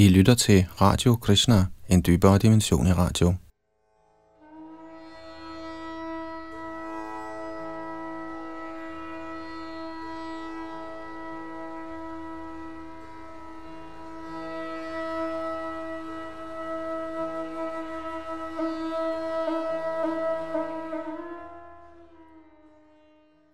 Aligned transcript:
I 0.00 0.08
lytter 0.08 0.34
til 0.34 0.66
Radio 0.80 1.16
Krishna, 1.16 1.66
en 1.88 2.02
dybere 2.06 2.38
dimension 2.38 2.86
i 2.86 2.92
radio. 2.92 3.34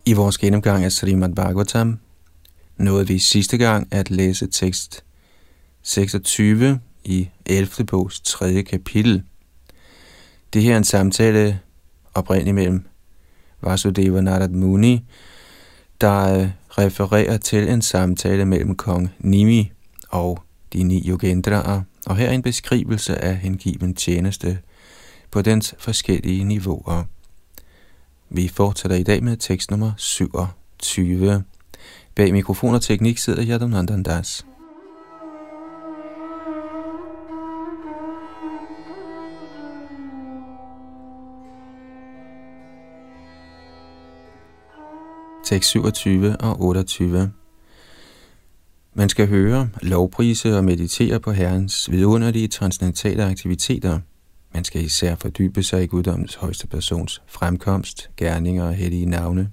I 0.05 0.13
vores 0.13 0.37
gennemgang 0.37 0.83
af 0.83 0.91
Srimad 0.91 1.35
Bhagavatam 1.35 1.99
nåede 2.77 3.07
vi 3.07 3.19
sidste 3.19 3.57
gang 3.57 3.87
at 3.91 4.11
læse 4.11 4.47
tekst 4.47 5.06
26 5.87 6.79
i 7.03 7.29
11. 7.45 7.85
bogs 7.85 8.19
3. 8.19 8.63
kapitel. 8.63 9.23
Det 10.53 10.63
her 10.63 10.73
er 10.73 10.77
en 10.77 10.83
samtale 10.83 11.59
oprindeligt 12.13 12.55
mellem 12.55 12.85
Vasudeva 13.61 14.21
Narad 14.21 14.49
Muni, 14.49 15.03
der 16.01 16.39
øh, 16.39 16.49
refererer 16.69 17.37
til 17.37 17.69
en 17.69 17.81
samtale 17.81 18.45
mellem 18.45 18.75
kong 18.75 19.09
Nimi 19.19 19.71
og 20.09 20.43
de 20.73 20.83
ni 20.83 21.09
yogendraer, 21.09 21.81
og 22.05 22.15
her 22.15 22.31
en 22.31 22.41
beskrivelse 22.41 23.17
af 23.17 23.37
hengiven 23.37 23.95
tjeneste 23.95 24.59
på 25.31 25.41
dens 25.41 25.75
forskellige 25.79 26.43
niveauer. 26.43 27.03
Vi 28.29 28.47
fortsætter 28.47 28.97
i 28.97 29.03
dag 29.03 29.23
med 29.23 29.37
tekst 29.37 29.71
nummer 29.71 29.91
27. 29.97 31.43
Bag 32.15 32.33
mikrofon 32.33 32.75
og 32.75 32.81
teknik 32.81 33.17
sidder 33.17 33.45
Yadunandandas. 33.47 34.45
Das. 34.45 34.56
Tekst 45.47 45.69
27 45.69 46.37
og 46.37 46.61
28. 46.61 47.31
Man 48.93 49.09
skal 49.09 49.27
høre, 49.27 49.69
lovprise 49.81 50.57
og 50.57 50.63
meditere 50.63 51.19
på 51.19 51.31
Herrens 51.31 51.91
vidunderlige 51.91 52.47
transcendentale 52.47 53.25
aktiviteter. 53.25 53.99
Man 54.53 54.63
skal 54.63 54.85
især 54.85 55.15
fordybe 55.15 55.63
sig 55.63 55.83
i 55.83 55.85
guddommens 55.85 56.35
højeste 56.35 56.67
persons 56.67 57.21
fremkomst, 57.27 58.09
gerninger 58.17 58.63
og 58.63 58.73
hellige 58.73 59.05
navne. 59.05 59.49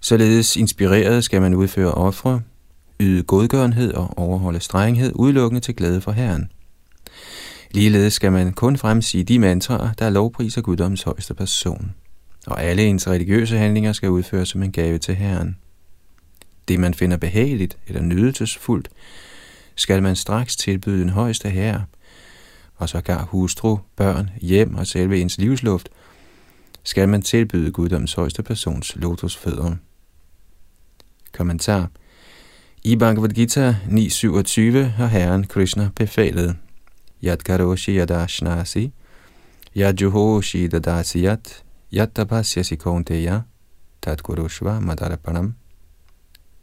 Således 0.00 0.56
inspireret 0.56 1.24
skal 1.24 1.40
man 1.40 1.54
udføre 1.54 1.92
ofre, 1.92 2.40
yde 3.00 3.22
godgørenhed 3.22 3.94
og 3.94 4.18
overholde 4.18 4.60
strenghed 4.60 5.12
udelukkende 5.14 5.60
til 5.60 5.76
glæde 5.76 6.00
for 6.00 6.12
Herren. 6.12 6.50
Ligeledes 7.70 8.12
skal 8.12 8.32
man 8.32 8.52
kun 8.52 8.76
fremsige 8.76 9.24
de 9.24 9.38
mantraer, 9.38 9.92
der 9.92 10.10
lovpriser 10.10 10.60
guddommens 10.60 11.02
højeste 11.02 11.34
person 11.34 11.94
og 12.46 12.62
alle 12.62 12.82
ens 12.82 13.08
religiøse 13.08 13.58
handlinger 13.58 13.92
skal 13.92 14.10
udføres 14.10 14.48
som 14.48 14.62
en 14.62 14.72
gave 14.72 14.98
til 14.98 15.14
Herren. 15.14 15.56
Det, 16.68 16.80
man 16.80 16.94
finder 16.94 17.16
behageligt 17.16 17.78
eller 17.86 18.02
nydelsesfuldt, 18.02 18.88
skal 19.76 20.02
man 20.02 20.16
straks 20.16 20.56
tilbyde 20.56 21.00
den 21.00 21.08
højeste 21.08 21.50
herre, 21.50 21.84
og 22.76 22.88
så 22.88 23.00
gar 23.00 23.24
hustru, 23.24 23.78
børn, 23.96 24.30
hjem 24.40 24.74
og 24.74 24.86
selve 24.86 25.20
ens 25.20 25.38
livsluft, 25.38 25.88
skal 26.82 27.08
man 27.08 27.22
tilbyde 27.22 27.70
guddoms 27.70 28.14
højeste 28.14 28.42
persons 28.42 28.96
lotusfødder. 28.96 29.76
Kommentar 31.32 31.90
I 32.82 32.96
Bhagavad 32.96 33.28
Gita 33.28 33.76
9.27 33.88 34.78
har 34.78 35.06
Herren 35.06 35.46
Krishna 35.46 35.90
befalet 35.96 36.56
Yad 37.24 37.36
karoshi 37.36 37.98
yadashnasi 37.98 38.92
Yadjuhoshi 39.76 40.68
dadasiyat 40.68 41.61
Yattapasyasi 41.92 42.76
kaunteya 42.76 43.40
tatgurushva 44.02 44.80
madarapanam. 44.80 45.54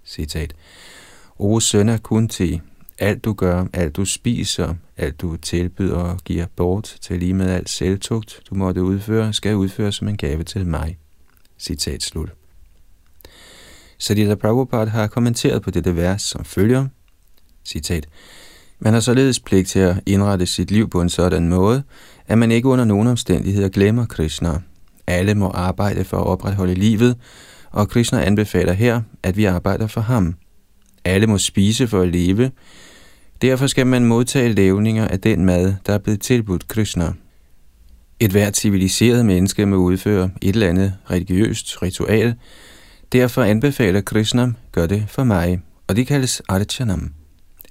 Citat. 0.06 0.54
O 1.40 1.60
søn 1.60 1.90
af 1.90 2.04
Kunti, 2.04 2.62
alt 3.00 3.26
du 3.26 3.34
gør, 3.34 3.66
alt 3.74 3.96
du 3.96 4.06
spiser, 4.06 4.74
alt 4.98 5.22
du 5.22 5.38
tilbyder 5.38 5.96
og 5.96 6.18
giver 6.26 6.46
bort 6.56 6.98
til 7.02 7.20
lige 7.20 7.34
med 7.34 7.50
alt 7.50 7.70
selvtugt, 7.70 8.42
du 8.50 8.56
måtte 8.56 8.84
udføre, 8.84 9.34
skal 9.34 9.56
udføres 9.56 9.96
som 9.96 10.08
en 10.08 10.18
gave 10.18 10.44
til 10.44 10.66
mig. 10.68 10.98
Citat 11.60 12.04
slut. 12.04 12.34
Sadhya 13.98 14.36
Prabhupada 14.36 14.90
har 14.90 15.08
kommenteret 15.08 15.62
på 15.62 15.72
dette 15.72 15.96
vers 15.96 16.22
som 16.22 16.46
følger. 16.46 16.88
Citat. 17.66 18.08
Man 18.80 18.94
har 18.94 19.00
således 19.00 19.40
pligt 19.40 19.68
til 19.68 19.80
at 19.80 20.04
indrette 20.06 20.46
sit 20.46 20.72
liv 20.72 20.90
på 20.90 21.02
en 21.02 21.10
sådan 21.10 21.50
måde, 21.50 21.84
at 22.28 22.38
man 22.38 22.52
ikke 22.52 22.68
under 22.68 22.86
nogen 22.86 23.08
omstændigheder 23.08 23.70
glemmer 23.70 24.06
Krishna, 24.06 24.62
alle 25.10 25.36
må 25.36 25.50
arbejde 25.50 26.04
for 26.04 26.18
at 26.18 26.28
opretholde 26.28 26.74
livet, 26.74 27.18
og 27.72 27.90
Krishna 27.90 28.26
anbefaler 28.26 28.74
her, 28.74 29.02
at 29.24 29.38
vi 29.38 29.46
arbejder 29.46 29.88
for 29.88 30.02
ham. 30.02 30.36
Alle 31.06 31.28
må 31.28 31.38
spise 31.38 31.88
for 31.88 32.02
at 32.02 32.08
leve. 32.08 32.52
Derfor 33.42 33.68
skal 33.68 33.88
man 33.88 34.06
modtage 34.06 34.54
levninger 34.54 35.08
af 35.08 35.20
den 35.20 35.46
mad, 35.46 35.74
der 35.86 35.94
er 35.94 35.98
blevet 35.98 36.22
tilbudt 36.22 36.68
Krishna. 36.68 37.14
Et 38.20 38.32
hvert 38.32 38.58
civiliseret 38.58 39.26
menneske 39.26 39.66
må 39.66 39.76
udføre 39.76 40.30
et 40.42 40.54
eller 40.54 40.70
andet 40.70 40.94
religiøst 41.12 41.82
ritual. 41.82 42.36
Derfor 43.12 43.44
anbefaler 43.44 44.02
Krishna, 44.02 44.52
gør 44.72 44.86
det 44.86 45.06
for 45.08 45.24
mig, 45.24 45.62
og 45.88 45.96
det 45.96 46.08
kaldes 46.08 46.42
Archanam. 46.50 47.14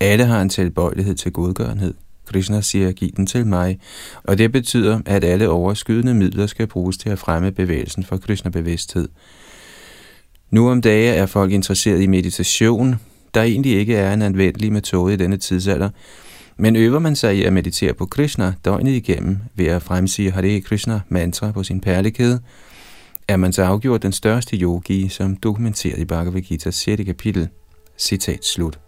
Alle 0.00 0.24
har 0.24 0.42
en 0.42 0.48
tilbøjelighed 0.48 1.14
til 1.14 1.32
godgørenhed. 1.32 1.94
Krishna 2.28 2.60
siger, 2.60 2.92
giv 2.92 3.10
den 3.16 3.26
til 3.26 3.46
mig, 3.46 3.78
og 4.24 4.38
det 4.38 4.52
betyder, 4.52 5.00
at 5.06 5.24
alle 5.24 5.48
overskydende 5.48 6.14
midler 6.14 6.46
skal 6.46 6.66
bruges 6.66 6.98
til 6.98 7.10
at 7.10 7.18
fremme 7.18 7.52
bevægelsen 7.52 8.04
for 8.04 8.16
Krishna-bevidsthed. 8.16 9.08
Nu 10.50 10.70
om 10.70 10.80
dage 10.80 11.14
er 11.14 11.26
folk 11.26 11.52
interesseret 11.52 12.00
i 12.00 12.06
meditation, 12.06 13.00
der 13.34 13.42
egentlig 13.42 13.72
ikke 13.72 13.96
er 13.96 14.12
en 14.12 14.22
anvendelig 14.22 14.72
metode 14.72 15.14
i 15.14 15.16
denne 15.16 15.36
tidsalder, 15.36 15.90
men 16.56 16.76
øver 16.76 16.98
man 16.98 17.16
sig 17.16 17.36
i 17.36 17.44
at 17.44 17.52
meditere 17.52 17.94
på 17.94 18.06
Krishna 18.06 18.54
døgnet 18.64 18.92
igennem 18.92 19.38
ved 19.54 19.66
at 19.66 19.82
fremsige 19.82 20.30
Hare 20.30 20.60
Krishna 20.60 21.00
mantra 21.08 21.52
på 21.52 21.62
sin 21.62 21.80
perlekæde, 21.80 22.40
er 23.28 23.36
man 23.36 23.52
så 23.52 23.62
afgjort 23.62 24.02
den 24.02 24.12
største 24.12 24.56
yogi, 24.56 25.08
som 25.08 25.36
dokumenteret 25.36 25.98
i 25.98 26.04
Bhagavad 26.04 26.42
Gita's 26.42 26.70
6. 26.70 27.04
kapitel. 27.04 27.48
Citat 27.98 28.44
slut. 28.44 28.87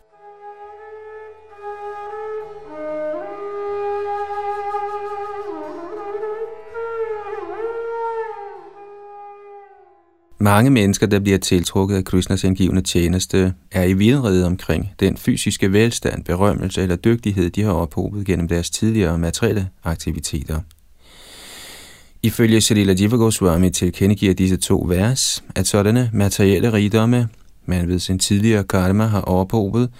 Mange 10.43 10.71
mennesker, 10.71 11.07
der 11.07 11.21
bliver 11.21 11.39
tiltrukket 11.39 11.97
af 11.97 12.05
Krishnas 12.05 12.45
indgivende 12.45 12.83
tjeneste, 12.83 13.55
er 13.73 13.83
i 13.83 13.93
vidrede 13.93 14.47
omkring 14.47 14.91
den 15.01 15.17
fysiske 15.17 15.73
velstand, 15.73 16.25
berømmelse 16.25 16.83
eller 16.83 16.97
dygtighed, 16.97 17.51
de 17.51 17.63
har 17.63 17.73
ophobet 17.73 18.27
gennem 18.27 18.49
deres 18.49 18.71
tidligere 18.71 19.19
materielle 19.19 19.69
aktiviteter. 19.85 20.61
Ifølge 22.23 22.61
Shalila 22.61 22.95
Jiva 23.01 23.17
Goswami 23.17 23.71
tilkendegiver 23.71 24.35
disse 24.35 24.57
to 24.57 24.87
vers, 24.89 25.45
at 25.55 25.67
sådanne 25.67 26.11
materielle 26.13 26.73
rigdomme, 26.73 27.29
man 27.67 27.89
ved 27.89 27.99
sin 27.99 28.19
tidligere 28.19 28.65
karma 28.65 29.07
har 29.07 29.21
ophobet, 29.21 29.91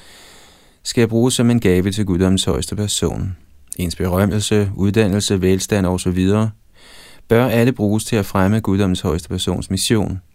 skal 0.83 1.09
bruges 1.09 1.35
som 1.35 1.51
en 1.51 1.61
gave 1.61 1.91
til 1.91 2.05
guddoms 2.05 2.45
højeste 2.45 2.77
person. 2.77 3.37
Ens 3.77 3.97
berømmelse, 3.97 4.71
uddannelse, 4.77 5.43
velstand 5.43 5.87
osv. 5.87 6.29
bør 7.29 7.47
alle 7.47 7.73
bruges 7.73 8.05
til 8.05 8.17
at 8.17 8.27
fremme 8.27 8.61
guddoms 8.61 9.01
højeste 9.01 9.29
persons 9.29 9.71
mission– 9.71 10.21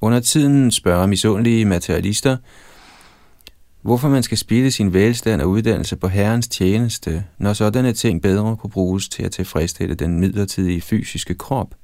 under 0.00 0.20
tiden 0.20 0.70
spørger 0.70 1.06
misundelige 1.06 1.64
materialister, 1.64 2.36
hvorfor 3.82 4.08
man 4.08 4.22
skal 4.22 4.38
spille 4.38 4.70
sin 4.70 4.92
velstand 4.92 5.40
og 5.42 5.48
uddannelse 5.48 5.96
på 5.96 6.08
Herrens 6.08 6.48
tjeneste, 6.48 7.24
når 7.38 7.52
sådanne 7.52 7.92
ting 7.92 8.22
bedre 8.22 8.56
kunne 8.56 8.70
bruges 8.70 9.08
til 9.08 9.22
at 9.22 9.32
tilfredsstille 9.32 9.94
den 9.94 10.20
midlertidige 10.20 10.80
fysiske 10.80 11.34
krop. 11.34 11.74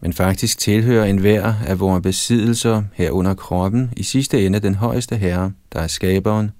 Men 0.00 0.12
faktisk 0.12 0.58
tilhører 0.58 1.04
enhver 1.04 1.54
af 1.66 1.80
vores 1.80 2.02
besiddelser 2.02 2.82
herunder 2.94 3.34
kroppen 3.34 3.92
i 3.96 4.02
sidste 4.02 4.46
ende 4.46 4.60
den 4.60 4.74
højeste 4.74 5.16
herre, 5.16 5.52
der 5.72 5.80
er 5.80 5.86
skaberen, 5.86 6.50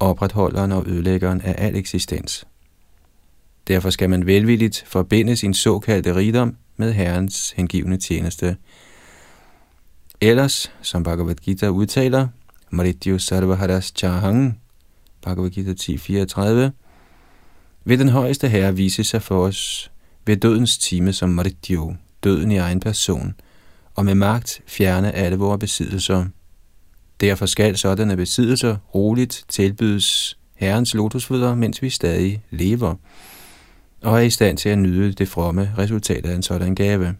opretholderen 0.00 0.72
og 0.72 0.86
ødelæggeren 0.86 1.40
af 1.40 1.66
al 1.66 1.76
eksistens. 1.76 2.46
Derfor 3.68 3.90
skal 3.90 4.10
man 4.10 4.26
velvilligt 4.26 4.84
forbinde 4.86 5.36
sin 5.36 5.54
såkaldte 5.54 6.14
rigdom 6.14 6.56
med 6.76 6.92
Herrens 6.92 7.50
hengivne 7.56 7.96
tjeneste– 7.96 8.56
Ellers, 10.22 10.72
som 10.82 11.02
Bhagavad 11.02 11.34
Gita 11.34 11.68
udtaler, 11.68 12.28
Marityu 12.70 13.18
Sarvaharas 13.18 13.92
Chahang, 13.96 14.60
Bhagavad 15.22 15.50
Gita 15.50 15.72
10.34, 15.72 16.70
vil 17.84 17.98
den 17.98 18.08
højeste 18.08 18.48
herre 18.48 18.76
vise 18.76 19.04
sig 19.04 19.22
for 19.22 19.46
os 19.46 19.90
ved 20.26 20.36
dødens 20.36 20.78
time 20.78 21.12
som 21.12 21.30
Marityu, 21.30 21.96
døden 22.24 22.50
i 22.50 22.56
egen 22.56 22.80
person, 22.80 23.34
og 23.94 24.04
med 24.04 24.14
magt 24.14 24.60
fjerne 24.66 25.12
alle 25.12 25.36
vores 25.36 25.60
besiddelser. 25.60 26.26
Derfor 27.20 27.46
skal 27.46 27.78
sådanne 27.78 28.16
besiddelser 28.16 28.76
roligt 28.94 29.44
tilbydes 29.48 30.38
Herrens 30.54 30.94
lotusfødder, 30.94 31.54
mens 31.54 31.82
vi 31.82 31.90
stadig 31.90 32.44
lever, 32.50 32.94
og 34.02 34.16
er 34.16 34.22
i 34.22 34.30
stand 34.30 34.58
til 34.58 34.68
at 34.68 34.78
nyde 34.78 35.12
det 35.12 35.28
fromme 35.28 35.74
resultat 35.78 36.26
af 36.26 36.34
en 36.34 36.42
sådan 36.42 36.74
gave. 36.74 37.14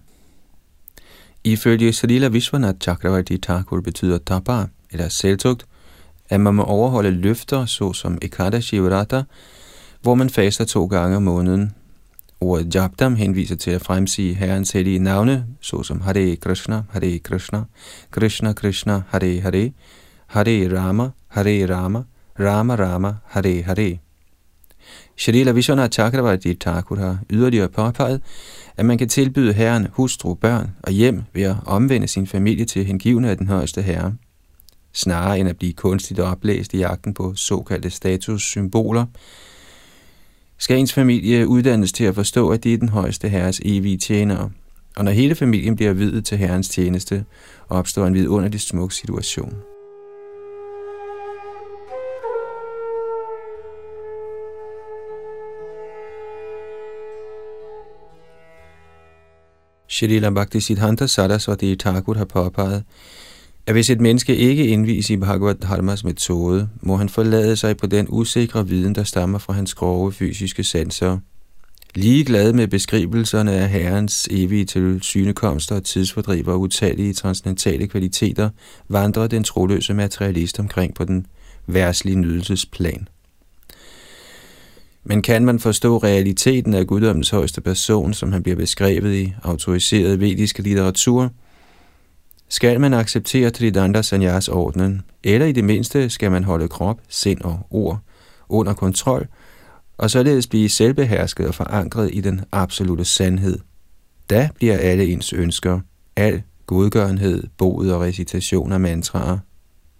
Ifølge 1.44 1.92
Srila 1.92 2.28
Vishwanath 2.28 2.78
Chakravarti 2.78 3.38
Thakur 3.38 3.80
betyder 3.80 4.18
tapa, 4.18 4.66
eller 4.92 5.08
selvtugt, 5.08 5.66
at 6.30 6.40
man 6.40 6.54
må 6.54 6.62
overholde 6.62 7.10
løfter, 7.10 7.66
såsom 7.66 8.18
Ekadashi 8.22 8.78
Vrata, 8.78 9.22
hvor 10.02 10.14
man 10.14 10.30
faster 10.30 10.64
to 10.64 10.86
gange 10.86 11.16
om 11.16 11.22
måneden. 11.22 11.74
Ordet 12.40 12.74
Jabdam 12.74 13.16
henviser 13.16 13.56
til 13.56 13.70
at 13.70 13.82
fremsige 13.82 14.34
Herrens 14.34 14.70
hellige 14.70 14.98
navne, 14.98 15.46
såsom 15.60 16.00
Hare 16.00 16.36
Krishna, 16.36 16.82
Hare 16.90 17.18
Krishna, 17.18 17.64
Krishna 18.10 18.52
Krishna, 18.52 19.02
Hare 19.08 19.40
Hare, 19.40 19.72
Hare 20.26 20.78
Rama, 20.78 21.10
Hare 21.28 21.74
Rama, 21.74 22.02
Rama 22.40 22.76
Rama, 22.76 23.14
Hare 23.26 23.62
Hare. 23.62 23.98
Shalila 25.16 25.52
Vishwana 25.52 25.88
Chakravarti 25.88 26.54
Thakur 26.54 26.96
har 26.96 27.18
yderligere 27.30 27.68
påpeget, 27.68 28.20
at 28.76 28.86
man 28.86 28.98
kan 28.98 29.08
tilbyde 29.08 29.52
herren 29.52 29.86
hustru, 29.92 30.34
børn 30.34 30.70
og 30.82 30.92
hjem 30.92 31.22
ved 31.32 31.42
at 31.42 31.56
omvende 31.66 32.08
sin 32.08 32.26
familie 32.26 32.64
til 32.64 32.84
hengivne 32.84 33.30
af 33.30 33.36
den 33.36 33.48
højeste 33.48 33.82
herre. 33.82 34.14
Snarere 34.92 35.38
end 35.38 35.48
at 35.48 35.56
blive 35.58 35.72
kunstigt 35.72 36.20
oplæst 36.20 36.74
i 36.74 36.78
jagten 36.78 37.14
på 37.14 37.34
såkaldte 37.34 37.90
statussymboler, 37.90 39.06
skal 40.58 40.78
ens 40.78 40.92
familie 40.92 41.48
uddannes 41.48 41.92
til 41.92 42.04
at 42.04 42.14
forstå, 42.14 42.48
at 42.48 42.64
det 42.64 42.74
er 42.74 42.78
den 42.78 42.88
højeste 42.88 43.28
herres 43.28 43.60
evige 43.64 43.98
tjenere. 43.98 44.50
Og 44.96 45.04
når 45.04 45.12
hele 45.12 45.34
familien 45.34 45.76
bliver 45.76 45.92
videt 45.92 46.24
til 46.24 46.38
herrens 46.38 46.68
tjeneste, 46.68 47.24
opstår 47.68 48.06
en 48.06 48.14
vidunderlig 48.14 48.60
smuk 48.60 48.92
situation. 48.92 49.71
Shrila 59.92 60.30
Bhaktisiddhanta 60.30 61.06
Saraswati 61.06 61.76
Thakur 61.76 62.14
har 62.14 62.24
påpeget, 62.24 62.84
at 63.66 63.74
hvis 63.74 63.90
et 63.90 64.00
menneske 64.00 64.36
ikke 64.36 64.66
indvies 64.66 65.10
i 65.10 65.16
Bhagavad 65.16 65.54
Dharmas 65.54 66.04
metode, 66.04 66.68
må 66.80 66.96
han 66.96 67.08
forlade 67.08 67.56
sig 67.56 67.76
på 67.76 67.86
den 67.86 68.06
usikre 68.08 68.68
viden, 68.68 68.94
der 68.94 69.04
stammer 69.04 69.38
fra 69.38 69.52
hans 69.52 69.74
grove 69.74 70.12
fysiske 70.12 70.64
sanser. 70.64 71.18
glad 72.24 72.52
med 72.52 72.68
beskrivelserne 72.68 73.52
af 73.52 73.68
Herrens 73.68 74.28
evige 74.30 74.64
tilsynekomster 74.64 75.76
og 75.76 75.84
tidsfordriver 75.84 76.52
og 76.52 76.60
utallige 76.60 77.12
transcendentale 77.12 77.86
kvaliteter, 77.86 78.50
vandrer 78.88 79.26
den 79.26 79.44
troløse 79.44 79.94
materialist 79.94 80.60
omkring 80.60 80.94
på 80.94 81.04
den 81.04 81.26
værslige 81.66 82.16
nydelsesplan. 82.16 83.08
Men 85.04 85.22
kan 85.22 85.44
man 85.44 85.58
forstå 85.58 85.98
realiteten 85.98 86.74
af 86.74 86.86
guddommens 86.86 87.30
højeste 87.30 87.60
person, 87.60 88.14
som 88.14 88.32
han 88.32 88.42
bliver 88.42 88.56
beskrevet 88.56 89.14
i 89.14 89.34
autoriseret 89.42 90.20
vediske 90.20 90.62
litteratur, 90.62 91.30
skal 92.48 92.80
man 92.80 92.94
acceptere 92.94 93.50
Tridanda 93.50 94.02
Sanyas 94.02 94.48
ordnen, 94.48 95.02
eller 95.24 95.46
i 95.46 95.52
det 95.52 95.64
mindste 95.64 96.10
skal 96.10 96.30
man 96.30 96.44
holde 96.44 96.68
krop, 96.68 97.00
sind 97.08 97.40
og 97.40 97.66
ord 97.70 97.98
under 98.48 98.74
kontrol, 98.74 99.26
og 99.98 100.10
således 100.10 100.46
blive 100.46 100.68
selvbehersket 100.68 101.46
og 101.46 101.54
forankret 101.54 102.10
i 102.12 102.20
den 102.20 102.40
absolute 102.52 103.04
sandhed. 103.04 103.58
Da 104.30 104.48
bliver 104.54 104.78
alle 104.78 105.06
ens 105.06 105.32
ønsker, 105.32 105.80
al 106.16 106.42
godgørenhed, 106.66 107.44
bod 107.58 107.88
og 107.88 108.00
recitation 108.00 108.72
af 108.72 108.80
mantraer, 108.80 109.38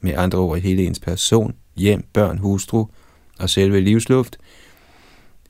med 0.00 0.14
andre 0.16 0.38
ord 0.38 0.58
hele 0.58 0.84
ens 0.86 1.00
person, 1.00 1.54
hjem, 1.76 2.04
børn, 2.12 2.38
hustru 2.38 2.86
og 3.38 3.50
selve 3.50 3.80
livsluft, 3.80 4.36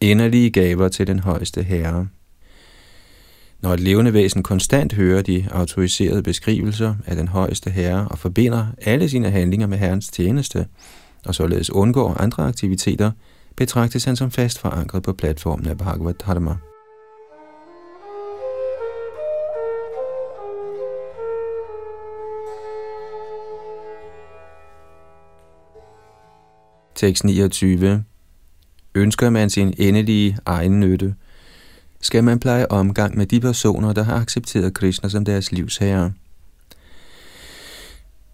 inderlige 0.03 0.51
gaver 0.51 0.89
til 0.89 1.07
den 1.07 1.19
højeste 1.19 1.63
herre. 1.63 2.09
Når 3.61 3.75
et 3.75 3.81
levende 3.81 4.13
væsen 4.13 4.43
konstant 4.43 4.93
hører 4.93 5.23
de 5.23 5.49
autoriserede 5.51 6.23
beskrivelser 6.23 6.95
af 7.07 7.17
den 7.17 7.29
højeste 7.29 7.71
herre 7.71 8.09
og 8.09 8.19
forbinder 8.19 8.67
alle 8.83 9.09
sine 9.09 9.31
handlinger 9.31 9.67
med 9.67 9.79
herrens 9.79 10.09
tjeneste, 10.09 10.67
og 11.27 11.35
således 11.35 11.71
undgår 11.71 12.15
andre 12.21 12.49
aktiviteter, 12.49 13.11
betragtes 13.57 14.05
han 14.05 14.17
som 14.17 14.31
fast 14.31 14.59
forankret 14.59 15.03
på 15.03 15.13
platformen 15.13 15.67
af 15.67 15.79
Bhagavad 15.79 16.15
Dharma. 16.15 16.57
Tekst 26.95 27.25
29 27.25 28.05
Ønsker 28.95 29.31
man 29.31 29.51
sin 29.51 29.75
endelige 29.79 30.39
egen 30.47 30.81
nytte, 30.81 31.15
skal 32.01 32.25
man 32.25 32.41
pleje 32.41 32.67
omgang 32.67 33.17
med 33.17 33.27
de 33.27 33.41
personer, 33.41 33.93
der 33.93 34.03
har 34.03 34.15
accepteret 34.15 34.75
Krishna 34.75 35.09
som 35.09 35.25
deres 35.25 35.53
livsherre. 35.53 36.13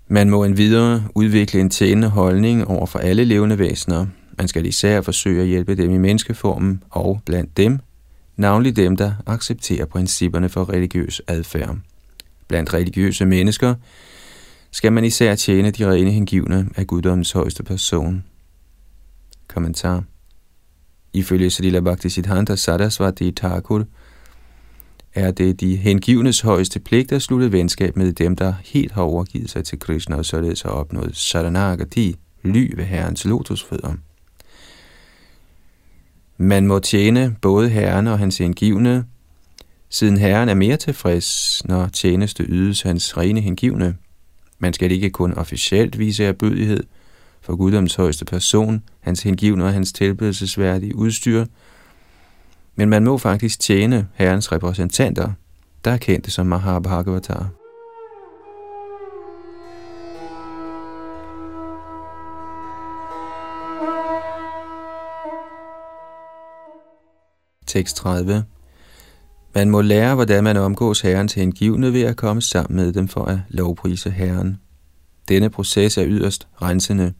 Man 0.08 0.30
må 0.30 0.44
endvidere 0.44 1.04
udvikle 1.14 1.60
en 1.60 1.70
tjenende 1.70 2.08
holdning 2.08 2.66
over 2.66 2.86
for 2.86 2.98
alle 2.98 3.24
levende 3.24 3.58
væsener. 3.58 4.06
Man 4.38 4.48
skal 4.48 4.66
især 4.66 5.00
forsøge 5.00 5.42
at 5.42 5.48
hjælpe 5.48 5.74
dem 5.74 5.90
i 5.90 5.98
menneskeformen 5.98 6.82
og 6.90 7.20
blandt 7.26 7.56
dem, 7.56 7.78
navnlig 8.36 8.76
dem, 8.76 8.96
der 8.96 9.12
accepterer 9.26 9.86
principperne 9.86 10.48
for 10.48 10.68
religiøs 10.68 11.22
adfærd. 11.26 11.76
Blandt 12.48 12.74
religiøse 12.74 13.26
mennesker 13.26 13.74
skal 14.70 14.92
man 14.92 15.04
især 15.04 15.34
tjene 15.34 15.70
de 15.70 15.90
rene 15.90 16.10
hengivne 16.10 16.68
af 16.76 16.86
guddommens 16.86 17.32
højeste 17.32 17.62
person. 17.62 18.24
Kommentar 19.48 20.04
Ifølge 21.12 21.50
Srila 21.50 21.80
Bhaktisiddhanta 21.80 22.56
Sarasvati 22.56 23.30
Thakur 23.30 23.84
er 25.14 25.30
det 25.30 25.60
de 25.60 25.76
hengivnes 25.76 26.40
højeste 26.40 26.80
pligt 26.80 27.12
at 27.12 27.22
slutte 27.22 27.52
venskab 27.52 27.96
med 27.96 28.12
dem, 28.12 28.36
der 28.36 28.54
helt 28.64 28.92
har 28.92 29.02
overgivet 29.02 29.50
sig 29.50 29.64
til 29.64 29.78
Krishna 29.78 30.16
og 30.16 30.24
således 30.24 30.62
har 30.62 30.70
opnået 30.70 31.16
Saranagati, 31.16 32.16
ly 32.42 32.72
ved 32.76 32.84
herrens 32.84 33.24
lotusfødder. 33.24 33.94
Man 36.36 36.66
må 36.66 36.78
tjene 36.78 37.36
både 37.42 37.68
herren 37.68 38.06
og 38.06 38.18
hans 38.18 38.38
hengivne, 38.38 39.04
siden 39.88 40.16
herren 40.16 40.48
er 40.48 40.54
mere 40.54 40.76
tilfreds, 40.76 41.62
når 41.64 41.88
tjeneste 41.88 42.44
ydes 42.48 42.82
hans 42.82 43.16
rene 43.16 43.40
hengivne. 43.40 43.96
Man 44.58 44.72
skal 44.72 44.92
ikke 44.92 45.10
kun 45.10 45.34
officielt 45.34 45.98
vise 45.98 46.24
erbødighed, 46.24 46.84
for 47.48 47.56
guddoms 47.56 47.94
højeste 47.94 48.24
person, 48.24 48.82
hans 49.00 49.22
hengivne 49.22 49.64
og 49.64 49.72
hans 49.72 49.92
tilbedelsesværdige 49.92 50.96
udstyr, 50.96 51.44
men 52.76 52.88
man 52.88 53.04
må 53.04 53.18
faktisk 53.18 53.60
tjene 53.60 54.08
herrens 54.14 54.52
repræsentanter, 54.52 55.32
der 55.84 55.90
er 55.90 55.96
kendte 55.96 56.30
som 56.30 56.46
Mahabhagavatar. 56.46 57.50
Tekst 67.66 67.96
30 67.96 68.44
Man 69.54 69.70
må 69.70 69.80
lære, 69.80 70.14
hvordan 70.14 70.44
man 70.44 70.56
omgås 70.56 71.00
herrens 71.00 71.34
hengivne 71.34 71.92
ved 71.92 72.02
at 72.02 72.16
komme 72.16 72.42
sammen 72.42 72.76
med 72.76 72.92
dem 72.92 73.08
for 73.08 73.24
at 73.24 73.38
lovprise 73.48 74.10
herren. 74.10 74.60
Denne 75.28 75.50
proces 75.50 75.98
er 75.98 76.04
yderst 76.06 76.48
rensende, 76.62 77.12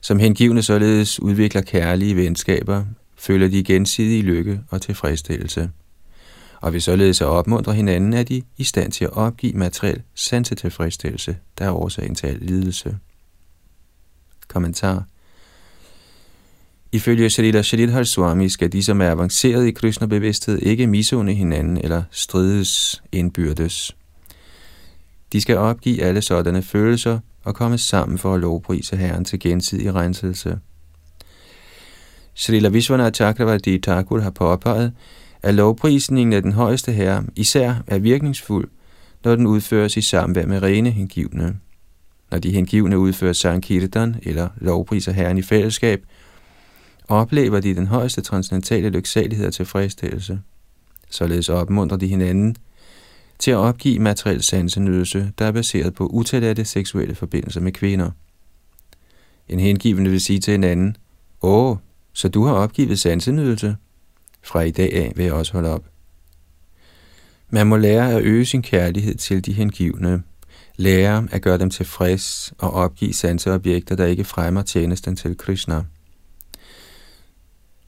som 0.00 0.18
hengivne 0.18 0.62
således 0.62 1.20
udvikler 1.20 1.62
kærlige 1.62 2.16
venskaber, 2.16 2.84
føler 3.16 3.48
de 3.48 3.64
gensidig 3.64 4.24
lykke 4.24 4.60
og 4.70 4.82
tilfredsstillelse. 4.82 5.70
Og 6.60 6.72
ved 6.72 6.80
således 6.80 7.20
at 7.20 7.26
opmuntre 7.26 7.74
hinanden, 7.74 8.12
er 8.12 8.22
de 8.22 8.42
i 8.56 8.64
stand 8.64 8.92
til 8.92 9.04
at 9.04 9.12
opgive 9.12 9.52
materiel 9.52 10.02
sansetilfredsstillelse, 10.14 11.36
der 11.58 11.64
er 11.64 11.72
årsagen 11.72 12.14
til 12.14 12.26
al 12.26 12.38
lidelse. 12.40 12.98
Kommentar 14.48 15.04
Ifølge 16.92 17.30
Shalila 17.30 17.62
Shalidhar 17.62 18.02
Swami 18.02 18.48
skal 18.48 18.72
de, 18.72 18.82
som 18.82 19.00
er 19.00 19.10
avanceret 19.10 19.66
i 19.66 19.70
Krishna-bevidsthed, 19.70 20.58
ikke 20.58 20.86
misunde 20.86 21.34
hinanden 21.34 21.78
eller 21.78 22.02
strides 22.10 23.02
indbyrdes. 23.12 23.96
De 25.32 25.40
skal 25.40 25.56
opgive 25.56 26.02
alle 26.02 26.22
sådanne 26.22 26.62
følelser 26.62 27.18
og 27.44 27.54
komme 27.54 27.78
sammen 27.78 28.18
for 28.18 28.34
at 28.34 28.40
lovprise 28.40 28.96
Herren 28.96 29.24
til 29.24 29.40
gensidig 29.40 29.94
renselse. 29.94 30.58
Srila 32.34 32.68
Vishwanath 32.68 33.14
Chakravarti 33.14 33.78
Thakur 33.78 34.20
har 34.20 34.30
påpeget, 34.30 34.92
at 35.42 35.54
lovprisningen 35.54 36.32
af 36.32 36.42
den 36.42 36.52
højeste 36.52 36.92
herre 36.92 37.24
især 37.36 37.74
er 37.86 37.98
virkningsfuld, 37.98 38.68
når 39.24 39.36
den 39.36 39.46
udføres 39.46 39.96
i 39.96 40.00
samvær 40.00 40.46
med 40.46 40.62
rene 40.62 40.90
hengivne. 40.90 41.56
Når 42.30 42.38
de 42.38 42.50
hengivne 42.50 42.98
udfører 42.98 43.32
sankirtan 43.32 44.16
eller 44.22 44.48
lovpriser 44.56 45.12
herren 45.12 45.38
i 45.38 45.42
fællesskab, 45.42 46.04
oplever 47.08 47.60
de 47.60 47.74
den 47.74 47.86
højeste 47.86 48.20
transcendentale 48.20 48.88
lyksalighed 48.88 49.46
og 49.46 49.54
tilfredsstillelse. 49.54 50.40
Således 51.10 51.48
opmuntrer 51.48 51.98
de 51.98 52.06
hinanden 52.06 52.56
til 53.38 53.50
at 53.50 53.56
opgive 53.56 53.98
materiel 53.98 54.42
sansenydelse, 54.42 55.32
der 55.38 55.44
er 55.44 55.52
baseret 55.52 55.94
på 55.94 56.06
utilladte 56.06 56.64
seksuelle 56.64 57.14
forbindelser 57.14 57.60
med 57.60 57.72
kvinder. 57.72 58.10
En 59.48 59.60
hengivende 59.60 60.10
vil 60.10 60.20
sige 60.20 60.38
til 60.38 60.54
en 60.54 60.64
anden, 60.64 60.96
Åh, 61.42 61.76
så 62.12 62.28
du 62.28 62.44
har 62.44 62.52
opgivet 62.52 62.98
sansenydelse? 62.98 63.76
Fra 64.42 64.60
i 64.60 64.70
dag 64.70 64.92
af 64.92 65.12
vil 65.16 65.24
jeg 65.24 65.34
også 65.34 65.52
holde 65.52 65.70
op. 65.70 65.84
Man 67.50 67.66
må 67.66 67.76
lære 67.76 68.12
at 68.12 68.22
øge 68.22 68.46
sin 68.46 68.62
kærlighed 68.62 69.14
til 69.14 69.46
de 69.46 69.52
hengivne, 69.52 70.22
lære 70.76 71.28
at 71.30 71.42
gøre 71.42 71.58
dem 71.58 71.70
tilfreds 71.70 72.52
og 72.58 72.70
opgive 72.70 73.12
sanseobjekter, 73.12 73.96
der 73.96 74.06
ikke 74.06 74.24
fremmer 74.24 74.62
tjenesten 74.62 75.16
til 75.16 75.36
Krishna. 75.36 75.84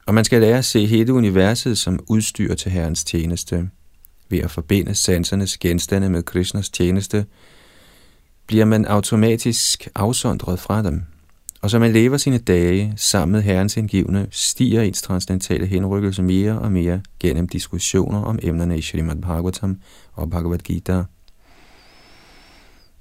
Og 0.07 0.15
man 0.15 0.25
skal 0.25 0.41
lære 0.41 0.59
at 0.59 0.65
se 0.65 0.87
hele 0.87 1.13
universet 1.13 1.79
som 1.79 2.01
udstyr 2.09 2.55
til 2.55 2.73
Herrens 2.73 3.05
tjeneste. 3.05 3.71
Ved 4.31 4.39
at 4.39 4.51
forbinde 4.51 4.95
sansernes 4.95 5.59
genstande 5.59 6.09
med 6.11 6.23
Krishnas 6.23 6.71
tjeneste, 6.71 7.27
bliver 8.47 8.65
man 8.65 8.87
automatisk 8.87 9.89
afsondret 9.95 10.59
fra 10.59 10.83
dem. 10.83 11.03
Og 11.63 11.71
så 11.71 11.79
man 11.79 11.93
lever 11.93 12.17
sine 12.17 12.39
dage 12.39 12.93
sammen 12.97 13.33
med 13.33 13.43
Herrens 13.43 13.77
indgivende, 13.77 14.27
stiger 14.31 14.83
ens 14.83 15.03
transcendentale 15.03 15.67
henrykkelse 15.67 16.23
mere 16.23 16.59
og 16.59 16.73
mere 16.73 17.01
gennem 17.21 17.49
diskussioner 17.49 18.23
om 18.23 18.39
emnerne 18.43 18.79
i 18.79 18.83
Srimad 18.83 19.17
Bhagavatam 19.17 19.81
og 20.13 20.31
Bhagavad 20.31 20.59
Gita. 20.59 21.05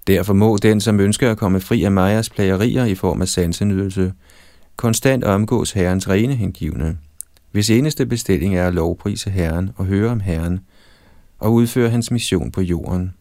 Derfor 0.08 0.34
må 0.34 0.58
den, 0.58 0.82
som 0.82 1.00
ønsker 1.00 1.32
at 1.32 1.38
komme 1.38 1.60
fri 1.60 1.84
af 1.84 1.92
Majas 1.92 2.30
plagerier 2.30 2.86
i 2.86 2.96
form 2.96 3.22
af 3.22 3.28
sansenydelse, 3.28 4.14
konstant 4.76 5.24
omgås 5.24 5.72
Herrens 5.72 6.10
rene 6.10 6.36
hengivne, 6.36 6.98
hvis 7.52 7.70
eneste 7.70 8.06
bestilling 8.06 8.56
er 8.56 8.68
at 8.68 8.74
lovprise 8.74 9.30
Herren 9.30 9.72
og 9.76 9.86
høre 9.86 10.10
om 10.10 10.20
Herren 10.20 10.60
og 11.40 11.54
udføre 11.54 11.90
hans 11.90 12.12
mission 12.12 12.52
på 12.52 12.62
jorden. 12.62 13.14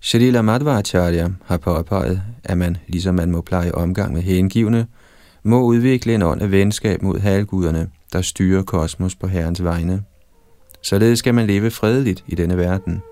Shalila 0.00 0.42
Madhvacharya 0.42 1.28
har 1.44 1.56
påpeget, 1.56 2.22
at 2.44 2.58
man, 2.58 2.76
ligesom 2.88 3.14
man 3.14 3.30
må 3.30 3.40
pleje 3.40 3.72
omgang 3.72 4.12
med 4.12 4.22
hengivne, 4.22 4.86
må 5.42 5.62
udvikle 5.62 6.14
en 6.14 6.22
ånd 6.22 6.42
af 6.42 6.50
venskab 6.50 7.02
mod 7.02 7.18
halvguderne, 7.18 7.90
der 8.12 8.22
styrer 8.22 8.62
kosmos 8.62 9.14
på 9.14 9.26
Herrens 9.26 9.64
vegne. 9.64 10.02
Således 10.82 11.18
skal 11.18 11.34
man 11.34 11.46
leve 11.46 11.70
fredeligt 11.70 12.24
i 12.26 12.34
denne 12.34 12.56
verden. 12.56 13.02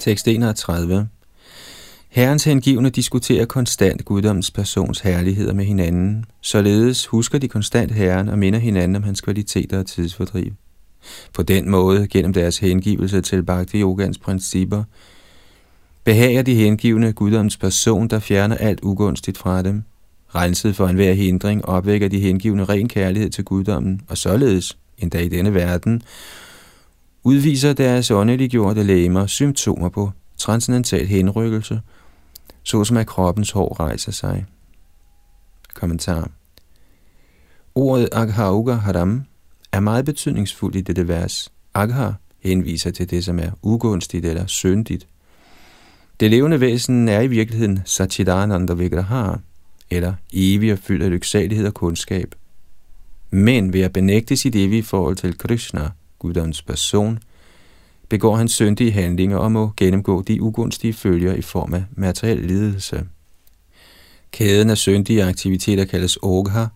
Tekst 0.00 0.28
31. 0.28 1.08
Herrens 2.08 2.44
hengivne 2.44 2.90
diskuterer 2.90 3.44
konstant 3.44 4.04
guddommens 4.04 4.50
persons 4.50 5.00
herligheder 5.00 5.52
med 5.52 5.64
hinanden. 5.64 6.24
Således 6.40 7.06
husker 7.06 7.38
de 7.38 7.48
konstant 7.48 7.92
Herren 7.92 8.28
og 8.28 8.38
minder 8.38 8.58
hinanden 8.58 8.96
om 8.96 9.02
hans 9.02 9.20
kvaliteter 9.20 9.78
og 9.78 9.86
tidsfordriv. 9.86 10.52
På 11.34 11.42
den 11.42 11.70
måde, 11.70 12.08
gennem 12.08 12.32
deres 12.32 12.58
hengivelse 12.58 13.20
til 13.20 13.42
Bhakti 13.42 13.80
Yogans 13.80 14.18
principper, 14.18 14.84
behager 16.04 16.42
de 16.42 16.54
hengivne 16.54 17.12
guddommens 17.12 17.56
person, 17.56 18.08
der 18.08 18.18
fjerner 18.18 18.56
alt 18.56 18.80
ugunstigt 18.82 19.38
fra 19.38 19.62
dem. 19.62 19.82
Renset 20.34 20.76
for 20.76 20.86
enhver 20.86 21.12
hindring 21.12 21.64
opvækker 21.64 22.08
de 22.08 22.20
hengivne 22.20 22.64
ren 22.64 22.88
kærlighed 22.88 23.30
til 23.30 23.44
guddommen, 23.44 24.00
og 24.08 24.18
således, 24.18 24.78
endda 24.98 25.18
i 25.18 25.28
denne 25.28 25.54
verden, 25.54 26.02
udviser 27.24 27.72
deres 27.72 28.10
åndeliggjorte 28.10 28.82
lægemer 28.82 29.26
symptomer 29.26 29.88
på 29.88 30.10
transcendental 30.36 31.06
henrykkelse, 31.06 31.80
såsom 32.62 32.96
at 32.96 33.06
kroppens 33.06 33.50
hår 33.50 33.80
rejser 33.80 34.12
sig. 34.12 34.46
Kommentar 35.74 36.30
Ordet 37.74 38.08
Aghauga 38.12 38.72
Haram 38.74 39.24
er 39.72 39.80
meget 39.80 40.04
betydningsfuldt 40.04 40.76
i 40.76 40.80
dette 40.80 41.08
vers. 41.08 41.52
Agha 41.74 42.10
henviser 42.40 42.90
til 42.90 43.10
det, 43.10 43.24
som 43.24 43.38
er 43.38 43.50
ugunstigt 43.62 44.26
eller 44.26 44.46
syndigt. 44.46 45.06
Det 46.20 46.30
levende 46.30 46.60
væsen 46.60 47.08
er 47.08 47.20
i 47.20 47.26
virkeligheden 47.26 47.80
Satchidananda 47.84 48.72
Vigraha, 48.72 49.32
eller 49.90 50.14
evig 50.32 50.72
og 50.72 50.78
fyldt 50.78 51.02
af 51.02 51.10
lyksalighed 51.10 51.66
og 51.66 51.74
kundskab. 51.74 52.34
Men 53.30 53.72
ved 53.72 53.80
at 53.80 53.92
benægte 53.92 54.36
sit 54.36 54.56
evige 54.56 54.82
forhold 54.82 55.16
til 55.16 55.38
Krishna– 55.38 55.90
guddoms 56.20 56.62
person, 56.62 57.18
begår 58.08 58.36
han 58.36 58.48
syndige 58.48 58.92
handlinger 58.92 59.36
og 59.36 59.52
må 59.52 59.70
gennemgå 59.76 60.22
de 60.22 60.42
ugunstige 60.42 60.92
følger 60.92 61.34
i 61.34 61.42
form 61.42 61.74
af 61.74 61.84
materiel 61.96 62.38
lidelse. 62.38 63.06
Kæden 64.32 64.70
af 64.70 64.78
syndige 64.78 65.24
aktiviteter 65.24 65.84
kaldes 65.84 66.18
ogha, 66.22 66.66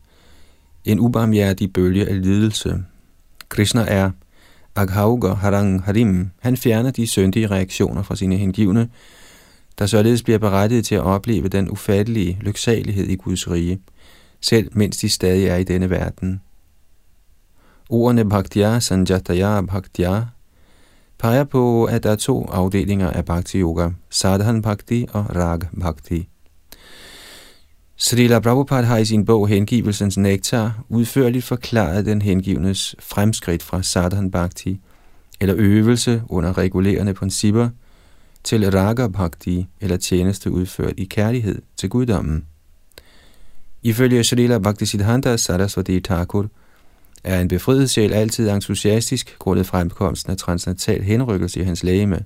en 0.84 1.00
ubarmhjertig 1.00 1.72
bølge 1.72 2.08
af 2.08 2.22
lidelse. 2.22 2.84
Krishna 3.48 3.84
er 3.88 4.10
Aghauga 4.76 5.32
Harang 5.32 5.82
Harim. 5.82 6.30
Han 6.40 6.56
fjerner 6.56 6.90
de 6.90 7.06
syndige 7.06 7.46
reaktioner 7.46 8.02
fra 8.02 8.16
sine 8.16 8.36
hengivne, 8.36 8.88
der 9.78 9.86
således 9.86 10.22
bliver 10.22 10.38
berettiget 10.38 10.84
til 10.84 10.94
at 10.94 11.00
opleve 11.00 11.48
den 11.48 11.70
ufattelige 11.70 12.38
lyksalighed 12.40 13.04
i 13.04 13.16
Guds 13.16 13.50
rige, 13.50 13.80
selv 14.40 14.70
mens 14.72 14.96
de 14.96 15.08
stadig 15.08 15.46
er 15.46 15.56
i 15.56 15.64
denne 15.64 15.90
verden. 15.90 16.40
Ordene 17.90 18.24
Bhaktya 18.24 18.80
Sanjataya 18.80 19.60
Bhaktya 19.60 20.22
peger 21.18 21.44
på, 21.44 21.84
at 21.84 22.02
der 22.02 22.10
er 22.10 22.16
to 22.16 22.44
afdelinger 22.44 23.10
af 23.10 23.24
Bhakti 23.24 23.60
Yoga, 23.60 23.90
Sadhan 24.10 24.62
Bhakti 24.62 25.06
og 25.12 25.36
Rag 25.36 25.60
Bhakti. 25.80 26.28
Srila 27.96 28.38
Prabhupada 28.40 28.86
har 28.86 28.96
i 28.96 29.04
sin 29.04 29.24
bog 29.24 29.48
Hengivelsens 29.48 30.16
Nektar 30.16 30.84
udførligt 30.88 31.44
forklaret 31.44 32.06
den 32.06 32.22
hengivnes 32.22 32.96
fremskridt 33.00 33.62
fra 33.62 33.82
Sadhan 33.82 34.30
Bhakti, 34.30 34.80
eller 35.40 35.54
øvelse 35.58 36.22
under 36.28 36.58
regulerende 36.58 37.14
principper, 37.14 37.68
til 38.44 38.70
Raga 38.70 39.08
Bhakti, 39.08 39.66
eller 39.80 39.96
tjeneste 39.96 40.50
udført 40.50 40.94
i 40.96 41.04
kærlighed 41.04 41.62
til 41.76 41.88
guddommen. 41.88 42.44
Ifølge 43.82 44.24
Srila 44.24 44.58
Bhaktisiddhanta 44.58 45.36
Saraswati 45.36 46.00
Thakur– 46.00 46.46
er 47.24 47.40
en 47.40 47.48
befriet 47.48 47.90
sjæl 47.90 48.12
altid 48.12 48.48
entusiastisk 48.50 49.38
grundet 49.38 49.66
fremkomsten 49.66 50.30
af 50.30 50.36
transcendental 50.36 51.02
henrykkelse 51.02 51.60
i 51.60 51.62
hans 51.62 51.82
lægeme. 51.84 52.20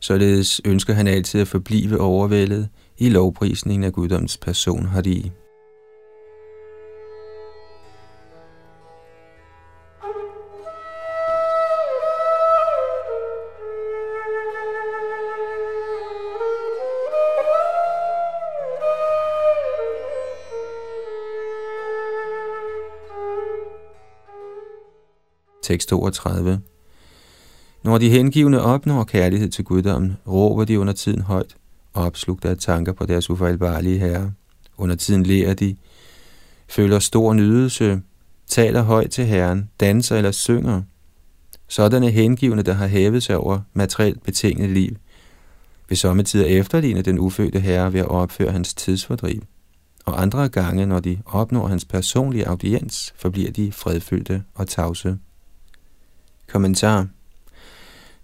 Således 0.00 0.60
ønsker 0.64 0.94
han 0.94 1.06
altid 1.06 1.40
at 1.40 1.48
forblive 1.48 2.00
overvældet 2.00 2.68
i 2.98 3.08
lovprisningen 3.08 3.84
af 3.84 3.92
guddoms 3.92 4.36
person 4.36 4.86
Hari. 4.86 5.30
Tekst 25.70 25.88
32. 25.88 26.60
Når 27.82 27.98
de 27.98 28.10
hengivne 28.10 28.60
opnår 28.60 29.04
kærlighed 29.04 29.48
til 29.48 29.64
guddommen, 29.64 30.16
råber 30.26 30.64
de 30.64 30.80
under 30.80 30.92
tiden 30.92 31.20
højt, 31.20 31.56
opslugt 31.94 32.44
af 32.44 32.56
tanker 32.56 32.92
på 32.92 33.06
deres 33.06 33.30
ufejlbarlige 33.30 33.98
herre. 33.98 34.32
Under 34.78 34.96
tiden 34.96 35.22
lærer 35.22 35.54
de, 35.54 35.76
føler 36.68 36.98
stor 36.98 37.34
nydelse, 37.34 38.00
taler 38.46 38.82
højt 38.82 39.10
til 39.10 39.24
Herren, 39.24 39.70
danser 39.80 40.16
eller 40.16 40.30
synger. 40.30 40.82
Sådanne 41.68 42.10
hengivne, 42.10 42.62
der 42.62 42.72
har 42.72 42.86
hævet 42.86 43.22
sig 43.22 43.36
over 43.36 43.60
materielt 43.74 44.22
betinget 44.22 44.70
liv, 44.70 44.96
vil 45.88 45.98
sommetider 45.98 46.46
efterligne 46.46 47.02
den 47.02 47.18
ufødte 47.18 47.60
herre 47.60 47.92
ved 47.92 48.00
at 48.00 48.08
opføre 48.08 48.52
hans 48.52 48.74
tidsfordriv. 48.74 49.42
Og 50.04 50.22
andre 50.22 50.48
gange, 50.48 50.86
når 50.86 51.00
de 51.00 51.18
opnår 51.26 51.66
hans 51.66 51.84
personlige 51.84 52.48
audiens, 52.48 53.14
forbliver 53.16 53.50
de 53.50 53.72
fredfyldte 53.72 54.42
og 54.54 54.68
tavse. 54.68 55.18
Kommentar 56.52 57.06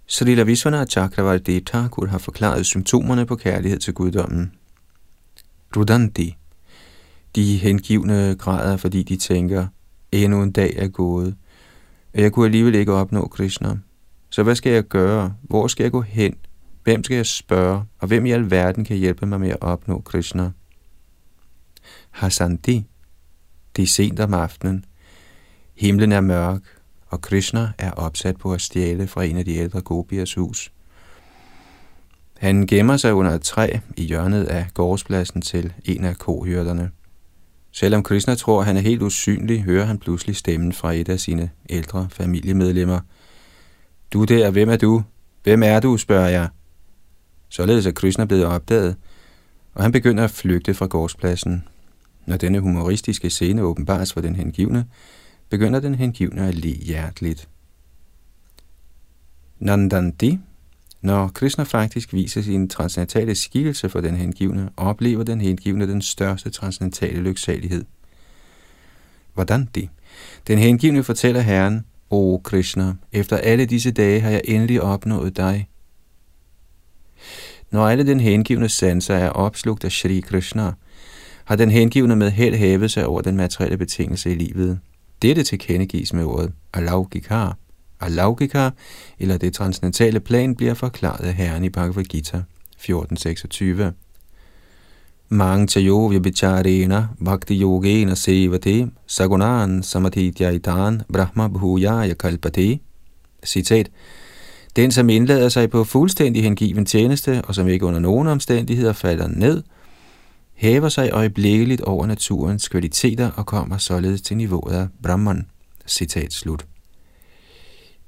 Srila 0.06 0.42
Vishwanath 0.42 0.90
Chakravarti 0.90 1.60
Thakur 1.60 2.06
har 2.06 2.18
forklaret 2.18 2.66
symptomerne 2.66 3.26
på 3.26 3.36
kærlighed 3.36 3.78
til 3.78 3.94
guddommen. 3.94 4.52
Rudanti. 5.76 6.36
De 7.34 7.56
hengivne 7.56 8.36
græder, 8.38 8.76
fordi 8.76 9.02
de 9.02 9.16
tænker, 9.16 9.66
endnu 10.12 10.42
en 10.42 10.52
dag 10.52 10.74
er 10.76 10.88
gået, 10.88 11.36
og 12.14 12.20
jeg 12.20 12.32
kunne 12.32 12.46
alligevel 12.46 12.74
ikke 12.74 12.92
opnå 12.92 13.26
Krishna. 13.26 13.78
Så 14.30 14.42
hvad 14.42 14.54
skal 14.54 14.72
jeg 14.72 14.84
gøre? 14.84 15.34
Hvor 15.42 15.66
skal 15.66 15.84
jeg 15.84 15.92
gå 15.92 16.00
hen? 16.00 16.34
Hvem 16.84 17.04
skal 17.04 17.14
jeg 17.14 17.26
spørge? 17.26 17.82
Og 17.98 18.08
hvem 18.08 18.26
i 18.26 18.30
alverden 18.30 18.84
kan 18.84 18.96
hjælpe 18.96 19.26
mig 19.26 19.40
med 19.40 19.50
at 19.50 19.62
opnå 19.62 20.00
Krishna? 20.00 20.50
Hasanti. 22.10 22.84
Det 23.76 23.82
er 23.82 23.86
sent 23.86 24.20
om 24.20 24.34
aftenen. 24.34 24.84
Himlen 25.74 26.12
er 26.12 26.20
mørk, 26.20 26.75
og 27.06 27.20
Krishna 27.20 27.72
er 27.78 27.90
opsat 27.90 28.36
på 28.36 28.52
at 28.52 28.60
stjæle 28.60 29.06
fra 29.06 29.24
en 29.24 29.36
af 29.36 29.44
de 29.44 29.54
ældre 29.54 29.80
gopiers 29.80 30.34
hus. 30.34 30.72
Han 32.38 32.66
gemmer 32.66 32.96
sig 32.96 33.14
under 33.14 33.32
et 33.32 33.42
træ 33.42 33.78
i 33.96 34.04
hjørnet 34.04 34.44
af 34.44 34.66
gårdspladsen 34.74 35.42
til 35.42 35.72
en 35.84 36.04
af 36.04 36.16
kohyrderne. 36.18 36.90
Selvom 37.72 38.02
Krishna 38.02 38.34
tror, 38.34 38.60
at 38.60 38.66
han 38.66 38.76
er 38.76 38.80
helt 38.80 39.02
usynlig, 39.02 39.62
hører 39.62 39.84
han 39.84 39.98
pludselig 39.98 40.36
stemmen 40.36 40.72
fra 40.72 40.92
et 40.92 41.08
af 41.08 41.20
sine 41.20 41.50
ældre 41.70 42.08
familiemedlemmer. 42.10 43.00
Du 44.12 44.24
der, 44.24 44.50
hvem 44.50 44.68
er 44.68 44.76
du? 44.76 45.02
Hvem 45.42 45.62
er 45.62 45.80
du, 45.80 45.96
spørger 45.96 46.28
jeg. 46.28 46.48
Således 47.48 47.86
er 47.86 47.92
Krishna 47.92 48.24
blevet 48.24 48.44
opdaget, 48.44 48.96
og 49.74 49.82
han 49.82 49.92
begynder 49.92 50.24
at 50.24 50.30
flygte 50.30 50.74
fra 50.74 50.86
gårdspladsen. 50.86 51.64
Når 52.26 52.36
denne 52.36 52.60
humoristiske 52.60 53.30
scene 53.30 53.62
åbenbares 53.62 54.12
for 54.12 54.20
den 54.20 54.36
hengivne, 54.36 54.84
begynder 55.48 55.80
den 55.80 55.94
hengivne 55.94 56.48
at 56.48 56.54
le 56.54 56.70
hjerteligt. 56.70 57.48
Nandandi 59.58 60.38
når 61.06 61.28
Krishna 61.28 61.64
faktisk 61.64 62.12
viser 62.12 62.42
sin 62.42 62.68
transcendentale 62.68 63.34
skikkelse 63.34 63.88
for 63.88 64.00
den 64.00 64.16
hengivne, 64.16 64.70
oplever 64.76 65.24
den 65.24 65.40
hengivne 65.40 65.86
den 65.86 66.02
største 66.02 66.50
transcendentale 66.50 67.20
lyksalighed. 67.20 67.84
Hvordan 69.34 69.68
det? 69.74 69.88
Den 70.46 70.58
hengivne 70.58 71.02
fortæller 71.02 71.40
Herren, 71.40 71.84
O 72.10 72.38
Krishna, 72.44 72.94
efter 73.12 73.36
alle 73.36 73.66
disse 73.66 73.90
dage 73.90 74.20
har 74.20 74.30
jeg 74.30 74.40
endelig 74.44 74.82
opnået 74.82 75.36
dig. 75.36 75.68
Når 77.70 77.88
alle 77.88 78.06
den 78.06 78.20
hengivne 78.20 78.68
sanser 78.68 79.14
er 79.14 79.30
opslugt 79.30 79.84
af 79.84 79.92
Shri 79.92 80.20
Krishna, 80.20 80.72
har 81.44 81.56
den 81.56 81.70
hengivne 81.70 82.16
med 82.16 82.30
held 82.30 82.54
hævet 82.54 82.90
sig 82.90 83.06
over 83.06 83.20
den 83.20 83.36
materielle 83.36 83.76
betingelse 83.76 84.32
i 84.32 84.34
livet. 84.34 84.80
Dette 85.22 85.42
tilkendegives 85.42 86.12
med 86.12 86.24
ordet 86.24 86.52
alaugikar, 86.74 87.56
Alaugikar, 88.00 88.74
eller 89.18 89.36
det 89.36 89.54
transcendentale 89.54 90.20
plan, 90.20 90.54
bliver 90.54 90.74
forklaret 90.74 91.24
af 91.24 91.34
Herren 91.34 91.64
i 91.64 91.68
Bhagavad 91.68 92.04
Gita 92.04 92.42
14.26. 92.78 93.92
Mang 95.28 95.68
chayo 95.70 96.06
vyabicharena 96.06 97.06
bhakti 97.24 97.62
yogena 97.62 98.14
sevate 98.14 98.88
sagunan 99.06 99.82
samadhityaitan 99.82 101.02
brahma 101.12 101.48
bhujaya 101.48 102.14
kalpate. 102.14 102.78
Citat. 103.44 103.90
Den, 104.76 104.90
som 104.90 105.08
indlader 105.08 105.48
sig 105.48 105.70
på 105.70 105.84
fuldstændig 105.84 106.42
hengiven 106.42 106.86
tjeneste, 106.86 107.42
og 107.44 107.54
som 107.54 107.68
ikke 107.68 107.86
under 107.86 108.00
nogen 108.00 108.28
omstændigheder 108.28 108.92
falder 108.92 109.28
ned, 109.28 109.62
hæver 110.56 110.88
sig 110.88 111.10
øjeblikkeligt 111.12 111.80
over 111.80 112.06
naturens 112.06 112.68
kvaliteter 112.68 113.30
og 113.30 113.46
kommer 113.46 113.78
således 113.78 114.22
til 114.22 114.36
niveauet 114.36 114.74
af 114.74 114.88
Brahman. 115.02 115.46
Citat 115.86 116.32
slut. 116.32 116.66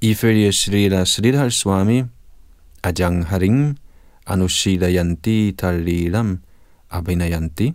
Ifølge 0.00 0.52
Srila 0.52 1.04
Sridhar 1.04 1.48
Swami, 1.48 2.02
Ajang 2.82 3.26
Haring, 3.26 3.78
Yanti 4.28 5.52
Talilam 5.58 6.38
Abhinayanti, 6.90 7.72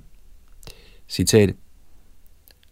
citat, 1.09 1.55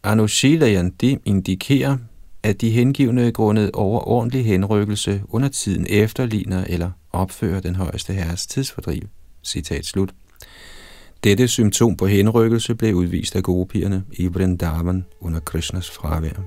Yanti 0.06 1.18
indikerer, 1.26 1.98
at 2.44 2.62
de 2.62 2.70
hengivne 2.70 3.32
grundet 3.32 3.72
overordentlig 3.72 4.46
henrykkelse 4.46 5.22
under 5.30 5.50
tiden 5.50 5.88
efterligner 5.90 6.64
eller 6.64 6.92
opfører 7.12 7.60
den 7.60 7.76
højeste 7.76 8.14
herres 8.14 8.48
tidsfordriv. 8.48 9.02
Citat 9.44 9.86
slut. 9.86 10.14
Dette 11.24 11.48
symptom 11.48 11.98
på 11.98 12.08
henrykkelse 12.08 12.76
blev 12.76 12.96
udvist 12.96 13.36
af 13.36 13.44
gopierne 13.44 14.04
i 14.12 14.28
Vrindavan 14.28 15.06
under 15.20 15.40
Krishnas 15.40 15.92
fravær. 15.92 16.42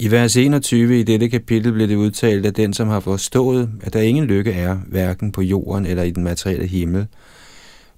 I 0.00 0.10
vers 0.10 0.36
21 0.36 1.00
i 1.00 1.02
dette 1.02 1.28
kapitel 1.28 1.72
blev 1.72 1.88
det 1.88 1.96
udtalt, 1.96 2.46
at 2.46 2.56
den, 2.56 2.72
som 2.72 2.88
har 2.88 3.00
forstået, 3.00 3.70
at 3.82 3.92
der 3.92 4.00
ingen 4.00 4.24
lykke 4.24 4.52
er, 4.52 4.76
hverken 4.86 5.32
på 5.32 5.42
jorden 5.42 5.86
eller 5.86 6.02
i 6.02 6.10
den 6.10 6.24
materielle 6.24 6.66
himmel, 6.66 7.06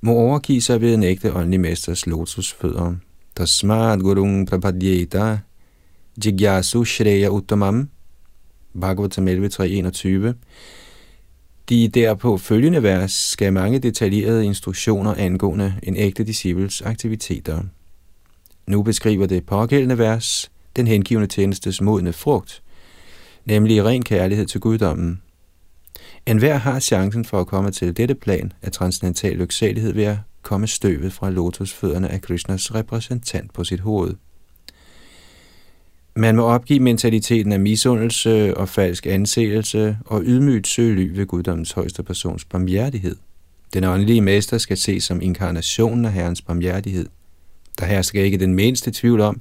må 0.01 0.13
overgive 0.13 0.61
sig 0.61 0.81
ved 0.81 0.95
en 0.95 1.03
ægte 1.03 1.33
åndelig 1.33 1.61
mesters 1.61 2.07
lotusfødder. 2.07 2.95
Tasmad 3.37 3.99
gurung 3.99 4.49
prapadyeta 4.49 5.39
jigyasu 6.17 6.85
shreya 6.85 7.29
uttamam 7.31 7.89
Bhagavatam 8.75 9.29
11.3.21 9.29 10.35
De 11.69 11.89
derpå 11.89 12.39
følgende 12.39 12.83
vers 12.83 13.13
skal 13.13 13.53
mange 13.53 13.79
detaljerede 13.79 14.45
instruktioner 14.45 15.15
angående 15.15 15.75
en 15.83 15.97
ægte 15.97 16.25
disciples 16.25 16.83
aktiviteter. 16.83 17.63
Nu 18.67 18.83
beskriver 18.83 19.27
det 19.27 19.47
pågældende 19.47 19.99
vers 19.99 20.51
den 20.77 20.87
hengivende 20.87 21.27
tjenestes 21.27 21.81
modne 21.81 22.13
frugt, 22.13 22.63
nemlig 23.45 23.85
ren 23.85 24.03
kærlighed 24.03 24.47
til 24.47 24.61
guddommen. 24.61 25.23
En 26.27 26.39
hver 26.39 26.57
har 26.57 26.81
chancen 26.81 27.25
for 27.25 27.41
at 27.41 27.47
komme 27.47 27.71
til 27.71 27.97
dette 27.97 28.15
plan 28.15 28.53
af 28.63 28.73
transcendental 28.73 29.37
lyksalighed 29.37 29.93
ved 29.93 30.05
at 30.05 30.17
komme 30.43 30.67
støvet 30.67 31.13
fra 31.13 31.31
lotusfødderne 31.31 32.09
af 32.09 32.23
Krishnas 32.23 32.75
repræsentant 32.75 33.53
på 33.53 33.65
sit 33.65 33.81
hoved. 33.81 34.15
Man 36.17 36.37
må 36.37 36.43
opgive 36.43 36.81
mentaliteten 36.81 37.53
af 37.53 37.61
misundelse 37.61 38.57
og 38.57 38.69
falsk 38.69 39.07
anseelse 39.07 39.99
og 40.07 40.23
ydmygt 40.25 40.67
søge 40.67 40.95
ly 40.95 41.17
ved 41.17 41.27
guddommens 41.27 41.73
højeste 41.73 42.03
persons 42.03 42.45
barmhjertighed. 42.45 43.17
Den 43.75 43.85
åndelige 43.85 44.21
mester 44.21 44.59
skal 44.59 44.77
ses 44.77 45.05
som 45.05 45.21
inkarnationen 45.23 46.05
af 46.05 46.13
Herrens 46.13 46.43
barmhjertighed. 46.43 47.07
Der 47.79 47.87
hersker 47.87 48.23
ikke 48.25 48.39
den 48.39 48.55
mindste 48.55 48.91
tvivl 48.91 49.21
om, 49.21 49.41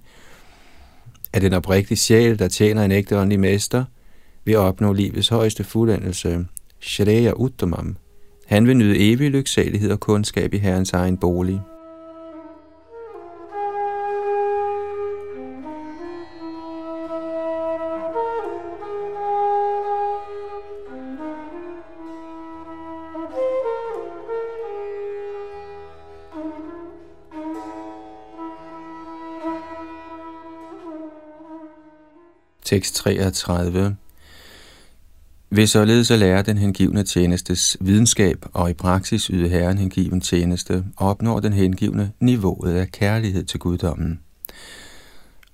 at 1.33 1.41
den 1.41 1.53
oprigtige 1.53 1.97
sjæl, 1.97 2.39
der 2.39 2.47
tjener 2.47 2.85
en 2.85 2.91
ægte 2.91 3.17
åndelig 3.17 3.39
mester, 3.39 3.85
vil 4.45 4.57
opnå 4.57 4.93
livets 4.93 5.29
højeste 5.29 5.63
fuldendelse, 5.63 6.45
Shreya 6.81 7.31
Uttamam. 7.31 7.97
Han 8.45 8.67
vil 8.67 8.77
nyde 8.77 9.11
evig 9.11 9.31
lyksalighed 9.31 9.91
og 9.91 9.99
kundskab 9.99 10.53
i 10.53 10.57
Herrens 10.57 10.93
egen 10.93 11.17
bolig. 11.17 11.61
Tekst 32.71 32.95
33. 32.95 33.95
Ved 35.49 35.67
således 35.67 36.11
at 36.11 36.19
lære 36.19 36.41
den 36.41 36.57
hengivne 36.57 37.03
tjenestes 37.03 37.77
videnskab 37.81 38.45
og 38.53 38.69
i 38.69 38.73
praksis 38.73 39.25
yde 39.25 39.49
Herren 39.49 39.77
hengiven 39.77 40.21
tjeneste, 40.21 40.83
opnår 40.97 41.39
den 41.39 41.53
hengivne 41.53 42.11
niveauet 42.19 42.73
af 42.73 42.91
kærlighed 42.91 43.43
til 43.43 43.59
guddommen. 43.59 44.19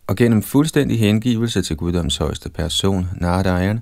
Og 0.08 0.16
gennem 0.16 0.42
fuldstændig 0.42 1.00
hengivelse 1.00 1.62
til 1.62 1.76
guddoms 1.76 2.18
højeste 2.18 2.50
person, 2.50 3.08
Narayan, 3.22 3.80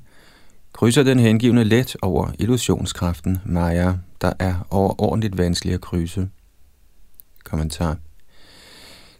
krydser 0.74 1.04
den 1.04 1.20
hengivne 1.20 1.64
let 1.64 1.96
over 2.02 2.32
illusionskraften 2.40 3.38
Maya, 3.46 3.94
der 4.22 4.34
er 4.40 4.68
overordentligt 4.70 5.38
vanskelig 5.38 5.74
at 5.74 5.82
krydse. 5.82 6.30
Kommentar 7.44 7.98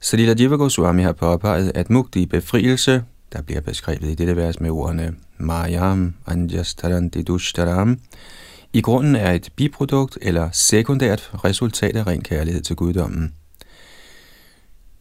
Salila 0.02 0.36
Jiva 0.40 0.56
Goswami 0.56 1.04
har 1.04 1.14
påpeget, 1.14 1.72
at 1.76 1.90
mugti 1.90 2.26
befrielse 2.26 3.04
der 3.36 3.42
bliver 3.42 3.62
beskrevet 3.62 4.10
i 4.10 4.16
dette 4.16 4.36
vers 4.36 4.60
med 4.60 4.70
ordene 4.70 5.16
Mayam 5.38 6.14
Anjastaranti 6.28 7.22
Dushtaram, 7.22 8.00
i 8.74 8.82
grunden 8.82 9.16
er 9.16 9.32
et 9.32 9.50
biprodukt 9.56 10.18
eller 10.22 10.50
sekundært 10.52 11.32
resultat 11.44 11.96
af 11.96 12.08
ren 12.08 12.22
kærlighed 12.22 12.62
til 12.62 12.76
guddommen. 12.76 13.34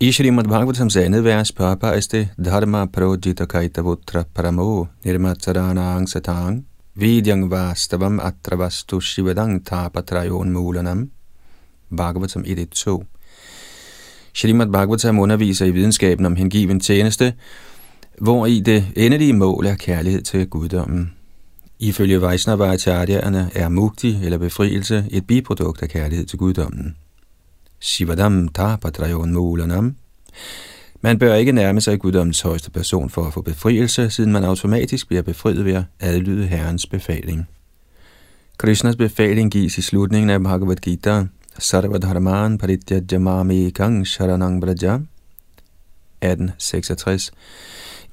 I 0.01 0.13
Srimad 0.13 0.45
Bhagavatams 0.45 0.97
andet 0.97 1.25
vers 1.25 1.53
påpeges 1.53 2.09
det 2.09 2.29
Dharma 2.45 2.87
Projita 2.87 3.45
Kaitavutra 3.45 4.25
Paramo 4.35 4.85
Nirmatarana 5.05 5.97
Angsatang 5.97 6.67
Vidyang 6.95 7.51
Vastavam 7.51 8.21
Atravastu 8.21 9.01
Shivadang 9.01 9.67
Tapatrayon 9.67 10.51
Mulanam 10.51 11.11
Bhagavatam 11.97 12.43
1.2 12.43 13.05
Srimad 14.35 14.67
Bhagavatam 14.67 15.19
underviser 15.19 15.67
i 15.67 15.71
videnskaben 15.71 16.27
om 16.27 16.37
hengiven 16.37 16.81
tjeneste, 16.81 17.35
hvor 18.21 18.47
i 18.47 18.61
det 18.61 18.87
endelige 18.97 19.33
mål 19.33 19.67
er 19.67 19.75
kærlighed 19.75 20.23
til 20.23 20.47
guddommen. 20.47 21.13
Ifølge 21.79 22.23
Vaishnavacharyaerne 22.23 23.51
er 23.55 23.69
mukti 23.69 24.19
eller 24.25 24.39
befrielse 24.39 25.05
et 25.11 25.27
biprodukt 25.27 25.83
af 25.83 25.89
kærlighed 25.89 26.27
til 26.27 26.39
guddommen. 26.39 26.97
Shivadam 27.81 28.49
tapadrayon 28.49 29.33
mulanam. 29.33 29.97
Man 31.01 31.19
bør 31.19 31.35
ikke 31.35 31.53
nærme 31.53 31.81
sig 31.81 32.01
guddommens 32.01 32.41
højeste 32.41 32.71
person 32.71 33.11
for 33.11 33.25
at 33.25 33.33
få 33.33 33.43
befrielse, 33.43 34.11
siden 34.11 34.33
man 34.33 34.45
automatisk 34.45 35.09
bliver 35.09 35.23
befriet 35.23 35.65
ved 35.65 35.75
at 35.75 35.85
adlyde 36.01 36.47
Herrens 36.47 36.87
befaling. 36.87 37.49
Krishnas 38.59 38.97
befaling 38.97 39.51
gives 39.51 39.79
i 39.79 39.83
slutningen 39.83 40.31
af 40.31 40.43
Bhagavad 40.43 40.77
Gita, 40.77 41.25
Sarvadharman 41.59 42.59
paritya 42.59 43.01
jamami 43.13 43.71
kang 43.71 44.07
sharanang 44.07 44.61
braja, 44.61 44.99
1866. 46.25 47.33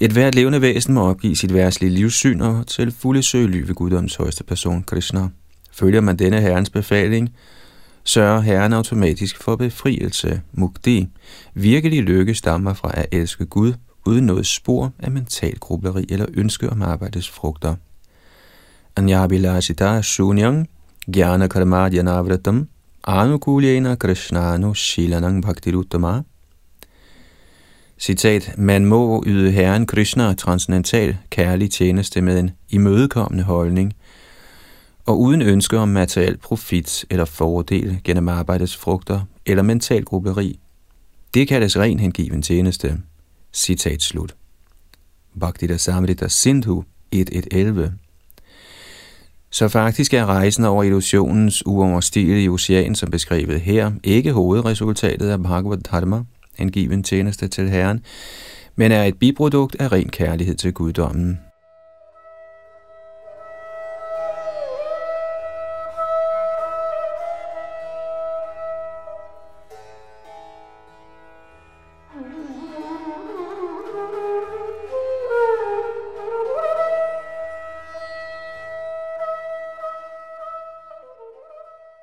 Et 0.03 0.11
hvert 0.11 0.35
levende 0.35 0.61
væsen 0.61 0.93
må 0.93 1.09
opgive 1.09 1.35
sit 1.35 1.53
værtslige 1.53 1.91
livssyn 1.91 2.41
og 2.41 2.67
til 2.67 2.91
fulde 2.91 3.23
søge 3.23 3.47
ly 3.47 3.57
ved 3.67 3.75
guddoms 3.75 4.15
højeste 4.15 4.43
person, 4.43 4.83
Krishna. 4.83 5.27
Følger 5.71 6.01
man 6.01 6.15
denne 6.15 6.41
herrens 6.41 6.69
befaling, 6.69 7.29
sørger 8.03 8.41
herren 8.41 8.73
automatisk 8.73 9.43
for 9.43 9.55
befrielse, 9.55 10.41
mukti. 10.53 11.07
Virkelig 11.53 12.03
lykke 12.03 12.35
stammer 12.35 12.73
fra 12.73 12.91
at 12.93 13.05
elske 13.11 13.45
Gud, 13.45 13.73
uden 14.05 14.25
noget 14.25 14.45
spor 14.45 14.93
af 14.99 15.11
mental 15.11 15.59
grubleri 15.59 16.05
eller 16.09 16.25
ønske 16.33 16.69
om 16.69 16.81
arbejdets 16.81 17.29
frugter. 17.29 17.75
Anyabilashita 18.95 20.01
sunyang, 20.01 20.69
gyana 21.11 21.47
karmadyanavratam 21.47 22.67
anukulyena 23.03 23.95
krishnanu 23.95 24.73
shilanang 24.73 25.43
bhaktiruttama 25.43 26.21
Citat, 28.01 28.53
man 28.57 28.85
må 28.85 29.23
yde 29.27 29.51
Herren 29.51 29.87
Krishna 29.87 30.33
transcendental 30.33 31.17
kærlig 31.29 31.71
tjeneste 31.71 32.21
med 32.21 32.39
en 32.39 32.51
imødekommende 32.69 33.43
holdning, 33.43 33.93
og 35.05 35.19
uden 35.19 35.41
ønske 35.41 35.77
om 35.77 35.87
materiel 35.87 36.37
profit 36.37 37.05
eller 37.09 37.25
fordel 37.25 37.99
gennem 38.03 38.27
arbejdets 38.27 38.77
frugter 38.77 39.21
eller 39.45 39.63
mental 39.63 40.05
grupperi. 40.05 40.59
Det 41.33 41.47
kaldes 41.47 41.77
ren 41.77 41.99
hengiven 41.99 42.41
tjeneste. 42.41 42.97
Citat 43.53 44.01
slut. 44.01 44.35
Bhaktita 45.39 45.77
Samrita 45.77 46.27
Sindhu 46.27 46.83
1.1.11 47.15 47.81
Så 49.51 49.67
faktisk 49.67 50.13
er 50.13 50.25
rejsen 50.25 50.65
over 50.65 50.83
illusionens 50.83 51.65
uoverstigelige 51.65 52.51
ocean, 52.51 52.95
som 52.95 53.11
beskrevet 53.11 53.61
her, 53.61 53.91
ikke 54.03 54.31
hovedresultatet 54.31 55.29
af 55.29 55.43
Bhagavad 55.43 55.77
Dharma, 55.77 56.23
hengiven 56.57 57.03
tjeneste 57.03 57.47
til 57.47 57.69
Herren, 57.69 58.03
men 58.75 58.91
er 58.91 59.03
et 59.03 59.19
biprodukt 59.19 59.75
af 59.79 59.91
ren 59.91 60.09
kærlighed 60.09 60.55
til 60.55 60.73
guddommen. 60.73 61.39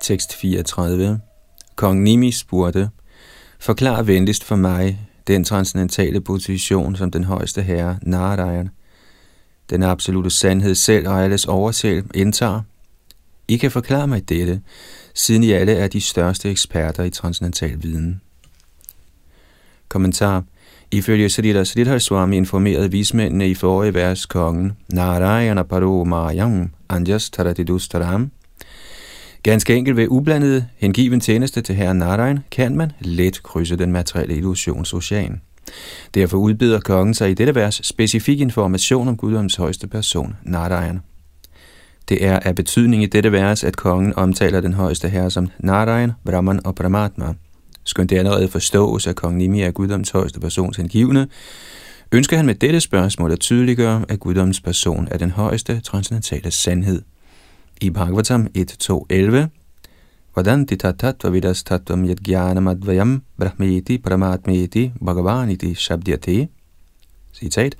Tekst 0.09 0.33
34. 0.33 1.21
Kong 1.75 2.03
Nimi 2.03 2.31
spurgte, 2.31 2.89
Forklar 3.59 4.01
venligst 4.03 4.43
for 4.43 4.55
mig 4.55 4.99
den 5.27 5.43
transcendentale 5.43 6.21
position, 6.21 6.95
som 6.95 7.11
den 7.11 7.23
højeste 7.23 7.61
herre, 7.61 7.99
Narayan, 8.01 8.69
den 9.69 9.83
absolute 9.83 10.29
sandhed 10.29 10.75
selv 10.75 11.07
og 11.07 11.23
alles 11.23 11.45
oversæl, 11.45 12.03
indtager. 12.13 12.61
I 13.47 13.57
kan 13.57 13.71
forklare 13.71 14.07
mig 14.07 14.29
dette, 14.29 14.61
siden 15.13 15.43
I 15.43 15.51
alle 15.51 15.71
er 15.71 15.87
de 15.87 16.01
største 16.01 16.49
eksperter 16.49 17.03
i 17.03 17.09
transcendental 17.09 17.83
viden. 17.83 18.21
Kommentar. 19.89 20.43
Ifølge 20.91 21.29
Sridhar 21.29 21.63
Sridhar 21.63 21.97
Swami 21.97 22.37
informerede 22.37 22.91
vismændene 22.91 23.49
i 23.49 23.55
forrige 23.55 23.93
vers 23.93 24.25
kongen, 24.25 24.77
Narayana 24.93 25.63
Paro 25.63 26.03
Mayam 26.03 26.71
Anjas 26.89 27.29
Taratidustaram, 27.29 28.31
Ganske 29.43 29.75
enkelt 29.75 29.97
ved 29.97 30.07
ublandet 30.09 30.65
hengiven 30.77 31.19
tjeneste 31.19 31.61
til 31.61 31.75
herren 31.75 31.97
Narayan, 31.97 32.39
kan 32.51 32.75
man 32.75 32.91
let 32.99 33.43
krydse 33.43 33.75
den 33.75 33.91
materielle 33.91 34.35
illusions 34.35 34.93
ocean. 34.93 35.41
Derfor 36.13 36.37
udbyder 36.37 36.79
kongen 36.79 37.13
sig 37.13 37.31
i 37.31 37.33
dette 37.33 37.55
vers 37.55 37.81
specifik 37.83 38.39
information 38.39 39.07
om 39.07 39.17
Guddoms 39.17 39.55
højeste 39.55 39.87
person, 39.87 40.35
Narayan. 40.43 41.01
Det 42.09 42.25
er 42.25 42.39
af 42.39 42.55
betydning 42.55 43.03
i 43.03 43.05
dette 43.05 43.31
vers, 43.31 43.63
at 43.63 43.77
kongen 43.77 44.15
omtaler 44.15 44.61
den 44.61 44.73
højeste 44.73 45.09
herre 45.09 45.31
som 45.31 45.47
Narayan, 45.59 46.11
Brahman 46.25 46.65
og 46.65 46.75
Brahmatma. 46.75 47.33
Skønt 47.83 48.09
det 48.09 48.17
allerede 48.17 48.47
forstås, 48.47 49.07
at 49.07 49.15
kong 49.15 49.37
Nimi 49.37 49.61
er 49.61 49.71
Guddoms 49.71 50.09
højeste 50.09 50.39
persons 50.39 50.77
hengivne, 50.77 51.27
ønsker 52.11 52.37
han 52.37 52.45
med 52.45 52.55
dette 52.55 52.79
spørgsmål 52.79 53.31
at 53.31 53.39
tydeliggøre, 53.39 54.05
at 54.09 54.19
Guddoms 54.19 54.61
person 54.61 55.07
er 55.11 55.17
den 55.17 55.31
højeste 55.31 55.79
transcendentale 55.79 56.51
sandhed– 56.51 57.01
i 57.81 57.89
Bhagavatam 57.89 58.47
1.2.11, 58.57 59.47
Hvordan 60.33 60.65
tattva 60.65 61.29
vidas 61.29 61.63
tattvam 61.63 62.05
yad 62.05 62.21
jnanam 62.23 62.67
advayam 62.67 63.21
brahmeti 63.37 63.97
paramatmeti 63.97 64.91
bhagavaniti 65.05 65.75
shabdyate. 65.75 66.47
Citat. 67.33 67.75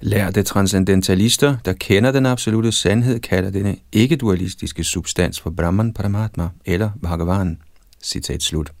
Lærte 0.00 0.42
transcendentalister, 0.42 1.56
der 1.64 1.72
kender 1.72 2.12
den 2.12 2.26
absolute 2.26 2.72
sandhed, 2.72 3.20
kalder 3.20 3.50
denne 3.50 3.76
ikke-dualistiske 3.92 4.84
substans 4.84 5.40
for 5.40 5.50
Brahman 5.50 5.94
Paramatma 5.94 6.48
eller 6.66 6.90
Bhagavan. 7.02 7.58
Citat 8.02 8.42
slut. 8.42 8.72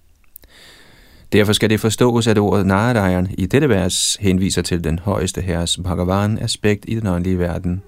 Derfor 1.32 1.52
skal 1.52 1.70
det 1.70 1.80
forstås, 1.80 2.26
at 2.26 2.38
ordet 2.38 2.66
Narayan 2.66 3.28
i 3.38 3.46
dette 3.46 3.68
vers 3.68 4.16
henviser 4.20 4.62
til 4.62 4.84
den 4.84 4.98
højeste 4.98 5.40
herres 5.40 5.76
Bhagavan-aspekt 5.76 6.84
i 6.88 6.94
den 6.94 7.06
åndelige 7.06 7.38
verden. 7.38 7.82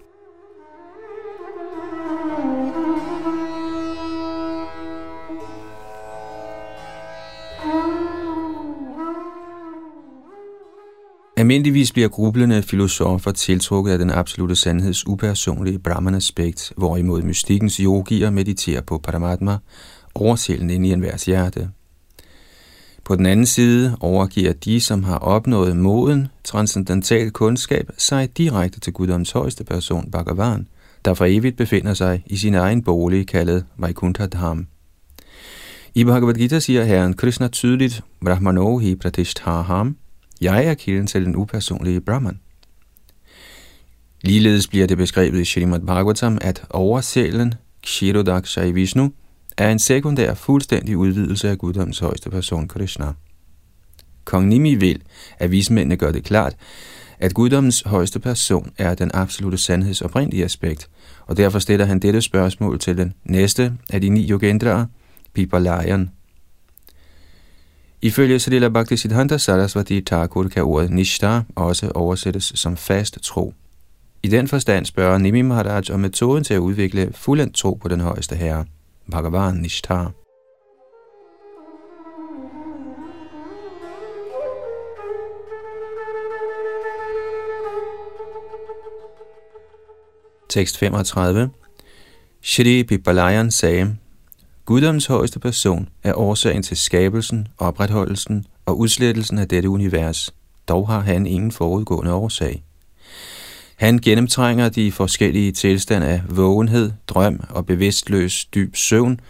Almindeligvis 11.39 11.93
bliver 11.93 12.09
grublende 12.09 12.63
filosofer 12.63 13.33
tiltrukket 13.33 13.93
af 13.93 13.99
den 13.99 14.11
absolute 14.11 14.57
sandheds 14.57 15.07
upersonlige 15.07 15.79
Brahman-aspekt, 15.79 16.73
hvorimod 16.77 17.23
mystikkens 17.23 17.77
yogier 17.77 18.31
mediterer 18.31 18.81
på 18.81 18.99
Paramatma, 18.99 19.57
oversjælen 20.15 20.71
ind 20.71 20.87
i 20.87 20.93
enhver 20.93 21.25
hjerte. 21.27 21.69
På 23.05 23.17
den 23.17 23.27
anden 23.27 23.47
side 23.47 23.97
overgiver 24.01 24.53
de, 24.53 24.81
som 24.81 25.05
har 25.05 25.19
opnået 25.19 25.77
moden 25.77 26.29
transcendental 26.45 27.31
kundskab, 27.31 27.91
sig 27.99 28.39
direkte 28.39 28.81
til 28.81 28.93
Guddoms 28.93 29.31
højeste 29.31 29.65
person, 29.65 30.11
Bhagavan, 30.11 30.69
der 31.05 31.15
for 31.15 31.25
evigt 31.25 31.57
befinder 31.57 31.95
sig 31.95 32.23
i 32.27 32.37
sin 32.37 32.55
egen 32.55 32.83
bolig, 32.83 33.27
kaldet 33.27 33.65
Vaikuntha 33.77 34.27
Dham. 34.27 34.67
I 35.95 36.05
Bhagavad 36.05 36.35
Gita 36.35 36.61
siger 36.61 36.85
Herren 36.85 37.15
Krishna 37.15 37.49
tydeligt, 37.49 38.03
Brahmanohi 38.25 38.95
Pratishtaham, 38.95 39.97
jeg 40.41 40.65
er 40.65 40.75
kilden 40.75 41.07
til 41.07 41.25
den 41.25 41.37
upersonlige 41.37 42.01
Brahman. 42.01 42.41
Ligeledes 44.23 44.69
bliver 44.69 44.87
det 44.87 44.97
beskrevet 44.97 45.41
i 45.41 45.45
Srimad 45.45 45.81
Bhagavatam, 45.81 46.39
at 46.41 46.65
oversælen 46.71 47.55
Kshirodakshai 47.83 48.71
Vishnu 48.71 49.13
er 49.57 49.71
en 49.71 49.79
sekundær 49.79 50.35
fuldstændig 50.35 50.97
udvidelse 50.97 51.51
af 51.51 51.59
Guddoms 51.59 51.99
højeste 51.99 52.31
person 52.31 52.69
Krishna. 52.69 53.13
Kong 54.25 54.49
Nimi 54.49 54.75
vil, 54.75 55.03
at 55.39 55.51
vismændene 55.51 55.97
gør 55.97 56.13
det 56.13 56.25
klart, 56.25 56.57
at 57.19 57.35
guddommens 57.35 57.83
højeste 57.87 58.21
person 58.21 58.73
er 58.79 58.95
den 58.95 59.11
absolute 59.15 59.59
sandheds 59.59 60.03
oprindelige 60.03 60.45
aspekt, 60.45 60.89
og 61.27 61.37
derfor 61.37 61.59
stiller 61.59 61.87
han 61.87 61.99
dette 61.99 62.23
spørgsmål 62.23 62.79
til 62.79 62.97
den 62.97 63.13
næste 63.25 63.73
af 63.91 64.01
de 64.01 64.09
ni 64.09 64.31
yogendraer, 64.31 64.87
Pipalayan, 65.35 66.11
Ifølge 68.03 68.39
Srila 68.39 68.69
Bhaktisiddhanta 68.69 69.39
Sarasvati 69.39 70.01
Thakur 70.01 70.49
kan 70.49 70.63
ordet 70.63 70.91
nishtha 70.91 71.41
også 71.57 71.93
oversættes 71.95 72.53
som 72.55 72.77
fast 72.77 73.19
tro. 73.23 73.55
I 74.23 74.29
den 74.29 74.49
forstand 74.49 74.87
spørger 74.87 75.19
Nimi 75.19 75.43
Maharaj 75.43 75.83
om 75.93 76.01
metoden 76.01 76.45
til 76.45 76.55
at 76.55 76.59
udvikle 76.59 77.13
fuldendt 77.15 77.55
tro 77.57 77.75
på 77.75 77.89
den 77.89 78.01
højeste 78.01 78.37
herre, 78.37 78.65
Bhagavan 79.11 79.55
Nishtha. 79.55 80.05
Tekst 90.49 90.79
35 90.79 91.51
Shri 92.43 92.85
Pipalayan 92.85 93.51
sagde, 93.51 93.97
Guddoms 94.69 95.07
højeste 95.07 95.39
person 95.39 95.89
er 96.03 96.15
årsagen 96.15 96.63
til 96.63 96.77
skabelsen, 96.77 97.49
opretholdelsen 97.59 98.45
og 98.67 98.79
udslettelsen 98.79 99.39
af 99.39 99.49
dette 99.49 99.69
univers. 99.69 100.35
Dog 100.69 100.89
har 100.89 101.01
han 101.01 101.27
ingen 101.27 101.53
forudgående 101.53 102.13
årsag. 102.13 102.65
Han 103.77 103.99
gennemtrænger 103.99 104.69
de 104.69 104.93
forskellige 104.93 105.53
tilstande 105.53 106.07
af 106.07 106.23
vågenhed, 106.29 106.93
drøm 107.07 107.41
og 107.51 107.67
bevidstløs 107.67 108.45
dyb 108.45 108.77
søvn, 108.77 109.21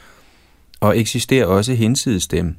og 0.81 0.99
eksisterer 0.99 1.47
også 1.47 1.75
hinsides 1.75 2.27
dem. 2.27 2.57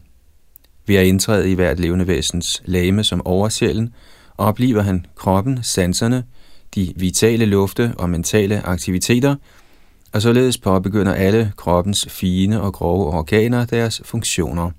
Ved 0.87 0.95
at 0.95 1.05
indtræde 1.05 1.51
i 1.51 1.53
hvert 1.53 1.79
levende 1.79 2.07
væsens 2.07 2.61
lame 2.65 3.03
som 3.03 3.25
oversjælen, 3.25 3.93
oplever 4.37 4.81
han 4.81 5.05
kroppen, 5.15 5.59
sanserne, 5.63 6.23
de 6.75 6.93
vitale 6.95 7.45
lufte 7.45 7.93
og 7.97 8.09
mentale 8.09 8.61
aktiviteter– 8.65 9.35
og 10.13 10.21
således 10.21 10.57
påbegynder 10.57 11.13
alle 11.13 11.51
kroppens 11.57 12.07
fine 12.09 12.61
og 12.61 12.73
grove 12.73 13.13
organer 13.13 13.65
deres 13.65 14.01
funktioner. 14.05 14.71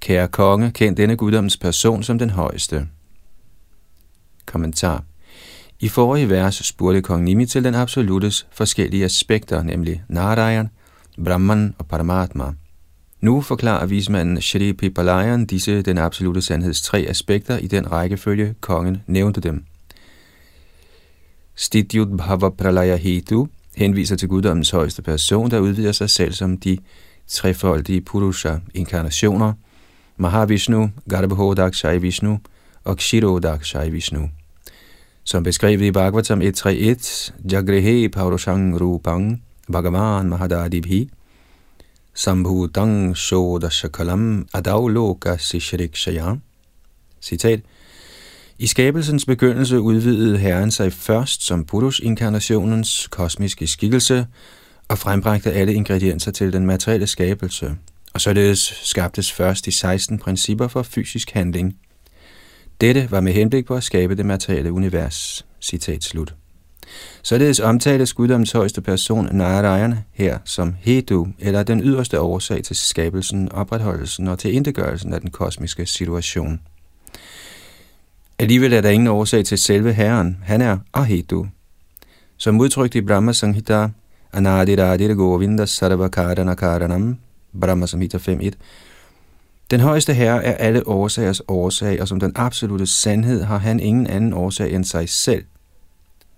Kære 0.00 0.28
konge, 0.28 0.70
kend 0.70 0.96
denne 0.96 1.16
guddoms 1.16 1.56
person 1.56 2.02
som 2.02 2.18
den 2.18 2.30
højeste. 2.30 2.88
Kommentar 4.46 5.04
I 5.80 5.88
forrige 5.88 6.30
vers 6.30 6.66
spurgte 6.66 7.02
kong 7.02 7.24
Nimi 7.24 7.46
til 7.46 7.64
den 7.64 7.74
absolutes 7.74 8.46
forskellige 8.50 9.04
aspekter, 9.04 9.62
nemlig 9.62 10.02
Narayan, 10.08 10.70
Brahman 11.24 11.74
og 11.78 11.86
Paramatma. 11.86 12.44
Nu 13.20 13.40
forklarer 13.40 13.86
vismanden 13.86 14.40
Shri 14.40 14.72
Pipalayan 14.72 15.46
disse 15.46 15.82
den 15.82 15.98
absolute 15.98 16.42
sandheds 16.42 16.82
tre 16.82 17.06
aspekter 17.08 17.58
i 17.58 17.66
den 17.66 17.92
rækkefølge, 17.92 18.54
kongen 18.60 19.02
nævnte 19.06 19.40
dem. 19.40 19.64
Stityut 21.54 22.16
Bhava 22.16 22.48
Pralaya 22.48 22.96
Hetu 22.96 23.46
henviser 23.80 24.16
til 24.16 24.28
guddommens 24.28 24.70
højeste 24.70 25.02
person, 25.02 25.50
der 25.50 25.58
udvider 25.58 25.92
sig 25.92 26.10
selv 26.10 26.32
som 26.32 26.56
de 26.56 26.78
trefoldige 27.28 28.00
Purusha 28.00 28.56
inkarnationer, 28.74 29.52
Mahavishnu, 30.16 30.90
Garbhodakshai 31.08 31.98
Vishnu 31.98 32.38
og 32.84 32.96
Kshirodakshai 32.96 33.90
Vishnu. 33.90 34.28
Som 35.24 35.42
beskrevet 35.42 35.84
i 35.84 35.90
Bhagavatam 35.90 36.40
1.3.1, 36.40 37.32
Jagrehe 37.52 38.08
Paurushang 38.08 38.80
Rupang 38.80 39.42
Bhagavan 39.72 40.28
Mahadadibhi 40.28 41.10
Sambhutang 42.14 43.16
Shodashakalam 43.16 44.48
Adavloka 44.54 45.36
Sishrikshaya. 45.36 46.36
Citat. 47.20 47.60
I 48.60 48.66
skabelsens 48.66 49.26
begyndelse 49.26 49.80
udvidede 49.80 50.38
Herren 50.38 50.70
sig 50.70 50.92
først 50.92 51.42
som 51.42 51.64
Buddhus-inkarnationens 51.64 53.06
kosmiske 53.10 53.66
skikkelse 53.66 54.26
og 54.88 54.98
frembragte 54.98 55.52
alle 55.52 55.74
ingredienser 55.74 56.30
til 56.30 56.52
den 56.52 56.66
materielle 56.66 57.06
skabelse, 57.06 57.76
og 58.14 58.20
således 58.20 58.80
skabtes 58.82 59.32
først 59.32 59.66
de 59.66 59.72
16 59.72 60.18
principper 60.18 60.68
for 60.68 60.82
fysisk 60.82 61.30
handling. 61.30 61.76
Dette 62.80 63.10
var 63.10 63.20
med 63.20 63.32
henblik 63.32 63.66
på 63.66 63.74
at 63.74 63.84
skabe 63.84 64.14
det 64.14 64.26
materielle 64.26 64.72
univers. 64.72 65.46
Citat 65.60 66.04
slut. 66.04 66.34
Således 67.22 67.60
omtales 67.60 68.12
guddoms 68.12 68.52
højeste 68.52 68.80
person 68.80 69.28
Narayana 69.36 70.02
her 70.12 70.38
som 70.44 70.76
Hedu, 70.80 71.28
eller 71.38 71.62
den 71.62 71.80
yderste 71.82 72.20
årsag 72.20 72.64
til 72.64 72.76
skabelsen, 72.76 73.52
opretholdelsen 73.52 74.28
og 74.28 74.38
tilindegørelsen 74.38 75.12
af 75.12 75.20
den 75.20 75.30
kosmiske 75.30 75.86
situation. 75.86 76.60
Alligevel 78.40 78.72
er 78.72 78.80
der 78.80 78.90
ingen 78.90 79.08
årsag 79.08 79.44
til 79.44 79.58
selve 79.58 79.92
Herren. 79.92 80.38
Han 80.42 80.60
er 80.60 80.78
Ahedu. 80.94 81.46
Som 82.36 82.60
udtrykt 82.60 82.94
i 82.94 83.00
Brahma 83.00 83.32
Sanghita, 83.32 83.88
Anadiradir 84.32 85.14
Govinda 85.14 85.66
Sarvakarana 85.66 86.54
Karanam, 86.54 87.18
Brahma 87.60 87.86
Samhita 87.86 88.16
5.1, 88.16 88.50
den 89.70 89.80
højeste 89.80 90.14
herre 90.14 90.44
er 90.44 90.54
alle 90.54 90.88
årsagers 90.88 91.42
årsag, 91.48 92.00
og 92.00 92.08
som 92.08 92.20
den 92.20 92.32
absolute 92.34 92.86
sandhed 92.86 93.42
har 93.42 93.58
han 93.58 93.80
ingen 93.80 94.06
anden 94.06 94.32
årsag 94.32 94.74
end 94.74 94.84
sig 94.84 95.08
selv. 95.08 95.44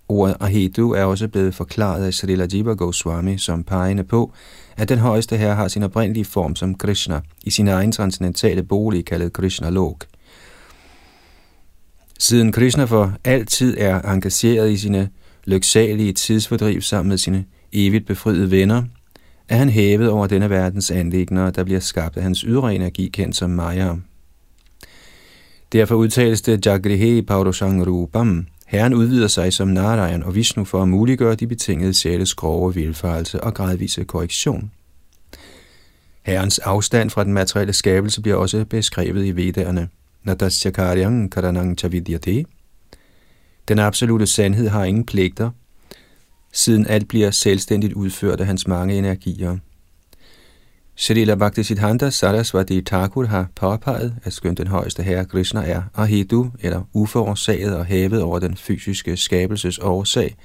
Ordet 0.08 0.36
Ahedu 0.40 0.90
er 0.90 1.04
også 1.04 1.28
blevet 1.28 1.54
forklaret 1.54 2.04
af 2.04 2.14
Srila 2.14 2.46
Jiva 2.52 2.72
Goswami 2.72 3.38
som 3.38 3.64
pegende 3.64 4.04
på, 4.04 4.32
at 4.76 4.88
den 4.88 4.98
højeste 4.98 5.36
herre 5.36 5.54
har 5.54 5.68
sin 5.68 5.82
oprindelige 5.82 6.24
form 6.24 6.56
som 6.56 6.74
Krishna 6.74 7.20
i 7.44 7.50
sin 7.50 7.68
egen 7.68 7.92
transcendentale 7.92 8.62
bolig 8.62 9.04
kaldet 9.04 9.32
Krishna 9.32 9.70
Lok. 9.70 10.06
Siden 12.22 12.52
Krishna 12.52 12.84
for 12.84 13.12
altid 13.24 13.76
er 13.78 14.02
engageret 14.02 14.70
i 14.70 14.76
sine 14.76 15.10
lyksalige 15.44 16.12
tidsfordriv 16.12 16.80
sammen 16.80 17.08
med 17.08 17.18
sine 17.18 17.44
evigt 17.72 18.06
befriede 18.06 18.50
venner, 18.50 18.82
er 19.48 19.56
han 19.56 19.68
hævet 19.68 20.10
over 20.10 20.26
denne 20.26 20.50
verdens 20.50 20.90
anlægner, 20.90 21.50
der 21.50 21.64
bliver 21.64 21.80
skabt 21.80 22.16
af 22.16 22.22
hans 22.22 22.40
ydre 22.40 22.74
energi, 22.74 23.08
kendt 23.08 23.36
som 23.36 23.50
Maya. 23.50 23.94
Derfor 25.72 25.94
udtales 25.94 26.42
det 26.42 26.66
Jagrihe 26.66 27.22
Paurushang 27.22 27.86
Rupam. 27.86 28.46
Herren 28.66 28.94
udvider 28.94 29.28
sig 29.28 29.52
som 29.52 29.68
Narayan 29.68 30.22
og 30.22 30.34
Vishnu 30.34 30.64
for 30.64 30.82
at 30.82 30.88
muliggøre 30.88 31.34
de 31.34 31.46
betingede 31.46 31.94
sjæles 31.94 32.34
grove 32.34 32.74
vilfarelse 32.74 33.44
og 33.44 33.54
gradvise 33.54 34.04
korrektion. 34.04 34.70
Herrens 36.22 36.58
afstand 36.58 37.10
fra 37.10 37.24
den 37.24 37.32
materielle 37.32 37.72
skabelse 37.72 38.22
bliver 38.22 38.36
også 38.36 38.64
beskrevet 38.64 39.24
i 39.24 39.36
Vedderne. 39.36 39.88
Natashakaryang 40.24 41.30
karanang 41.30 41.78
chavidyate. 41.78 42.44
Den 43.68 43.78
absolute 43.78 44.26
sandhed 44.26 44.68
har 44.68 44.84
ingen 44.84 45.06
pligter, 45.06 45.50
siden 46.52 46.86
alt 46.86 47.08
bliver 47.08 47.30
selvstændigt 47.30 47.92
udført 47.92 48.40
af 48.40 48.46
hans 48.46 48.66
mange 48.66 48.98
energier. 48.98 49.58
Srila 50.96 51.34
Bhaktisiddhanta 51.34 52.10
Sarasvati 52.10 52.82
Thakur 52.82 53.26
har 53.26 53.48
påpeget, 53.54 54.16
at 54.24 54.32
skønt 54.32 54.58
den 54.58 54.66
højeste 54.66 55.02
herre 55.02 55.24
Krishna 55.24 55.70
er 55.70 55.82
Ahidu, 55.94 56.50
eller 56.60 56.82
uforårsaget 56.92 57.76
og 57.76 57.84
hævet 57.84 58.22
over 58.22 58.38
den 58.38 58.56
fysiske 58.56 59.16
skabelses 59.16 59.78
årsag, 59.78 60.36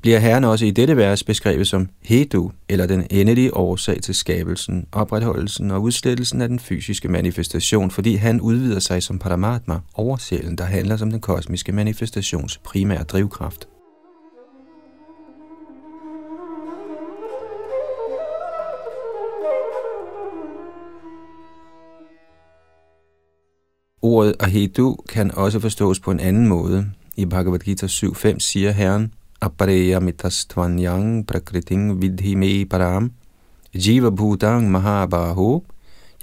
bliver 0.00 0.18
herren 0.18 0.44
også 0.44 0.66
i 0.66 0.70
dette 0.70 0.96
vers 0.96 1.24
beskrevet 1.24 1.66
som 1.66 1.88
Hedu, 2.02 2.52
eller 2.68 2.86
den 2.86 3.06
endelige 3.10 3.56
årsag 3.56 4.02
til 4.02 4.14
skabelsen, 4.14 4.86
opretholdelsen 4.92 5.70
og 5.70 5.82
udslettelsen 5.82 6.42
af 6.42 6.48
den 6.48 6.58
fysiske 6.58 7.08
manifestation, 7.08 7.90
fordi 7.90 8.14
han 8.14 8.40
udvider 8.40 8.80
sig 8.80 9.02
som 9.02 9.18
Paramatma, 9.18 9.78
oversjælen, 9.94 10.58
der 10.58 10.64
handler 10.64 10.96
som 10.96 11.10
den 11.10 11.20
kosmiske 11.20 11.72
manifestations 11.72 12.58
primære 12.58 13.02
drivkraft. 13.02 13.68
Ordet 24.02 24.34
Ahedu 24.40 24.96
kan 25.08 25.34
også 25.34 25.60
forstås 25.60 26.00
på 26.00 26.10
en 26.10 26.20
anden 26.20 26.48
måde. 26.48 26.90
I 27.16 27.24
Bhagavad 27.24 27.58
Gita 27.58 27.86
7.5 27.86 28.38
siger 28.38 28.70
Herren, 28.70 29.12
Apareya 29.40 30.00
mitastvanyang 30.00 31.26
prakriting 31.26 32.02
vidhi 32.02 32.34
me 32.34 32.64
param 32.64 33.12
jiva 33.74 34.10
bhutang 34.10 34.70
mahabaho 34.70 35.64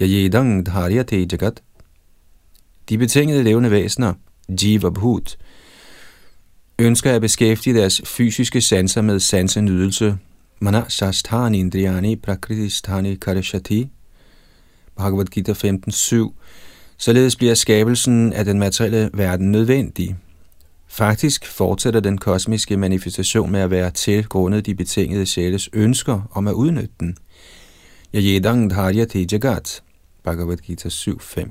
yayedang 0.00 0.66
dharyate 0.66 1.26
jagat. 1.32 1.62
De 2.88 2.98
betingede 2.98 3.42
levende 3.42 3.70
væsener, 3.70 4.14
jiva 4.62 4.90
bhut, 4.90 5.36
ønsker 6.78 7.12
at 7.12 7.20
beskæftige 7.20 7.74
deres 7.74 8.02
fysiske 8.04 8.60
sanser 8.60 9.02
med 9.02 9.20
sansenydelse, 9.20 10.18
mana 10.60 10.84
shasthani 10.88 11.58
indriyani 11.58 12.16
prakritisthani 12.16 13.14
karishati, 13.14 13.90
Bhagavad 14.96 15.26
Gita 15.26 15.52
15.7, 15.52 16.32
Således 16.96 17.36
bliver 17.36 17.54
skabelsen 17.54 18.32
af 18.32 18.44
den 18.44 18.58
materielle 18.58 19.10
verden 19.14 19.52
nødvendig. 19.52 20.16
Faktisk 20.88 21.46
fortsætter 21.46 22.00
den 22.00 22.18
kosmiske 22.18 22.76
manifestation 22.76 23.52
med 23.52 23.60
at 23.60 23.70
være 23.70 23.90
til 23.90 24.24
grundet 24.24 24.66
de 24.66 24.74
betingede 24.74 25.26
sjæles 25.26 25.68
ønsker 25.72 26.20
om 26.32 26.48
at 26.48 26.52
udnytte 26.52 26.94
den. 27.00 27.16
Yajedang 28.14 28.70
Dharya 28.70 29.06
Jagat, 29.32 29.82
Bhagavad 30.24 30.56
Gita 30.56 30.88
7.5. 30.88 31.50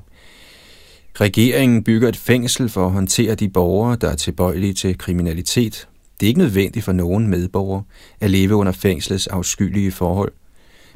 Regeringen 1.20 1.84
bygger 1.84 2.08
et 2.08 2.16
fængsel 2.16 2.68
for 2.68 2.86
at 2.86 2.92
håndtere 2.92 3.34
de 3.34 3.48
borgere, 3.48 3.96
der 3.96 4.08
er 4.08 4.16
tilbøjelige 4.16 4.72
til 4.72 4.98
kriminalitet. 4.98 5.88
Det 6.20 6.26
er 6.26 6.28
ikke 6.28 6.40
nødvendigt 6.40 6.84
for 6.84 6.92
nogen 6.92 7.28
medborger 7.28 7.82
at 8.20 8.30
leve 8.30 8.54
under 8.54 8.72
fængslets 8.72 9.26
afskyelige 9.26 9.92
forhold. 9.92 10.32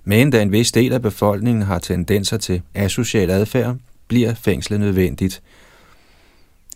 Men 0.05 0.31
da 0.31 0.43
en 0.43 0.53
vis 0.53 0.73
del 0.73 0.93
af 0.93 1.03
befolkningen 1.03 1.63
har 1.63 1.79
tendenser 1.79 2.37
til 2.37 2.63
asocial 2.75 3.31
adfærd, 3.31 3.77
bliver 4.09 4.35
fængslet 4.35 4.81
nødvendigt. 4.81 5.43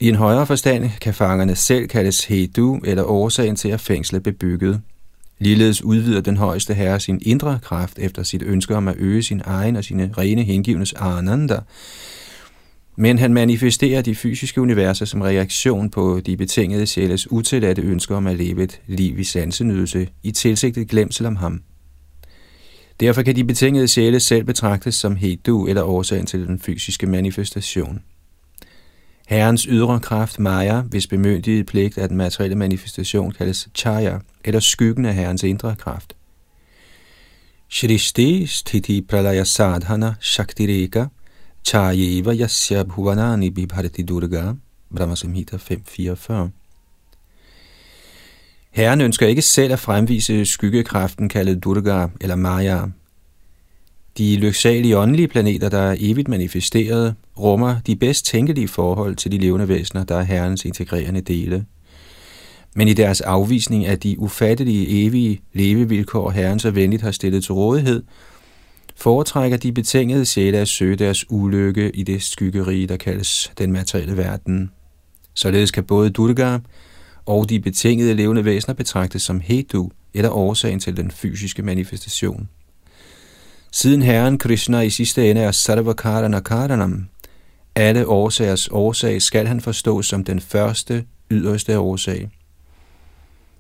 I 0.01 0.09
en 0.09 0.15
højere 0.15 0.47
forstand 0.47 0.91
kan 1.01 1.15
fangerne 1.15 1.55
selv 1.55 1.89
kaldes 1.89 2.25
hedu 2.25 2.81
eller 2.85 3.05
årsagen 3.05 3.57
til 3.57 3.69
at 3.69 3.81
fængsle 3.81 4.21
bebygget. 4.21 4.81
Ligeledes 5.39 5.83
udvider 5.83 6.21
den 6.21 6.37
højeste 6.37 6.75
herre 6.75 7.01
sin 7.01 7.23
indre 7.23 7.59
kraft 7.63 7.99
efter 7.99 8.23
sit 8.23 8.43
ønske 8.43 8.77
om 8.77 8.89
at 8.89 8.95
øge 8.99 9.23
sin 9.23 9.43
egen 9.45 9.77
og 9.77 9.85
sine 9.85 10.11
rene 10.19 10.43
hengivnes 10.43 10.93
ananda. 10.93 11.59
Men 12.97 13.19
han 13.19 13.35
manifesterer 13.35 14.03
de 14.03 14.15
fysiske 14.15 14.61
universer 14.61 15.05
som 15.05 15.21
reaktion 15.21 15.91
på 15.91 16.21
de 16.27 16.37
betingede 16.37 16.87
sjæles 16.87 17.33
utilladte 17.33 17.83
ønsker 17.83 18.17
om 18.17 18.27
at 18.27 18.37
leve 18.37 18.63
et 18.63 18.81
liv 18.87 19.19
i 19.19 19.25
sansenydelse 19.25 20.09
i 20.23 20.31
tilsigtet 20.31 20.89
glemsel 20.89 21.27
om 21.27 21.37
ham. 21.37 21.63
Derfor 23.01 23.23
kan 23.23 23.37
de 23.37 23.45
betingede 23.45 23.89
sjæle 23.89 24.21
selv 24.21 24.45
betragtes 24.45 24.95
som 24.95 25.17
hedu 25.17 25.67
eller 25.67 25.83
årsagen 25.83 26.27
til 26.27 26.47
den 26.47 26.59
fysiske 26.59 27.07
manifestation. 27.07 28.01
Herrens 29.27 29.63
ydre 29.63 30.01
kraft 30.01 30.39
Maya, 30.39 30.81
hvis 30.81 31.07
bemyndiget 31.07 31.67
pligt 31.67 31.99
af 31.99 32.09
den 32.09 32.17
materielle 32.17 32.57
manifestation, 32.57 33.33
kaldes 33.33 33.69
chaya, 33.75 34.19
eller 34.45 34.61
skyggen 34.61 35.05
af 35.05 35.15
Herrens 35.15 35.43
indre 35.43 35.77
kraft. 35.77 36.17
Shrishti 37.69 38.47
sthiti 38.47 39.01
pralaya 39.01 39.45
sadhana 39.45 40.15
shaktireka 40.21 41.05
chayeva 41.65 42.35
yasya 42.35 42.83
bhuvanani 42.83 43.51
bibharati 43.51 44.03
durga, 44.03 44.53
Brahma 44.97 45.15
Samhita 45.15 45.57
544. 45.57 46.51
Herren 48.71 49.01
ønsker 49.01 49.27
ikke 49.27 49.43
selv 49.43 49.73
at 49.73 49.79
fremvise 49.79 50.45
skyggekraften 50.45 51.29
kaldet 51.29 51.65
Durga 51.65 52.07
eller 52.21 52.37
Maya. 52.37 52.83
De 54.19 54.37
lyksalige 54.37 54.99
åndelige 54.99 55.29
planeter, 55.29 55.69
der 55.69 55.79
er 55.79 55.97
evigt 55.99 56.29
manifesteret, 56.29 57.15
rummer 57.39 57.77
de 57.87 57.97
bedst 57.97 58.27
tænkelige 58.27 58.69
forhold 58.69 59.17
til 59.17 59.33
de 59.33 59.39
levende 59.39 59.69
væsener, 59.69 60.05
der 60.05 60.17
er 60.17 60.23
Herrens 60.23 60.65
integrerende 60.65 61.21
dele. 61.21 61.65
Men 62.75 62.89
i 62.89 62.93
deres 62.93 63.21
afvisning 63.21 63.87
af 63.87 63.99
de 63.99 64.19
ufattelige 64.19 65.07
evige 65.07 65.41
levevilkår, 65.53 66.31
Herren 66.31 66.59
så 66.59 66.71
venligt 66.71 67.03
har 67.03 67.11
stillet 67.11 67.45
til 67.45 67.53
rådighed, 67.53 68.03
foretrækker 68.97 69.57
de 69.57 69.73
betingede 69.73 70.25
sjæle 70.25 70.59
at 70.59 70.69
søge 70.69 70.97
deres 70.97 71.31
ulykke 71.31 71.91
i 71.91 72.03
det 72.03 72.23
skyggerige, 72.23 72.87
der 72.87 72.97
kaldes 72.97 73.53
den 73.59 73.73
materielle 73.73 74.17
verden. 74.17 74.71
Således 75.35 75.71
kan 75.71 75.85
både 75.85 76.11
Durga 76.11 76.59
og 77.27 77.51
de 77.51 77.61
betingede 77.61 78.15
levende 78.15 78.45
væsener 78.45 78.75
betragtes 78.75 79.23
som 79.23 79.41
hedu, 79.41 79.91
eller 80.15 80.31
årsagen 80.31 80.81
til 80.81 80.97
den 80.97 81.11
fysiske 81.11 81.63
manifestation. 81.63 82.49
Siden 83.73 84.03
Herren 84.03 84.39
Krishna 84.39 84.81
i 84.81 84.91
sidste 84.91 85.31
ende 85.31 85.41
er 85.41 85.53
Sarvakarana 85.53 86.41
Karanam, 86.41 87.07
alle 87.77 88.07
årsagers 88.07 88.69
årsag 88.73 89.23
skal 89.23 89.47
han 89.47 89.61
forstås 89.61 90.07
som 90.07 90.25
den 90.25 90.41
første, 90.41 91.05
yderste 91.31 91.79
årsag. 91.79 92.31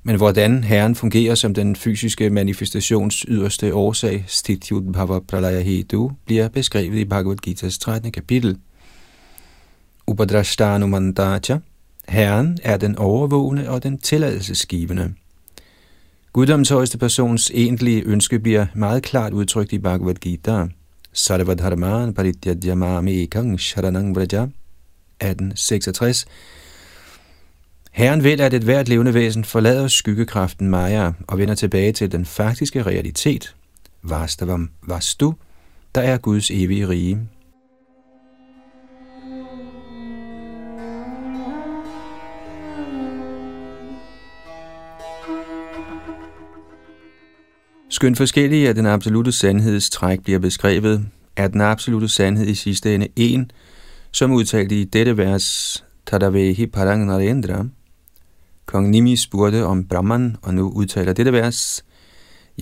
Men 0.02 0.16
hvordan 0.16 0.64
Herren 0.64 0.94
fungerer 0.94 1.34
som 1.34 1.54
den 1.54 1.76
fysiske 1.76 2.30
manifestations 2.30 3.24
yderste 3.28 3.74
årsag, 3.74 4.24
Stityut 4.26 4.92
Bhava 4.92 5.18
Pralaya 5.18 5.60
Hedu, 5.60 6.12
bliver 6.24 6.48
beskrevet 6.48 6.98
i 6.98 7.04
Bhagavad 7.04 7.36
Gita's 7.46 7.78
13. 7.80 8.12
kapitel. 8.12 8.58
Upadrashtanu 10.06 10.86
Mandacha, 10.86 11.58
Herren 12.08 12.58
er 12.62 12.76
den 12.76 12.98
overvågende 12.98 13.70
og 13.70 13.82
den 13.82 13.98
tilladelsesgivende. 13.98 15.14
Guddoms 16.36 16.68
højeste 16.68 16.98
persons 16.98 17.50
egentlige 17.54 18.02
ønske 18.02 18.38
bliver 18.38 18.66
meget 18.74 19.02
klart 19.02 19.32
udtrykt 19.32 19.72
i 19.72 19.78
Bhagavad 19.78 20.14
Gita. 20.14 20.66
Sarvadharman 21.12 22.14
parityajamami 22.14 23.22
ekang 23.22 23.60
sharanang 23.60 24.14
vraja 24.16 24.42
1866 24.42 26.26
Herren 27.92 28.24
vil, 28.24 28.40
at 28.40 28.54
et 28.54 28.62
hvert 28.62 28.88
levende 28.88 29.14
væsen 29.14 29.44
forlader 29.44 29.88
skyggekraften 29.88 30.68
Maya 30.68 31.12
og 31.26 31.38
vender 31.38 31.54
tilbage 31.54 31.92
til 31.92 32.12
den 32.12 32.24
faktiske 32.24 32.82
realitet, 32.82 33.54
Vastavam 34.02 34.70
Vastu, 34.86 35.32
der 35.94 36.00
er 36.00 36.18
Guds 36.18 36.50
evige 36.50 36.88
rige. 36.88 37.18
Skøn 47.88 48.16
forskellige 48.16 48.68
af 48.68 48.74
den 48.74 48.86
absolute 48.86 49.32
sandhedstræk 49.32 50.20
bliver 50.20 50.38
beskrevet, 50.38 51.06
er 51.36 51.48
den 51.48 51.60
absolute 51.60 52.08
sandhed 52.08 52.46
i 52.46 52.54
sidste 52.54 52.94
ende 52.94 53.08
en, 53.16 53.50
som 54.12 54.32
udtalt 54.32 54.72
i 54.72 54.84
dette 54.84 55.16
vers, 55.16 55.84
Tadavehi 56.06 56.66
Parang 56.66 57.06
Narendra. 57.06 57.64
Kong 58.66 58.90
Nimi 58.90 59.16
spurgte 59.16 59.64
om 59.64 59.84
Brahman, 59.84 60.36
og 60.42 60.54
nu 60.54 60.70
udtaler 60.70 61.12
dette 61.12 61.32
vers, 61.32 61.84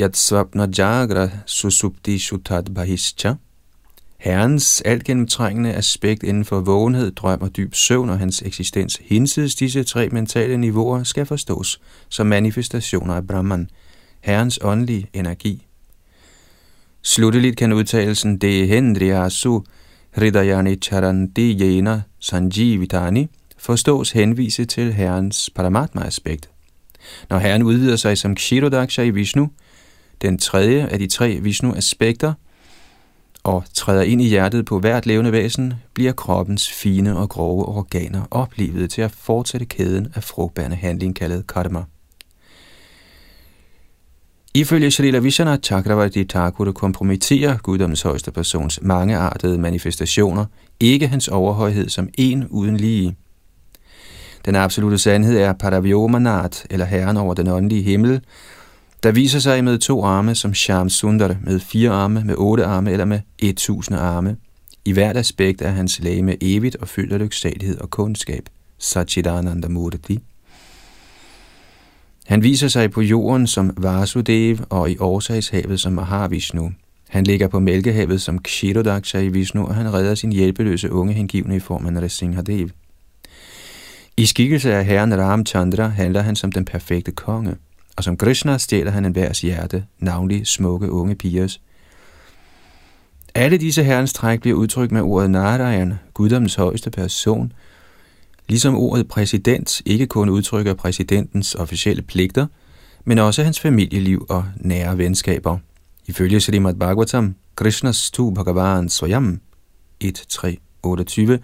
Yat 0.00 0.16
Svapna 0.16 0.66
Jagra 0.78 1.28
Susupti 1.46 2.18
Shutat 2.18 2.74
Bahischa. 2.74 3.34
Herrens 4.18 4.80
altgennemtrængende 4.80 5.74
aspekt 5.74 6.22
inden 6.22 6.44
for 6.44 6.60
vågenhed, 6.60 7.10
drøm 7.10 7.40
og 7.40 7.56
dyb 7.56 7.74
søvn 7.74 8.10
og 8.10 8.18
hans 8.18 8.42
eksistens 8.42 9.00
hinsides 9.04 9.54
disse 9.54 9.84
tre 9.84 10.08
mentale 10.08 10.56
niveauer 10.56 11.02
skal 11.02 11.26
forstås 11.26 11.80
som 12.08 12.26
manifestationer 12.26 13.14
af 13.14 13.26
Brahman– 13.26 13.70
Herrens 14.24 14.58
åndelige 14.62 15.06
energi. 15.12 15.66
Slutteligt 17.02 17.56
kan 17.56 17.72
udtalelsen 17.72 18.38
Dehendriyasu 18.38 19.60
Hridayani 20.10 20.76
Charanti 20.76 21.56
Jena 21.60 22.02
Sanjivitani 22.18 23.28
forstås 23.58 24.10
henvise 24.10 24.64
til 24.64 24.92
Herrens 24.92 25.50
Paramatma-aspekt. 25.54 26.50
Når 27.30 27.38
Herren 27.38 27.62
udvider 27.62 27.96
sig 27.96 28.18
som 28.18 28.34
Kshirodaksha 28.34 29.02
i 29.02 29.10
Vishnu, 29.10 29.50
den 30.22 30.38
tredje 30.38 30.86
af 30.86 30.98
de 30.98 31.06
tre 31.06 31.38
Vishnu-aspekter, 31.40 32.32
og 33.42 33.64
træder 33.74 34.02
ind 34.02 34.22
i 34.22 34.28
hjertet 34.28 34.66
på 34.66 34.78
hvert 34.80 35.06
levende 35.06 35.32
væsen, 35.32 35.74
bliver 35.94 36.12
kroppens 36.12 36.72
fine 36.72 37.18
og 37.18 37.28
grove 37.28 37.66
organer 37.66 38.22
oplevet 38.30 38.90
til 38.90 39.02
at 39.02 39.10
fortsætte 39.10 39.66
kæden 39.66 40.12
af 40.14 40.24
frugtbærende 40.24 40.76
handling 40.76 41.16
kaldet 41.16 41.46
karma. 41.46 41.84
Ifølge 44.56 44.90
Srila 44.90 45.18
Vishana 45.18 45.56
Chakravarti 45.56 46.24
Thakur 46.24 46.72
kompromitterer 46.72 47.56
guddommens 47.58 48.02
højeste 48.02 48.30
persons 48.30 48.78
mangeartede 48.82 49.58
manifestationer 49.58 50.46
ikke 50.80 51.08
hans 51.08 51.28
overhøjhed 51.28 51.88
som 51.88 52.08
en 52.14 52.46
uden 52.50 52.76
lige. 52.76 53.16
Den 54.44 54.54
absolute 54.54 54.98
sandhed 54.98 55.38
er 55.38 55.52
Paravyomanat, 55.52 56.66
eller 56.70 56.86
herren 56.86 57.16
over 57.16 57.34
den 57.34 57.48
åndelige 57.48 57.82
himmel, 57.82 58.20
der 59.02 59.12
viser 59.12 59.38
sig 59.38 59.64
med 59.64 59.78
to 59.78 60.04
arme 60.04 60.34
som 60.34 60.54
Sham 60.54 60.88
Sundar, 60.88 61.36
med 61.42 61.60
fire 61.60 61.90
arme, 61.90 62.22
med 62.24 62.34
otte 62.38 62.64
arme 62.64 62.92
eller 62.92 63.04
med 63.04 63.20
et 63.38 63.56
tusind 63.56 63.98
arme. 63.98 64.36
I 64.84 64.92
hvert 64.92 65.16
aspekt 65.16 65.62
er 65.62 65.70
hans 65.70 66.00
læge 66.00 66.36
evigt 66.40 66.76
og 66.76 66.88
fyldt 66.88 67.12
af 67.12 67.18
lyksalighed 67.18 67.78
og 67.78 67.90
kundskab. 67.90 68.48
Sachidananda 68.78 69.68
Murti. 69.68 70.20
Han 72.26 72.42
viser 72.42 72.68
sig 72.68 72.90
på 72.90 73.00
jorden 73.00 73.46
som 73.46 73.70
Vasudev 73.76 74.58
og 74.70 74.90
i 74.90 74.98
årsagshavet 74.98 75.80
som 75.80 75.92
Mahavishnu. 75.92 76.72
Han 77.08 77.24
ligger 77.24 77.48
på 77.48 77.60
Mælkehavet 77.60 78.22
som 78.22 78.38
Kshirodaksha 78.38 79.18
i 79.18 79.28
Vishnu, 79.28 79.66
og 79.66 79.74
han 79.74 79.94
redder 79.94 80.14
sin 80.14 80.32
hjælpeløse 80.32 80.92
unge 80.92 81.12
hengivne 81.12 81.56
i 81.56 81.60
form 81.60 81.86
af 81.86 81.92
Narasinghadev. 81.92 82.68
I 84.16 84.26
skikkelse 84.26 84.74
af 84.74 84.84
herren 84.84 85.18
Ramchandra 85.18 85.86
handler 85.86 86.22
han 86.22 86.36
som 86.36 86.52
den 86.52 86.64
perfekte 86.64 87.12
konge, 87.12 87.54
og 87.96 88.04
som 88.04 88.16
Krishna 88.16 88.58
stjæler 88.58 88.90
han 88.90 89.04
enhvers 89.04 89.40
hjerte, 89.40 89.84
navnlig 89.98 90.46
smukke 90.46 90.90
unge 90.90 91.14
pigers. 91.14 91.60
Alle 93.34 93.58
disse 93.58 93.84
herrens 93.84 94.12
træk 94.12 94.40
bliver 94.40 94.56
udtrykt 94.56 94.92
med 94.92 95.00
ordet 95.00 95.30
Narayan, 95.30 95.94
guddommens 96.14 96.54
højeste 96.54 96.90
person– 96.90 97.52
Ligesom 98.48 98.76
ordet 98.76 99.08
præsident 99.08 99.82
ikke 99.86 100.06
kun 100.06 100.28
udtrykker 100.28 100.74
præsidentens 100.74 101.54
officielle 101.54 102.02
pligter, 102.02 102.46
men 103.04 103.18
også 103.18 103.42
hans 103.42 103.60
familieliv 103.60 104.26
og 104.28 104.44
nære 104.56 104.98
venskaber. 104.98 105.58
Ifølge 106.06 106.40
Srimad 106.40 106.74
Bhagavatam, 106.74 107.34
Krishnas 107.56 108.10
tu 108.10 108.30
Bhagavan 108.30 108.88
Swayam 108.88 109.40
1.3.28, 110.04 111.38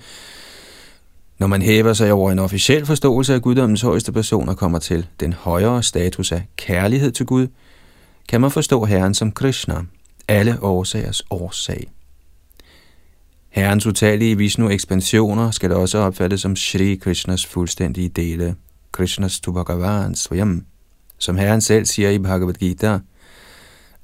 når 1.39 1.47
man 1.47 1.63
hæver 1.63 1.93
sig 1.93 2.13
over 2.13 2.33
en 2.33 2.39
officiel 2.39 2.87
forståelse 2.87 3.35
af 3.35 3.43
guddommens 3.43 3.81
højeste 3.81 4.13
personer 4.13 4.55
kommer 4.55 4.79
til 4.79 5.07
den 5.21 5.33
højere 5.33 5.83
status 5.83 6.33
af 6.33 6.43
kærlighed 6.57 7.13
til 7.13 7.27
Gud, 7.27 7.47
kan 8.29 8.41
man 8.41 8.51
forstå 8.51 8.85
Herren 8.85 9.15
som 9.15 9.33
Krishna, 9.33 9.85
alle 10.29 10.63
årsagers 10.63 11.23
årsag. 11.31 11.91
Herrens 13.51 13.87
utallige 13.87 14.37
Vishnu-ekspansioner 14.37 15.51
skal 15.51 15.73
også 15.73 15.99
opfattes 15.99 16.41
som 16.41 16.57
Shri 16.57 16.95
Krishnas 16.95 17.47
fuldstændige 17.47 18.09
dele, 18.09 18.57
Krishnas 18.93 19.41
Tubhagavan 19.41 20.15
Swayam, 20.15 20.65
som 21.19 21.37
Herren 21.37 21.61
selv 21.61 21.87
siger 21.87 22.11
i 22.11 22.19
Bhagavad 22.19 22.55
Gita, 22.55 22.99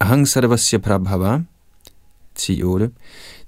Ahang 0.01 0.29
Sarvasya 0.29 0.79
Prabhava 0.79 1.41
10.8. 2.39 2.89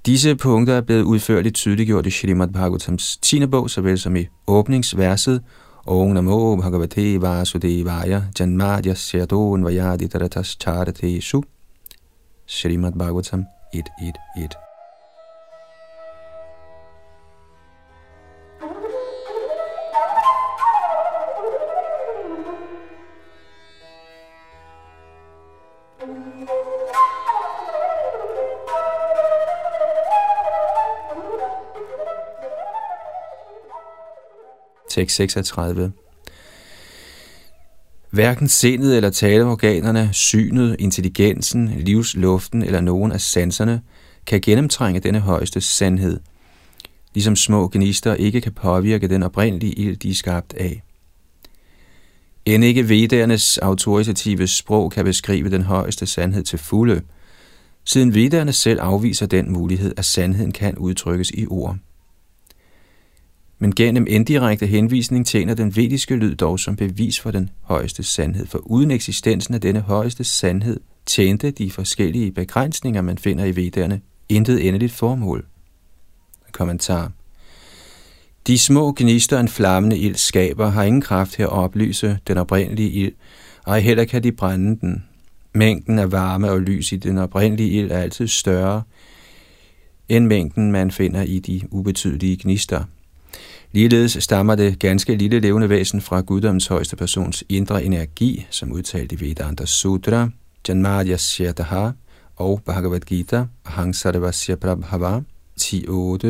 Disse 0.06 0.36
punkter 0.36 0.74
er 0.74 0.80
blevet 0.80 1.02
udførligt 1.02 1.54
tydeliggjort 1.54 2.06
i 2.06 2.10
Srimad 2.10 2.48
Bhagavatams 2.48 3.16
10. 3.16 3.46
bog, 3.46 3.70
såvel 3.70 3.98
som 3.98 4.16
i 4.16 4.26
åbningsverset 4.46 5.42
Om 5.86 6.08
Namo 6.08 6.56
Bhagavate 6.56 7.20
Vasudevaya 7.20 8.22
Janmadya 8.40 8.94
Syadon 8.94 9.64
Vajaditaratas 9.64 10.56
Charate 10.62 11.20
Su 11.20 11.42
Srimad 12.46 12.92
Bhagavatam 12.92 13.44
1.1.1 13.74 14.67
tekst 34.98 35.16
36. 35.16 35.92
Hverken 38.10 38.48
sindet 38.48 38.96
eller 38.96 39.10
taleorganerne, 39.10 40.08
synet, 40.12 40.76
intelligensen, 40.78 41.68
livsluften 41.68 42.62
eller 42.62 42.80
nogen 42.80 43.12
af 43.12 43.20
sanserne 43.20 43.82
kan 44.26 44.40
gennemtrænge 44.40 45.00
denne 45.00 45.20
højeste 45.20 45.60
sandhed, 45.60 46.20
ligesom 47.14 47.36
små 47.36 47.68
gnister 47.72 48.14
ikke 48.14 48.40
kan 48.40 48.52
påvirke 48.52 49.08
den 49.08 49.22
oprindelige 49.22 49.72
ild, 49.72 49.96
de 49.96 50.10
er 50.10 50.14
skabt 50.14 50.54
af. 50.54 50.82
End 52.44 52.64
ikke 52.64 52.88
vedernes 52.88 53.58
autoritative 53.58 54.46
sprog 54.46 54.92
kan 54.92 55.04
beskrive 55.04 55.50
den 55.50 55.62
højeste 55.62 56.06
sandhed 56.06 56.42
til 56.42 56.58
fulde, 56.58 57.02
siden 57.84 58.14
vedderne 58.14 58.52
selv 58.52 58.80
afviser 58.80 59.26
den 59.26 59.52
mulighed, 59.52 59.94
at 59.96 60.04
sandheden 60.04 60.52
kan 60.52 60.78
udtrykkes 60.78 61.30
i 61.30 61.46
ord. 61.46 61.76
Men 63.58 63.74
gennem 63.74 64.06
indirekte 64.08 64.66
henvisning 64.66 65.26
tjener 65.26 65.54
den 65.54 65.76
vediske 65.76 66.16
lyd 66.16 66.34
dog 66.34 66.60
som 66.60 66.76
bevis 66.76 67.20
for 67.20 67.30
den 67.30 67.50
højeste 67.62 68.02
sandhed, 68.02 68.46
for 68.46 68.58
uden 68.58 68.90
eksistensen 68.90 69.54
af 69.54 69.60
denne 69.60 69.80
højeste 69.80 70.24
sandhed 70.24 70.80
tjente 71.06 71.50
de 71.50 71.70
forskellige 71.70 72.32
begrænsninger, 72.32 73.02
man 73.02 73.18
finder 73.18 73.44
i 73.44 73.56
vedderne, 73.56 74.00
intet 74.28 74.68
endeligt 74.68 74.92
formål. 74.92 75.46
Kommentar 76.52 77.12
De 78.46 78.58
små 78.58 78.94
gnister 78.96 79.40
en 79.40 79.48
flammende 79.48 79.98
ild 79.98 80.14
skaber 80.14 80.68
har 80.68 80.82
ingen 80.82 81.02
kraft 81.02 81.32
til 81.32 81.42
at 81.42 81.48
oplyse 81.48 82.18
den 82.26 82.38
oprindelige 82.38 82.90
ild, 82.90 83.12
og 83.64 83.80
heller 83.80 84.04
kan 84.04 84.22
de 84.22 84.32
brænde 84.32 84.80
den. 84.80 85.04
Mængden 85.52 85.98
af 85.98 86.12
varme 86.12 86.50
og 86.50 86.60
lys 86.60 86.92
i 86.92 86.96
den 86.96 87.18
oprindelige 87.18 87.70
ild 87.70 87.90
er 87.90 87.98
altid 87.98 88.28
større 88.28 88.82
end 90.08 90.26
mængden, 90.26 90.72
man 90.72 90.90
finder 90.90 91.22
i 91.22 91.38
de 91.38 91.60
ubetydelige 91.70 92.36
gnister. 92.42 92.84
Ligeledes 93.72 94.16
stammer 94.20 94.54
det 94.54 94.78
ganske 94.78 95.16
lille 95.16 95.40
levende 95.40 95.68
væsen 95.68 96.00
fra 96.00 96.20
guddommens 96.20 96.66
højeste 96.66 96.96
persons 96.96 97.44
indre 97.48 97.84
energi, 97.84 98.46
som 98.50 98.72
udtalt 98.72 99.12
i 99.12 99.20
Vedanta 99.20 99.66
Sutra, 99.66 100.28
Janmadya 100.68 101.16
Shataha 101.16 101.90
og 102.36 102.62
Bhagavad 102.66 103.00
Gita, 103.00 103.44
Hang 103.64 103.96
Sarvasya 103.96 104.54
Prabhava, 104.54 105.20
10.8, 105.60 106.26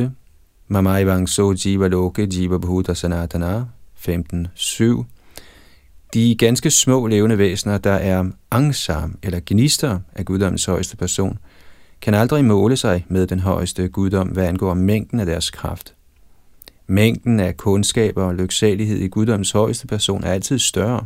Mamaivang 0.69 1.29
So 1.29 1.55
Jiva 1.65 1.89
Loke 1.89 2.29
Jiva 2.33 2.59
Bhuta 2.59 2.95
Sanatana, 2.95 3.65
15.7. 4.09 5.05
De 6.15 6.37
ganske 6.39 6.71
små 6.71 7.07
levende 7.07 7.39
væsener, 7.39 7.79
der 7.79 7.93
er 7.93 8.25
angsam 8.51 9.19
eller 9.23 9.41
gnister 9.47 9.99
af 10.15 10.25
guddommens 10.25 10.65
højeste 10.65 10.97
person, 10.97 11.39
kan 12.01 12.15
aldrig 12.15 12.45
måle 12.45 12.77
sig 12.77 13.07
med 13.09 13.27
den 13.27 13.41
højeste 13.41 13.89
guddom, 13.89 14.29
hvad 14.29 14.47
angår 14.47 14.75
mængden 14.75 15.21
af 15.21 15.27
deres 15.27 15.51
kraft. 15.51 15.95
Mængden 16.89 17.41
af 17.41 17.57
kundskaber 17.57 18.23
og 18.23 18.35
lyksalighed 18.35 18.99
i 18.99 19.09
guddoms 19.09 19.51
højeste 19.51 19.87
person 19.87 20.25
er 20.25 20.33
altid 20.33 20.59
større. 20.59 21.05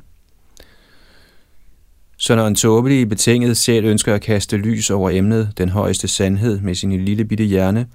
Så 2.18 2.36
når 2.36 2.46
en 2.46 2.54
tåbelig 2.54 3.08
betinget 3.08 3.56
sjæl 3.56 3.84
ønsker 3.84 4.14
at 4.14 4.20
kaste 4.20 4.56
lys 4.56 4.90
over 4.90 5.10
emnet, 5.10 5.52
den 5.58 5.68
højeste 5.68 6.08
sandhed 6.08 6.60
med 6.60 6.74
sin 6.74 7.04
lille 7.04 7.24
bitte 7.24 7.44
hjerne, 7.44 7.86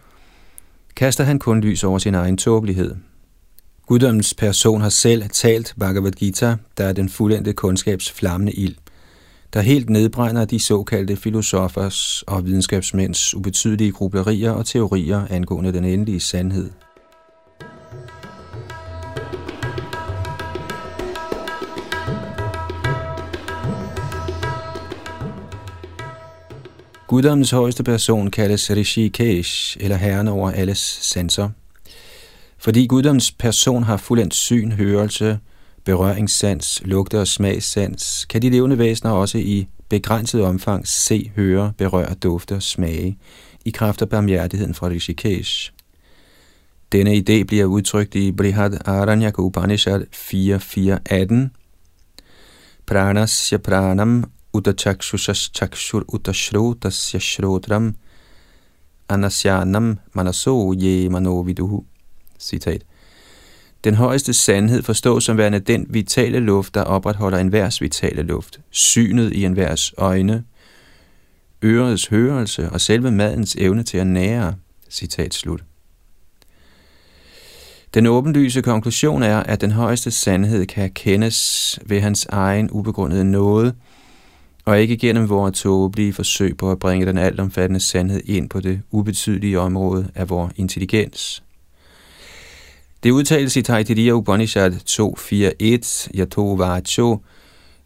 kaster 0.96 1.24
han 1.24 1.40
kun 1.40 1.62
lys 1.62 1.84
over 1.84 2.00
sin 2.00 2.16
egen 2.16 2.38
tåbelighed. 2.38 2.96
Guddommens 3.86 4.34
person 4.34 4.82
har 4.82 4.90
selv 4.90 5.24
talt 5.30 5.74
Bhagavad 5.80 6.12
Gita, 6.12 6.56
der 6.78 6.86
er 6.86 6.94
den 6.94 7.10
fuldendte 7.10 7.54
kundskabs 7.54 8.12
flammende 8.12 8.54
ild, 8.54 8.76
der 9.54 9.62
helt 9.62 9.90
nedbrænder 9.90 10.46
de 10.46 10.60
såkaldte 10.60 11.16
filosofers 11.16 12.24
og 12.28 12.46
videnskabsmænds 12.46 13.36
ubetydelige 13.36 13.92
grublerier 13.92 14.52
og 14.52 14.66
teorier 14.66 15.28
angående 15.30 15.74
den 15.74 15.86
endelige 15.86 16.20
sandhed. 16.20 16.70
Guddommens 27.08 27.52
højeste 27.52 27.84
person 27.84 28.32
kaldes 28.32 28.72
Rishikesh, 28.72 29.78
eller 29.80 29.98
herren 29.98 30.28
over 30.28 30.52
alles 30.52 31.00
sanser. 31.02 31.50
Fordi 32.58 32.86
Guddommens 32.86 33.32
person 33.32 33.84
har 33.84 33.98
fuldendt 33.98 34.34
syn, 34.34 34.72
hørelse, 34.72 35.40
berøringssans, 35.84 36.82
lugte- 36.86 37.20
og 37.20 37.28
smagssans, 37.28 38.26
kan 38.26 38.42
de 38.42 38.50
levende 38.50 38.78
væsener 38.78 39.12
også 39.12 39.38
i 39.38 39.68
begrænset 39.90 40.42
omfang 40.42 40.88
se, 40.88 41.32
høre, 41.36 41.74
berøre, 41.78 42.14
dufte 42.14 42.56
og 42.56 42.64
smage, 42.64 43.18
i 43.66 43.70
kraft 43.70 44.02
af 44.02 44.10
barmhjertigheden 44.10 44.74
fra 44.74 44.88
Rishikesh. 44.88 45.72
Denne 46.92 47.16
idé 47.16 47.44
bliver 47.44 47.66
udtrykt 47.66 48.16
i 48.16 48.32
Brihad 48.32 48.78
Aranyaka 48.86 49.42
Upanishad 49.42 50.02
4.4.18. 50.14 51.36
Pranasya 52.86 53.58
pranam 53.58 54.24
utachakshushas 54.58 55.52
chakshur 55.56 56.04
utashrotasya 56.08 57.20
shrotram 57.20 57.96
anasyanam 59.10 59.98
manaso 60.14 60.74
ye 60.74 61.10
manoviduhu. 61.10 61.86
Citat. 62.40 62.82
Den 63.84 63.96
højeste 63.96 64.34
sandhed 64.34 64.84
forstås 64.84 65.24
som 65.24 65.38
værende 65.38 65.60
den 65.60 65.86
vitale 65.90 66.40
luft, 66.40 66.74
der 66.74 66.82
opretholder 66.82 67.38
enhvers 67.38 67.82
vitale 67.82 68.22
luft, 68.22 68.60
synet 68.70 69.34
i 69.34 69.46
enhvers 69.46 69.94
øjne, 69.98 70.44
ørets 71.64 72.08
hørelse 72.08 72.70
og 72.70 72.82
selve 72.82 73.12
madens 73.12 73.56
evne 73.56 73.84
til 73.84 73.98
at 73.98 74.08
nære. 74.08 74.56
Citat 74.90 75.34
slut. 75.34 75.64
Den 77.94 78.06
åbenlyse 78.06 78.62
konklusion 78.62 79.24
er, 79.24 79.38
at 79.38 79.62
den 79.62 79.72
højeste 79.72 80.12
sandhed 80.12 80.66
kan 80.66 80.92
kendes 80.92 81.80
ved 81.86 82.02
hans 82.02 82.26
egen 82.26 82.70
ubegrundede 82.72 83.26
nåde, 83.26 83.74
og 84.68 84.82
ikke 84.82 84.98
gennem 84.98 85.30
vores 85.30 85.60
tåbelige 85.60 86.14
forsøg 86.14 86.58
på 86.58 86.72
at 86.72 86.80
bringe 86.80 87.06
den 87.06 87.18
altomfattende 87.18 87.80
sandhed 87.80 88.22
ind 88.26 88.50
på 88.50 88.60
det 88.60 88.82
ubetydelige 88.92 89.60
område 89.60 90.12
af 90.16 90.30
vores 90.30 90.54
intelligens. 90.56 91.44
Det 93.04 93.12
udtales 93.12 93.56
i 93.56 93.62
Taitiriya 93.62 94.12
Upanishad 94.12 94.72
2.4.1, 94.72 96.20
Yato 96.20 96.54
Vacho, 96.54 97.18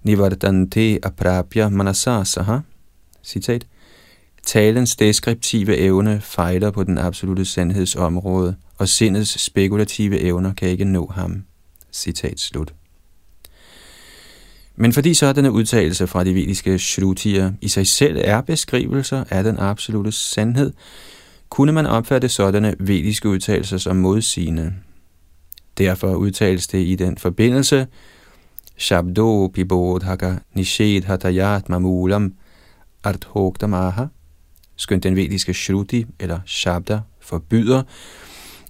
Nivardante 0.04 1.00
Aprapya 1.04 1.70
Manasasaha 1.70 2.58
citat, 3.24 3.68
Talens 4.44 4.96
deskriptive 4.96 5.78
evne 5.78 6.22
fejler 6.22 6.72
på 6.72 6.84
den 6.84 6.98
absolute 6.98 7.46
sandhedsområde, 7.46 8.56
og 8.78 8.88
sindets 8.88 9.42
spekulative 9.42 10.20
evner 10.20 10.54
kan 10.54 10.70
ikke 10.70 10.86
nå 10.86 11.12
ham. 11.16 11.44
Citat 11.92 12.40
slut. 12.40 12.74
Men 14.76 14.94
fordi 14.94 15.14
sådanne 15.14 15.52
udtalelser 15.52 16.06
fra 16.06 16.24
de 16.24 16.36
vediske 16.36 16.80
shrutier 16.80 17.52
i 17.62 17.68
sig 17.68 17.88
selv 17.88 18.18
er 18.24 18.42
beskrivelser 18.42 19.24
af 19.30 19.44
den 19.44 19.60
absolute 19.60 20.12
sandhed, 20.12 20.74
kunne 21.50 21.72
man 21.72 21.86
opfatte 21.86 22.30
sådanne 22.30 22.76
vediske 22.80 23.30
udtalelser 23.30 23.78
som 23.78 23.96
modsigende. 23.96 24.74
Derfor 25.78 26.16
udtales 26.16 26.68
det 26.68 26.80
i 26.88 26.96
den 26.96 27.18
forbindelse, 27.18 27.88
Shabdo 28.78 29.48
pibodhaka 29.48 30.36
nishid 30.54 31.02
hatayat 31.02 31.70
mamulam 31.70 32.34
arthogdamaha, 33.04 34.06
skønt 34.76 35.04
den 35.04 35.16
vediske 35.16 35.54
shruti 35.54 36.06
eller 36.20 36.40
shabda 36.46 37.00
forbyder, 37.20 37.84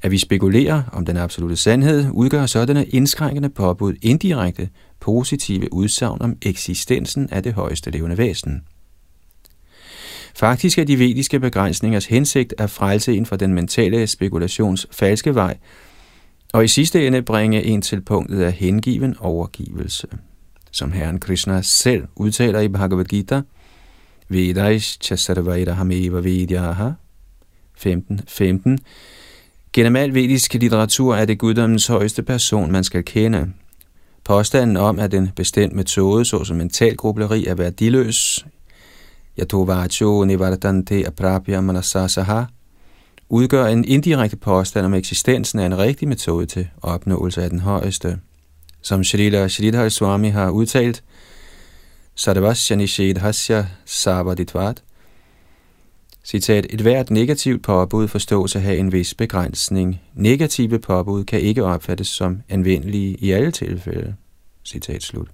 at 0.02 0.12
vi 0.12 0.18
spekulerer 0.18 0.84
om 0.94 1.06
den 1.06 1.18
absolute 1.18 1.56
sandhed, 1.56 2.06
udgør 2.12 2.46
sådanne 2.46 2.86
indskrænkende 2.86 3.50
påbud 3.50 3.94
indirekte 4.02 4.70
positive 5.02 5.74
udsagn 5.74 6.22
om 6.22 6.38
eksistensen 6.42 7.30
af 7.32 7.44
det 7.44 7.54
højeste 7.54 7.92
levende 7.92 8.18
væsen. 8.18 8.64
Faktisk 10.36 10.78
er 10.78 10.84
de 10.84 11.00
vediske 11.00 11.40
begrænsningers 11.40 12.06
hensigt 12.06 12.54
at 12.58 12.70
frelse 12.70 13.16
ind 13.16 13.26
fra 13.26 13.36
den 13.36 13.54
mentale 13.54 14.08
spekulations 14.08 14.88
falske 14.92 15.36
vej, 15.36 15.58
og 16.54 16.64
i 16.64 16.68
sidste 16.68 17.08
ende 17.08 17.22
bringe 17.22 17.64
en 17.64 17.82
til 17.82 18.02
punktet 18.02 18.42
af 18.42 18.52
hengiven 18.54 19.16
overgivelse. 19.20 20.08
Som 20.72 20.92
Herren 20.92 21.20
Krishna 21.20 21.62
selv 21.62 22.04
udtaler 22.16 22.60
i 22.60 22.68
Bhagavad 22.68 23.06
Gita, 23.06 23.42
Vedais 24.30 24.98
chasarvaira 25.02 25.72
hameva 25.72 26.20
vedyaha, 26.20 26.90
15, 27.78 28.22
15. 28.28 28.80
Gennem 29.74 29.96
al 29.96 30.14
vedisk 30.14 30.54
litteratur 30.54 31.16
er 31.16 31.26
det 31.26 31.38
guddommens 31.38 31.88
højeste 31.88 32.24
person, 32.24 32.72
man 32.72 32.84
skal 32.84 33.06
kende. 33.06 33.54
Påstanden 34.24 34.78
om, 34.78 35.00
at 35.00 35.14
en 35.14 35.30
bestemt 35.36 35.74
metode, 35.74 36.26
såsom 36.26 36.58
mental 36.58 36.96
grubleri, 36.96 37.46
er 37.46 37.56
værdiløs, 37.56 38.46
Yatovacho 39.40 40.24
Nivardante 40.24 41.08
Aprapya 41.08 41.62
Manasasaha, 41.62 42.44
udgør 43.30 43.66
en 43.66 43.86
indirekte 43.86 44.38
påstand 44.38 44.86
om 44.86 44.94
eksistensen 44.94 45.60
af 45.60 45.66
en 45.66 45.78
rigtig 45.78 46.08
metode 46.08 46.46
til 46.46 46.68
opnåelse 46.82 47.44
af 47.44 47.50
den 47.50 47.60
højeste. 47.60 48.20
Som 48.82 49.04
Shrila 49.04 49.48
Shridhar 49.48 49.90
Swami 49.90 50.30
har 50.30 50.50
udtalt, 50.50 51.04
Sarvasya 52.16 52.76
Nishedhasya 52.76 53.66
Savaditvat, 53.86 54.84
Citat, 56.32 56.68
et 56.70 56.82
hvert 56.82 57.12
negativt 57.12 57.64
påbud 57.64 58.08
forstås 58.08 58.56
at 58.56 58.62
have 58.62 58.78
en 58.78 58.92
vis 58.92 59.14
begrænsning. 59.14 60.02
Negative 60.16 60.80
påbud 60.80 61.24
kan 61.24 61.42
ikke 61.42 61.64
opfattes 61.64 62.08
som 62.08 62.42
anvendelige 62.50 63.16
i 63.16 63.32
alle 63.32 63.52
tilfælde. 63.52 64.16
Citat 64.66 65.04
slut. 65.04 65.28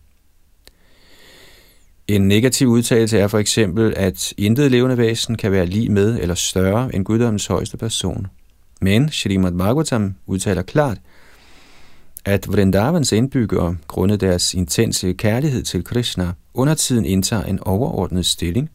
En 2.08 2.28
negativ 2.28 2.68
udtalelse 2.68 3.20
er 3.20 3.28
for 3.28 3.38
eksempel, 3.38 3.94
at 3.98 4.34
intet 4.38 4.72
levende 4.72 4.98
væsen 4.98 5.38
kan 5.38 5.52
være 5.52 5.66
lige 5.66 5.90
med 5.90 6.20
eller 6.20 6.36
større 6.36 6.96
end 6.96 7.06
guddommens 7.06 7.48
højeste 7.48 7.78
person. 7.78 8.28
Men 8.82 9.10
Shrimad 9.10 9.52
Bhagavatam 9.52 10.16
udtaler 10.26 10.62
klart, 10.62 10.98
at 12.26 12.48
Vrindavans 12.48 13.12
indbyggere, 13.12 13.78
grundet 13.88 14.22
deres 14.22 14.54
intense 14.54 15.14
kærlighed 15.14 15.64
til 15.64 15.84
Krishna, 15.84 16.34
under 16.54 16.74
tiden 16.74 17.06
indtager 17.06 17.44
en 17.44 17.60
overordnet 17.60 18.26
stilling. 18.26 18.70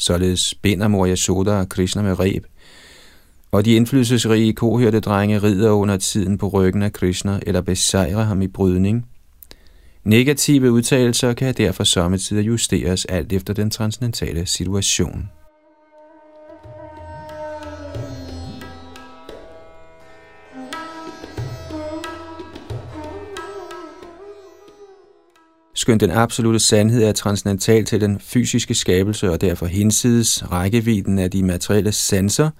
Således 0.00 0.54
binder 0.62 0.88
mor 0.88 1.06
Yashoda 1.06 1.50
og 1.50 1.68
Krishna 1.68 2.02
med 2.02 2.20
reb, 2.20 2.44
og 3.52 3.64
de 3.64 3.72
indflydelsesrige 3.72 4.52
kohørte 4.52 5.00
drenge 5.00 5.38
rider 5.38 5.70
under 5.70 5.96
tiden 5.96 6.38
på 6.38 6.48
ryggen 6.48 6.82
af 6.82 6.92
Krishna 6.92 7.40
eller 7.46 7.60
besejrer 7.60 8.22
ham 8.22 8.42
i 8.42 8.48
brydning. 8.48 9.06
Negative 10.04 10.72
udtalelser 10.72 11.32
kan 11.32 11.54
derfor 11.54 11.84
sommetider 11.84 12.42
justeres 12.42 13.04
alt 13.04 13.32
efter 13.32 13.54
den 13.54 13.70
transcendentale 13.70 14.46
situation. 14.46 15.28
Skønt 25.90 26.00
den 26.00 26.10
absolute 26.10 26.58
sandhed 26.58 27.02
er 27.02 27.12
transcendental 27.12 27.84
til 27.84 28.00
den 28.00 28.20
fysiske 28.20 28.74
skabelse 28.74 29.30
og 29.30 29.40
derfor 29.40 29.66
hinsides 29.66 30.52
rækkevidden 30.52 31.18
af 31.18 31.30
de 31.30 31.42
materielle 31.42 31.92
sanser, 31.92 32.50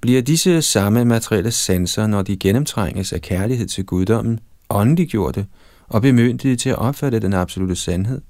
bliver 0.00 0.22
disse 0.22 0.62
samme 0.62 1.04
materielle 1.04 1.50
sanser, 1.50 2.06
når 2.06 2.22
de 2.22 2.36
gennemtrænges 2.36 3.12
af 3.12 3.20
kærlighed 3.20 3.66
til 3.66 3.84
guddommen, 3.84 4.40
åndeliggjorte 4.70 5.46
og 5.88 6.02
bemyndigede 6.02 6.56
til 6.56 6.68
at 6.68 6.78
opfatte 6.78 7.20
den 7.20 7.32
absolute 7.32 7.76
sandhed. 7.76 8.20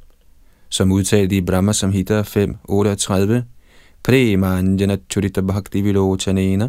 Som 0.69 0.93
udtalt 0.93 1.33
i 1.33 1.41
Brahma 1.41 1.73
Samhita 1.73 2.23
5.38, 2.23 3.33
Premanjana 4.03 4.97
Churita 5.11 5.41
Bhakti 5.41 5.81
Vilochanena, 5.81 6.69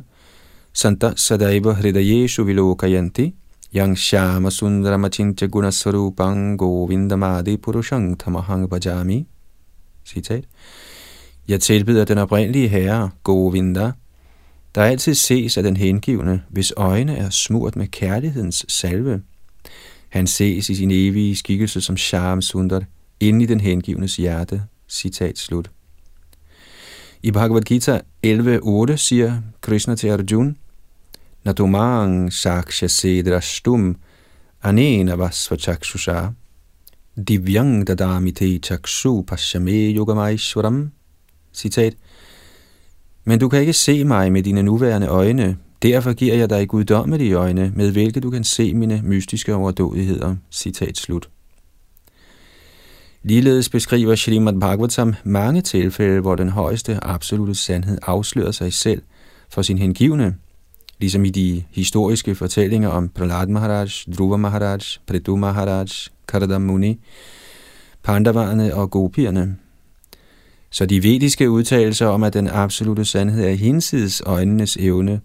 Santa 0.74 1.14
Sadaiva 1.16 1.72
Hridayeshu 1.72 2.44
Vilokayanti, 2.44 3.36
Yang 3.76 3.98
Shama 3.98 4.50
Sundaramachincha 4.50 5.48
Gunasvarupang 5.48 6.58
Govindamadi 6.58 7.58
Purushang 7.58 8.16
Tamahang 8.16 8.68
Bhajami. 8.68 9.26
Citat. 10.06 10.46
Jeg 11.48 11.62
tilbyder 11.62 12.06
den 12.06 12.18
oprindelige 12.18 12.68
herre, 12.68 13.10
Govinda, 13.24 13.92
der 14.76 14.84
altid 14.84 15.14
ses 15.14 15.58
af 15.58 15.64
den 15.64 15.78
hengivne, 15.78 16.44
hvis 16.50 16.74
øjne 16.78 17.16
er 17.18 17.30
smurt 17.30 17.76
med 17.76 17.88
kærlighedens 17.88 18.66
salve. 18.68 19.22
Han 20.10 20.28
ses 20.28 20.70
i 20.70 20.76
sin 20.76 20.92
evige 20.92 21.36
skikkelse 21.36 21.82
som 21.82 21.98
Sham 21.98 22.42
Sundar, 22.42 22.84
inde 23.20 23.44
i 23.44 23.46
den 23.46 23.60
hengivnes 23.60 24.16
hjerte. 24.16 24.64
Citat 24.90 25.38
slut. 25.38 25.72
I 27.24 27.32
Bhagavad 27.32 27.62
Gita 27.62 28.00
11.8 28.26 28.96
siger 28.96 29.42
Krishna 29.62 29.96
til 29.96 30.08
Arjuna, 30.08 30.54
Natumang 31.46 32.34
saksha 32.34 32.88
sedrastum 32.88 33.96
anena 34.64 35.16
vasvachakshusha 35.16 36.34
divyang 37.18 37.88
dadamite 37.88 38.60
chakshu 38.60 39.24
pashyame 39.24 39.96
yogamaishwaram. 39.96 40.92
Citat. 41.54 41.94
Men 43.26 43.40
du 43.40 43.50
kan 43.50 43.60
ikke 43.60 43.74
se 43.74 44.04
mig 44.04 44.32
med 44.32 44.44
dine 44.44 44.64
nuværende 44.64 45.08
øjne, 45.08 45.58
derfor 45.82 46.14
giver 46.14 46.36
jeg 46.36 46.50
dig 46.50 46.68
guddommelige 46.68 47.34
øjne, 47.34 47.72
med 47.76 47.92
hvilke 47.92 48.20
du 48.20 48.30
kan 48.30 48.44
se 48.44 48.74
mine 48.74 49.02
mystiske 49.04 49.56
overdådigheder. 49.56 50.36
Citat 50.52 50.98
slut. 50.98 51.30
Ligeledes 53.24 53.70
beskriver 53.70 54.16
Srimad 54.16 54.60
Bhagavatam 54.60 55.14
mange 55.24 55.62
tilfælde, 55.62 56.22
hvor 56.22 56.36
den 56.36 56.50
højeste 56.50 57.04
absolute 57.04 57.56
sandhed 57.56 57.98
afslører 58.02 58.52
sig 58.52 58.74
selv 58.74 59.02
for 59.50 59.62
sin 59.62 59.78
hengivne, 59.78 60.36
ligesom 61.00 61.26
i 61.26 61.30
de 61.30 61.64
historiske 61.72 62.36
fortællinger 62.36 62.90
om 62.90 63.10
Prahlad 63.10 63.48
Maharaj, 63.48 63.88
Dhruva 64.16 64.38
Maharaj, 64.38 64.80
Prithu 65.08 65.36
Maharaj, 65.36 65.88
Karadam 66.28 66.62
Muni, 66.62 67.00
Pandavarne 68.04 68.76
og 68.76 68.92
Gopierne. 68.92 69.56
Så 70.72 70.86
de 70.86 71.04
vediske 71.04 71.50
udtalelser 71.50 72.08
om, 72.08 72.24
at 72.24 72.34
den 72.34 72.48
absolute 72.48 73.06
sandhed 73.06 73.46
er 73.46 73.54
hinsides 73.54 74.22
øjnenes 74.26 74.78
evne, 74.78 75.22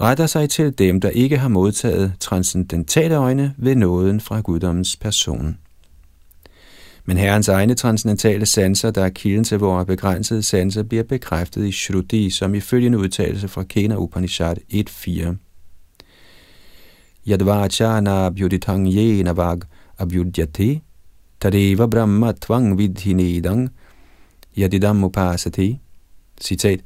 retter 0.00 0.26
sig 0.26 0.50
til 0.50 0.78
dem, 0.78 1.00
der 1.00 1.10
ikke 1.10 1.38
har 1.38 1.48
modtaget 1.48 2.12
transcendentale 2.20 3.16
øjne 3.16 3.54
ved 3.58 3.74
nåden 3.74 4.20
fra 4.20 4.40
guddommens 4.40 4.96
person. 4.96 5.58
Men 7.06 7.16
Herrens 7.16 7.48
egne 7.48 7.74
transcendentale 7.74 8.46
sanser, 8.46 8.90
der 8.90 9.04
er 9.04 9.08
kilden 9.08 9.44
til 9.44 9.58
vores 9.58 9.86
begrænsede 9.86 10.42
sanser, 10.42 10.82
bliver 10.82 11.04
bekræftet 11.04 11.66
i 11.66 11.72
Shruti, 11.72 12.30
som 12.30 12.54
i 12.54 12.60
følgende 12.60 12.98
udtalelse 12.98 13.48
fra 13.48 13.62
Kena 13.62 13.96
Upanishad 13.96 14.56
1.4. 14.72 15.36
Yadvachana 17.28 18.26
abhyuditang 18.26 18.88
yena 18.88 19.32
vag 19.32 19.58
abhyudyate 19.98 20.80
tadeva 21.40 21.86
brahma 21.86 22.32
tvang 22.32 22.78
vidhinedang 22.78 23.70
yadidam 24.58 25.04
upasati. 25.04 25.80
Citat. 26.40 26.80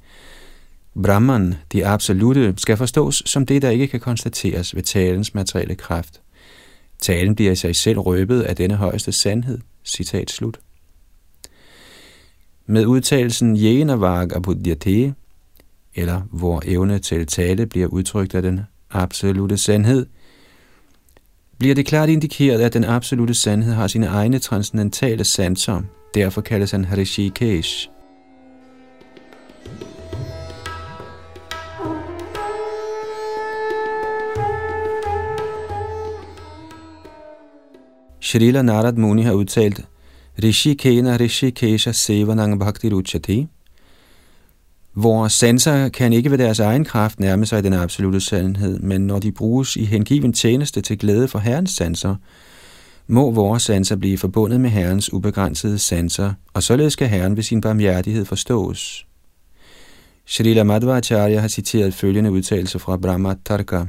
Brahman, 1.02 1.54
det 1.72 1.84
absolute, 1.84 2.54
skal 2.56 2.76
forstås 2.76 3.22
som 3.26 3.46
det, 3.46 3.62
der 3.62 3.70
ikke 3.70 3.86
kan 3.86 4.00
konstateres 4.00 4.74
ved 4.74 4.82
talens 4.82 5.34
materielle 5.34 5.74
kraft. 5.74 6.20
Talen 6.98 7.34
bliver 7.34 7.52
i 7.52 7.56
sig 7.56 7.76
selv 7.76 7.98
røbet 7.98 8.42
af 8.42 8.56
denne 8.56 8.76
højeste 8.76 9.12
sandhed. 9.12 9.58
Citat 9.84 10.30
slut. 10.30 10.60
Med 12.66 12.86
udtalelsen 12.86 13.56
Jenavag 13.56 14.36
Abudhyate, 14.36 15.14
eller 15.94 16.20
hvor 16.32 16.62
evne 16.64 16.98
til 16.98 17.26
tale 17.26 17.66
bliver 17.66 17.86
udtrykt 17.86 18.34
af 18.34 18.42
den 18.42 18.60
absolute 18.90 19.58
sandhed, 19.58 20.06
bliver 21.58 21.74
det 21.74 21.86
klart 21.86 22.08
indikeret, 22.08 22.60
at 22.60 22.72
den 22.72 22.84
absolute 22.84 23.34
sandhed 23.34 23.72
har 23.72 23.86
sine 23.86 24.06
egne 24.06 24.38
transcendentale 24.38 25.24
sanser. 25.24 25.82
Derfor 26.14 26.40
kaldes 26.40 26.70
han 26.70 26.84
Harishikesh. 26.84 27.88
Srila 38.20 38.62
Narad 38.62 38.92
Muni 38.92 39.22
har 39.22 39.32
udtalt, 39.32 39.84
Rishi 40.42 40.74
Kena 40.74 41.16
Rishi 41.16 41.50
Kesha 41.50 41.92
Sevanang 41.92 42.58
Bhakti 42.60 42.88
Ruchati. 42.88 43.46
Vores 44.94 45.32
sanser 45.32 45.88
kan 45.88 46.12
ikke 46.12 46.30
ved 46.30 46.38
deres 46.38 46.60
egen 46.60 46.84
kraft 46.84 47.20
nærme 47.20 47.46
sig 47.46 47.64
den 47.64 47.72
absolute 47.72 48.20
sandhed, 48.20 48.78
men 48.78 49.00
når 49.00 49.18
de 49.18 49.32
bruges 49.32 49.76
i 49.76 49.84
hengiven 49.84 50.32
tjeneste 50.32 50.80
til 50.80 50.98
glæde 50.98 51.28
for 51.28 51.38
Herrens 51.38 51.70
sanser, 51.70 52.16
må 53.06 53.30
vores 53.30 53.62
sanser 53.62 53.96
blive 53.96 54.18
forbundet 54.18 54.60
med 54.60 54.70
Herrens 54.70 55.12
ubegrænsede 55.12 55.78
sanser, 55.78 56.32
og 56.54 56.62
således 56.62 56.92
skal 56.92 57.08
Herren 57.08 57.36
ved 57.36 57.42
sin 57.42 57.60
barmhjertighed 57.60 58.24
forstås. 58.24 59.06
Srila 60.26 60.62
Madhvacharya 60.62 61.40
har 61.40 61.48
citeret 61.48 61.94
følgende 61.94 62.30
udtalelse 62.30 62.78
fra 62.78 62.96
Brahma 62.96 63.34
Tarka. 63.44 63.84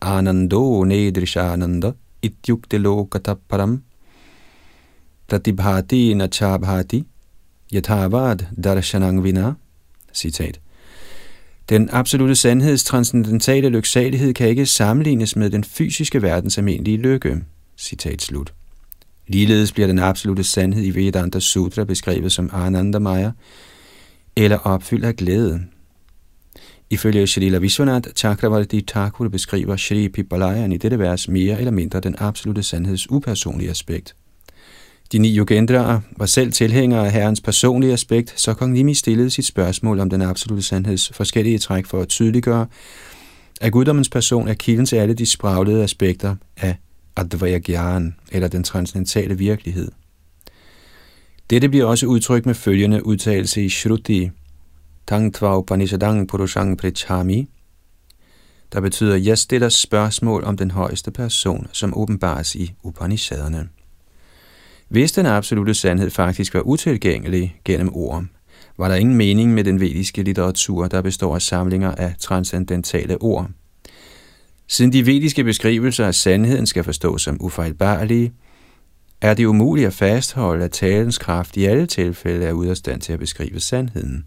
Anando 0.00 0.84
nedrishananda 0.84 1.92
ityukte 2.22 2.78
lokataparam 2.78 3.82
pratibhati 5.28 6.14
nachabhati 6.14 7.04
yathavad 7.74 8.46
darshanang 8.64 9.24
vina. 9.24 9.54
Citat. 10.14 10.60
Den 11.68 11.90
absolute 11.92 12.34
sandheds 12.34 12.84
transcendentale 12.84 13.68
lyksalighed 13.68 14.34
kan 14.34 14.48
ikke 14.48 14.66
sammenlignes 14.66 15.36
med 15.36 15.50
den 15.50 15.64
fysiske 15.64 16.22
verdens 16.22 16.58
almindelige 16.58 16.96
lykke. 16.96 17.44
Citat 17.76 18.22
slut. 18.22 18.54
Ligeledes 19.26 19.72
bliver 19.72 19.86
den 19.86 19.98
absolute 19.98 20.44
sandhed 20.44 20.84
i 20.84 20.90
Vedanta 20.90 21.40
Sutra 21.40 21.84
beskrevet 21.84 22.32
som 22.32 22.50
Anandamaya, 22.52 23.30
eller 24.36 24.58
opfyldt 24.58 25.04
af 25.04 25.16
glæde. 25.16 25.60
Ifølge 26.90 27.26
Shrila 27.26 27.58
Vishwanath 27.58 28.08
Chakravarti 28.16 28.80
Thakur 28.80 29.28
beskriver 29.28 29.76
Shri 29.76 30.08
Pipalayan 30.08 30.72
i 30.72 30.76
dette 30.76 30.98
vers 30.98 31.28
mere 31.28 31.58
eller 31.58 31.70
mindre 31.70 32.00
den 32.00 32.14
absolute 32.18 32.62
sandheds 32.62 33.10
upersonlige 33.10 33.70
aspekt. 33.70 34.16
De 35.12 35.18
ni 35.18 35.36
yogendraer 35.38 36.00
var 36.16 36.26
selv 36.26 36.52
tilhængere 36.52 37.06
af 37.06 37.12
herrens 37.12 37.40
personlige 37.40 37.92
aspekt, 37.92 38.40
så 38.40 38.54
kong 38.54 38.72
Nimi 38.72 38.94
stillede 38.94 39.30
sit 39.30 39.46
spørgsmål 39.46 40.00
om 40.00 40.10
den 40.10 40.22
absolute 40.22 40.62
sandheds 40.62 41.10
forskellige 41.14 41.58
træk 41.58 41.86
for 41.86 42.00
at 42.00 42.08
tydeliggøre, 42.08 42.66
at 43.60 43.72
guddommens 43.72 44.08
person 44.08 44.48
er 44.48 44.54
kilden 44.54 44.86
til 44.86 44.96
alle 44.96 45.14
de 45.14 45.26
spraglede 45.26 45.82
aspekter 45.82 46.36
af 46.56 46.76
Advayagyan, 47.16 48.14
eller 48.32 48.48
den 48.48 48.64
transcendentale 48.64 49.38
virkelighed. 49.38 49.90
Dette 51.50 51.68
bliver 51.68 51.84
også 51.84 52.06
udtrykt 52.06 52.46
med 52.46 52.54
følgende 52.54 53.06
udtalelse 53.06 53.64
i 53.64 53.68
Shruti, 53.68 54.30
Tangtva 55.08 55.58
Upanishadang 55.58 56.28
Purushang 56.28 56.78
Prichami, 56.78 57.48
der 58.72 58.80
betyder, 58.80 59.16
jeg 59.16 59.38
stiller 59.38 59.68
spørgsmål 59.68 60.44
om 60.44 60.56
den 60.56 60.70
højeste 60.70 61.10
person, 61.10 61.66
som 61.72 61.98
åbenbares 61.98 62.54
i 62.54 62.72
Upanishaderne. 62.82 63.68
Hvis 64.88 65.12
den 65.12 65.26
absolute 65.26 65.74
sandhed 65.74 66.10
faktisk 66.10 66.54
var 66.54 66.60
utilgængelig 66.60 67.60
gennem 67.64 67.90
ord, 67.94 68.24
var 68.78 68.88
der 68.88 68.94
ingen 68.94 69.16
mening 69.16 69.54
med 69.54 69.64
den 69.64 69.80
vediske 69.80 70.22
litteratur, 70.22 70.86
der 70.86 71.02
består 71.02 71.34
af 71.34 71.42
samlinger 71.42 71.94
af 71.94 72.14
transcendentale 72.18 73.22
ord. 73.22 73.50
Siden 74.66 74.92
de 74.92 75.06
vediske 75.06 75.44
beskrivelser 75.44 76.06
af 76.06 76.14
sandheden 76.14 76.66
skal 76.66 76.84
forstås 76.84 77.22
som 77.22 77.36
ufejlbarlige, 77.40 78.32
er 79.20 79.34
det 79.34 79.44
umuligt 79.44 79.86
at 79.86 79.94
fastholde, 79.94 80.64
at 80.64 80.72
talens 80.72 81.18
kraft 81.18 81.56
i 81.56 81.64
alle 81.64 81.86
tilfælde 81.86 82.46
er 82.46 82.52
ude 82.52 82.70
af 82.70 82.76
stand 82.76 83.00
til 83.00 83.12
at 83.12 83.18
beskrive 83.18 83.60
sandheden. 83.60 84.24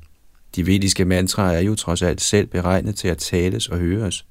De 0.55 0.65
vediske 0.65 1.05
mantraer 1.05 1.57
er 1.57 1.61
jo 1.61 1.75
trods 1.75 2.01
alt 2.01 2.21
selv 2.21 2.47
beregnet 2.47 2.95
til 2.95 3.07
at 3.07 3.17
tales 3.17 3.67
og 3.67 3.77
høres. 3.77 4.25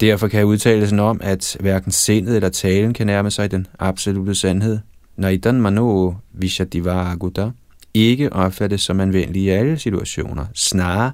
Derfor 0.00 0.28
kan 0.28 0.44
udtalelsen 0.44 0.98
om, 0.98 1.20
at 1.22 1.56
hverken 1.60 1.92
sindet 1.92 2.36
eller 2.36 2.48
talen 2.48 2.94
kan 2.94 3.06
nærme 3.06 3.30
sig 3.30 3.50
den 3.50 3.66
absolute 3.78 4.34
sandhed, 4.34 4.78
Naidan 5.16 5.60
Mano 5.60 6.12
Vishadivaguta, 6.32 7.50
ikke 7.94 8.32
opfattes 8.32 8.80
som 8.80 9.00
anvendelig 9.00 9.42
i 9.42 9.48
alle 9.48 9.78
situationer. 9.78 10.46
Snarere 10.54 11.12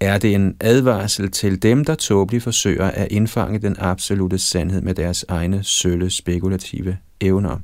er 0.00 0.18
det 0.18 0.34
en 0.34 0.56
advarsel 0.60 1.30
til 1.30 1.62
dem, 1.62 1.84
der 1.84 1.94
tåbeligt 1.94 2.44
forsøger 2.44 2.90
at 2.90 3.08
indfange 3.12 3.58
den 3.58 3.76
absolute 3.78 4.38
sandhed 4.38 4.80
med 4.80 4.94
deres 4.94 5.24
egne 5.28 5.64
sølle 5.64 6.10
spekulative 6.10 6.96
evner. 7.20 7.58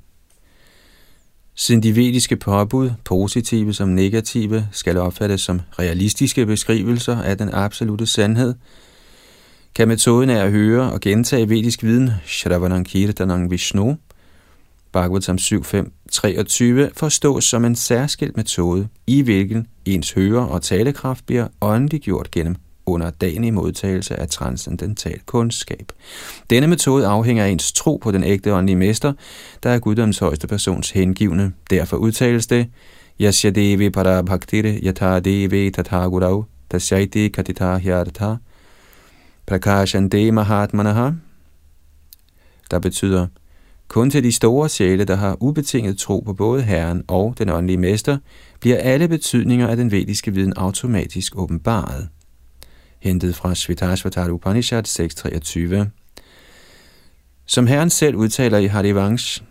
Siden 1.60 1.82
de 1.82 1.96
vediske 1.96 2.36
påbud, 2.36 2.90
positive 3.04 3.74
som 3.74 3.88
negative, 3.88 4.68
skal 4.72 4.96
opfattes 4.96 5.40
som 5.40 5.60
realistiske 5.78 6.46
beskrivelser 6.46 7.22
af 7.22 7.38
den 7.38 7.50
absolute 7.52 8.06
sandhed, 8.06 8.54
kan 9.74 9.88
metoden 9.88 10.30
af 10.30 10.44
at 10.44 10.50
høre 10.50 10.92
og 10.92 11.00
gentage 11.00 11.48
vedisk 11.48 11.82
viden, 11.82 12.10
Shravanam 12.26 13.50
Vishnu, 13.50 13.96
Bhagavatam 14.92 15.36
7.5.23, 15.40 16.90
forstås 16.96 17.44
som 17.44 17.64
en 17.64 17.76
særskilt 17.76 18.36
metode, 18.36 18.88
i 19.06 19.22
hvilken 19.22 19.66
ens 19.84 20.12
høre- 20.12 20.48
og 20.48 20.62
talekraft 20.62 21.26
bliver 21.26 21.48
åndeliggjort 21.60 22.30
gennem 22.30 22.56
under 22.88 23.10
dagen 23.10 23.44
i 23.44 23.50
modtagelse 23.50 24.16
af 24.16 24.28
transcendental 24.28 25.20
kundskab. 25.26 25.92
Denne 26.50 26.66
metode 26.66 27.06
afhænger 27.06 27.44
af 27.44 27.48
ens 27.48 27.72
tro 27.72 27.96
på 27.96 28.10
den 28.10 28.24
ægte 28.24 28.54
åndelige 28.54 28.76
mester, 28.76 29.12
der 29.62 29.70
er 29.70 29.78
guddoms 29.78 30.18
højeste 30.18 30.46
persons 30.46 30.90
hengivne. 30.90 31.52
Derfor 31.70 31.96
udtales 31.96 32.46
det, 32.46 32.66
Yasya 33.20 33.50
Devi 33.50 33.90
Parabhaktire 33.90 34.78
Yatha 34.82 35.18
Devi 35.18 35.70
Tathagurav 35.70 36.44
Tasyaiti 36.70 37.28
Katita 37.28 37.78
Hyartha 37.78 38.34
prakashande 39.48 40.32
Mahatmanaha, 40.32 41.10
der 42.70 42.78
betyder, 42.78 43.26
kun 43.88 44.10
til 44.10 44.24
de 44.24 44.32
store 44.32 44.68
sjæle, 44.68 45.04
der 45.04 45.16
har 45.16 45.36
ubetinget 45.40 45.98
tro 45.98 46.20
på 46.20 46.32
både 46.34 46.62
Herren 46.62 47.02
og 47.08 47.34
den 47.38 47.48
åndelige 47.48 47.78
mester, 47.78 48.18
bliver 48.60 48.76
alle 48.76 49.08
betydninger 49.08 49.68
af 49.68 49.76
den 49.76 49.90
vediske 49.90 50.34
viden 50.34 50.52
automatisk 50.56 51.38
åbenbaret. 51.38 52.08
Hentet 53.00 53.36
fra 53.36 53.54
Svetashvatara 53.54 54.30
Upanishad 54.30 54.86
6.23 54.86 55.88
Som 57.46 57.66
Herren 57.66 57.90
selv 57.90 58.16
udtaler 58.16 58.58
i 58.58 58.66
Harivansh, 58.66 59.42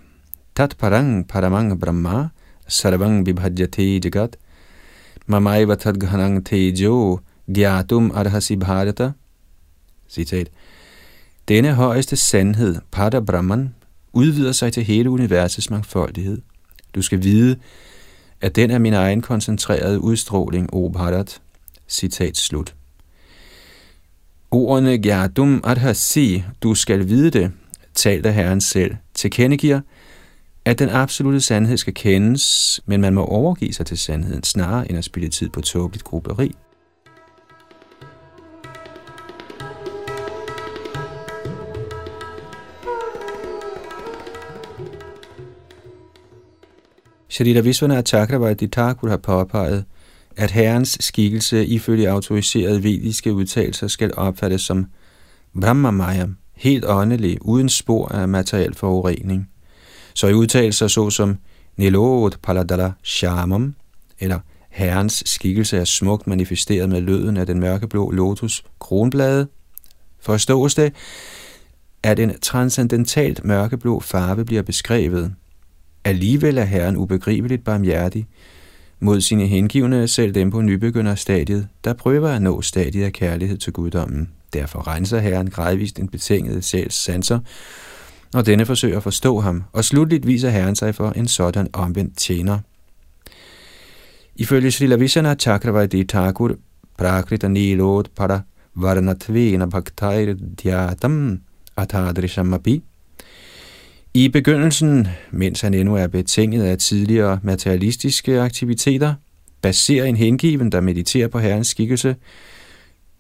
Tat 0.56 0.76
parang 0.80 1.28
paramang 1.28 1.80
brahma 1.82 2.30
sarvang 2.68 3.26
vibhajyate 3.26 4.00
jagat 4.04 4.38
mamaiva 5.28 5.76
tadghanang 5.76 6.46
tejo 6.46 7.20
gyatum 7.48 8.12
arhasi 8.12 8.56
bharata 8.56 9.12
Citat. 10.10 10.50
Denne 11.48 11.74
højeste 11.74 12.16
sandhed, 12.16 12.76
Pada 12.92 13.20
Brahman, 13.20 13.76
udvider 14.14 14.52
sig 14.52 14.74
til 14.74 14.84
hele 14.84 15.10
universets 15.10 15.70
mangfoldighed. 15.70 16.42
Du 16.96 17.02
skal 17.02 17.24
vide, 17.24 17.56
at 18.42 18.56
den 18.56 18.72
er 18.72 18.78
min 18.78 18.94
egen 18.94 19.22
koncentrerede 19.22 20.00
udstråling, 20.00 20.74
O 20.74 20.90
Bharat. 20.90 21.42
Citat 21.90 22.38
slut. 22.38 22.77
Ordene 24.52 24.98
Gyadum 24.98 25.62
Adhasi, 25.64 26.44
du 26.64 26.74
skal 26.74 27.10
vide 27.10 27.32
det, 27.32 27.52
talte 27.96 28.32
Herren 28.32 28.62
selv, 28.62 28.96
tilkendegiver, 29.14 29.82
at 30.66 30.80
den 30.80 30.90
absolute 30.90 31.42
sandhed 31.42 31.78
skal 31.78 31.94
kendes, 31.94 32.80
men 32.86 33.02
man 33.02 33.14
må 33.14 33.26
overgive 33.26 33.74
sig 33.74 33.86
til 33.86 33.98
sandheden 33.98 34.44
snarere 34.44 34.90
end 34.90 34.98
at 34.98 35.04
spille 35.04 35.30
tid 35.30 35.50
på 35.50 35.62
tåbeligt 35.62 36.04
grupperi. 36.04 36.56
Sharita 47.30 47.60
Vishwanath 47.60 48.08
Chakravarti 48.08 48.68
Thakur 48.68 49.10
har 49.10 49.18
påpeget, 49.18 49.86
at 50.38 50.52
herrens 50.52 50.98
skikkelse 51.00 51.66
ifølge 51.66 52.10
autoriserede 52.10 52.84
vediske 52.84 53.34
udtalelser 53.34 53.88
skal 53.88 54.12
opfattes 54.18 54.62
som 54.62 54.86
Brahmamaya, 55.62 56.26
helt 56.56 56.86
åndelig, 56.86 57.38
uden 57.42 57.70
spor 57.70 58.08
af 58.08 58.28
materiel 58.28 58.76
forurening. 58.76 59.50
Så 60.14 60.28
i 60.28 60.34
udtalelser 60.34 60.88
såsom 60.88 61.38
Nilot 61.78 62.38
Paladala 62.44 62.92
Shamam, 63.04 63.76
eller 64.20 64.40
herrens 64.70 65.24
skikkelse 65.26 65.78
er 65.78 65.86
smukt 65.86 66.28
manifesteret 66.28 66.90
med 66.90 67.02
løden 67.02 67.38
af 67.38 67.46
den 67.46 67.60
mørkeblå 67.60 68.12
lotus 68.12 68.64
kronblade, 68.80 69.48
forstås 70.20 70.76
det, 70.76 70.94
at 72.04 72.20
en 72.20 72.40
transcendentalt 72.40 73.46
mørkeblå 73.46 74.00
farve 74.00 74.46
bliver 74.46 74.62
beskrevet– 74.62 75.34
Alligevel 76.08 76.58
er 76.58 76.64
Herren 76.64 76.98
ubegribeligt 76.98 77.64
barmhjertig 77.64 78.28
mod 79.00 79.22
sine 79.22 79.48
hengivne, 79.48 80.08
selv 80.08 80.36
dem 80.36 80.52
på 80.52 80.62
nybegynderstadiet, 80.62 81.68
der 81.84 81.94
prøver 81.94 82.30
at 82.30 82.42
nå 82.42 82.62
stadiet 82.62 83.06
af 83.06 83.14
kærlighed 83.14 83.58
til 83.58 83.74
guddommen. 83.74 84.30
Derfor 84.54 84.88
renser 84.88 85.20
Herren 85.20 85.50
gradvist 85.50 86.00
en 86.00 86.08
betinget 86.08 86.64
sjæls 86.64 86.94
sanser, 86.94 87.40
når 88.34 88.42
denne 88.42 88.66
forsøger 88.66 88.98
at 88.98 89.04
forstå 89.04 89.40
ham, 89.40 89.64
og 89.74 89.86
slutligt 89.86 90.28
viser 90.28 90.50
Herren 90.50 90.76
sig 90.76 90.96
for 90.96 91.10
en 91.10 91.28
sådan 91.28 91.68
omvendt 91.74 92.18
tjener. 92.18 92.60
Ifølge 94.36 94.72
Srila 94.72 94.96
Vishana 94.96 95.36
Chakravarti 95.36 96.04
Thakur, 96.04 96.56
Prakrita 96.98 97.48
Nilod 97.48 98.04
Para 98.16 98.40
Varnatvena 98.76 99.66
Bhaktair 99.66 100.34
Dhyatam 100.34 101.40
Atadrishamapi, 101.78 102.84
i 104.14 104.30
begyndelsen, 104.30 105.08
mens 105.32 105.62
han 105.62 105.74
endnu 105.74 105.96
er 105.96 106.08
betinget 106.08 106.64
af 106.64 106.78
tidligere 106.78 107.40
materialistiske 107.44 108.42
aktiviteter, 108.42 109.14
baserer 109.62 110.06
en 110.06 110.16
hengiven, 110.16 110.72
der 110.72 110.82
mediterer 110.82 111.28
på 111.28 111.40
Herrens 111.40 111.68
skikkelse, 111.68 112.16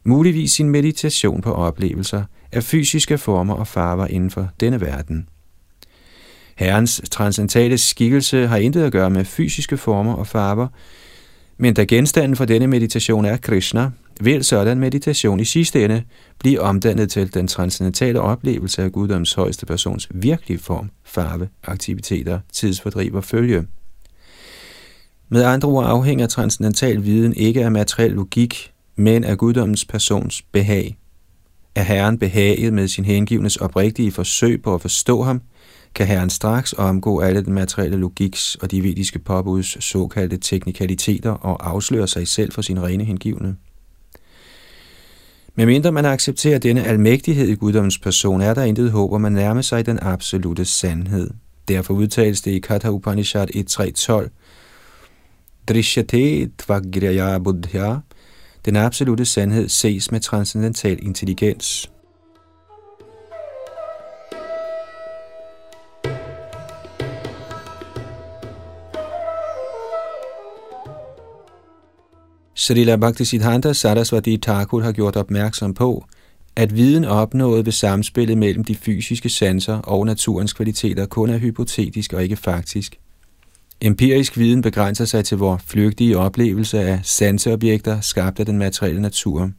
muligvis 0.03 0.51
sin 0.51 0.69
meditation 0.69 1.41
på 1.41 1.51
oplevelser 1.51 2.23
af 2.51 2.63
fysiske 2.63 3.17
former 3.17 3.53
og 3.53 3.67
farver 3.67 4.07
inden 4.07 4.29
for 4.29 4.49
denne 4.59 4.81
verden. 4.81 5.29
Herrens 6.55 7.01
transcendentale 7.11 7.77
skikkelse 7.77 8.47
har 8.47 8.57
intet 8.57 8.83
at 8.83 8.91
gøre 8.91 9.09
med 9.09 9.25
fysiske 9.25 9.77
former 9.77 10.13
og 10.13 10.27
farver, 10.27 10.67
men 11.57 11.73
da 11.73 11.83
genstanden 11.83 12.35
for 12.35 12.45
denne 12.45 12.67
meditation 12.67 13.25
er 13.25 13.37
Krishna, 13.37 13.91
vil 14.21 14.43
sådan 14.43 14.79
meditation 14.79 15.39
i 15.39 15.45
sidste 15.45 15.85
ende 15.85 16.03
blive 16.39 16.61
omdannet 16.61 17.11
til 17.11 17.33
den 17.33 17.47
transcendentale 17.47 18.21
oplevelse 18.21 18.83
af 18.83 18.91
guddoms 18.91 19.33
højeste 19.33 19.65
persons 19.65 20.07
virkelige 20.11 20.59
form, 20.59 20.91
farve, 21.03 21.49
aktiviteter, 21.63 22.39
tidsfordriv 22.53 23.13
og 23.13 23.23
følge. 23.23 23.67
Med 25.29 25.43
andre 25.43 25.69
ord 25.69 25.85
afhænger 25.85 26.27
transcendental 26.27 27.03
viden 27.03 27.33
ikke 27.33 27.65
af 27.65 27.71
materiel 27.71 28.11
logik, 28.11 28.71
men 28.95 29.23
af 29.23 29.37
guddommens 29.37 29.85
persons 29.85 30.41
behag. 30.41 30.97
Er 31.75 31.83
Herren 31.83 32.19
behaget 32.19 32.73
med 32.73 32.87
sin 32.87 33.05
hengivnes 33.05 33.55
oprigtige 33.55 34.11
forsøg 34.11 34.61
på 34.61 34.73
at 34.73 34.81
forstå 34.81 35.23
ham, 35.23 35.41
kan 35.97 36.07
Herren 36.07 36.29
straks 36.29 36.73
omgå 36.73 37.19
alle 37.19 37.41
den 37.41 37.53
materielle 37.53 37.97
logiks 37.97 38.55
og 38.55 38.71
de 38.71 38.83
vediske 38.83 39.19
påbuds 39.19 39.83
såkaldte 39.83 40.37
teknikaliteter 40.37 41.29
og 41.31 41.69
afsløre 41.69 42.07
sig 42.07 42.27
selv 42.27 42.51
for 42.51 42.61
sin 42.61 42.83
rene 42.83 43.03
hengivne. 43.03 43.55
Medmindre 45.55 45.91
man 45.91 46.05
accepterer 46.05 46.59
denne 46.59 46.83
almægtighed 46.83 47.47
i 47.47 47.55
guddommens 47.55 47.97
person, 47.97 48.41
er 48.41 48.53
der 48.53 48.63
intet 48.63 48.91
håb 48.91 49.13
om 49.13 49.25
at 49.25 49.31
nærme 49.31 49.63
sig 49.63 49.85
den 49.85 49.99
absolute 50.01 50.65
sandhed. 50.65 51.29
Derfor 51.67 51.93
udtales 51.93 52.41
det 52.41 52.51
i 52.51 52.59
Katha 52.59 52.89
Upanishad 52.89 53.47
1.3.12, 53.55 54.29
Drishyate 55.69 56.49
Tvagraya 56.57 57.37
Buddhya, 57.37 57.95
den 58.65 58.75
absolute 58.75 59.25
sandhed 59.25 59.69
ses 59.69 60.11
med 60.11 60.19
transcendental 60.19 60.99
intelligens. 61.01 61.91
Srila 72.59 72.95
Bhaktisiddhanta 72.95 73.73
Sarasvati 73.73 74.37
Thakur 74.37 74.81
har 74.81 74.91
gjort 74.91 75.15
opmærksom 75.15 75.73
på, 75.73 76.05
at 76.55 76.75
viden 76.75 77.05
opnået 77.05 77.65
ved 77.65 77.71
samspillet 77.71 78.37
mellem 78.37 78.63
de 78.63 78.75
fysiske 78.75 79.29
sanser 79.29 79.77
og 79.77 80.05
naturens 80.05 80.53
kvaliteter 80.53 81.05
kun 81.05 81.29
er 81.29 81.37
hypotetisk 81.37 82.13
og 82.13 82.23
ikke 82.23 82.35
faktisk. 82.35 82.99
Empirisk 83.81 84.37
viden 84.37 84.61
begrænser 84.61 85.05
sig 85.05 85.25
til 85.25 85.37
vores 85.37 85.63
flygtige 85.67 86.17
oplevelse 86.17 86.79
af 86.79 86.99
sanseobjekter 87.03 88.01
skabt 88.01 88.39
af 88.39 88.45
den 88.45 88.57
materielle 88.57 89.01
natur. 89.01 89.49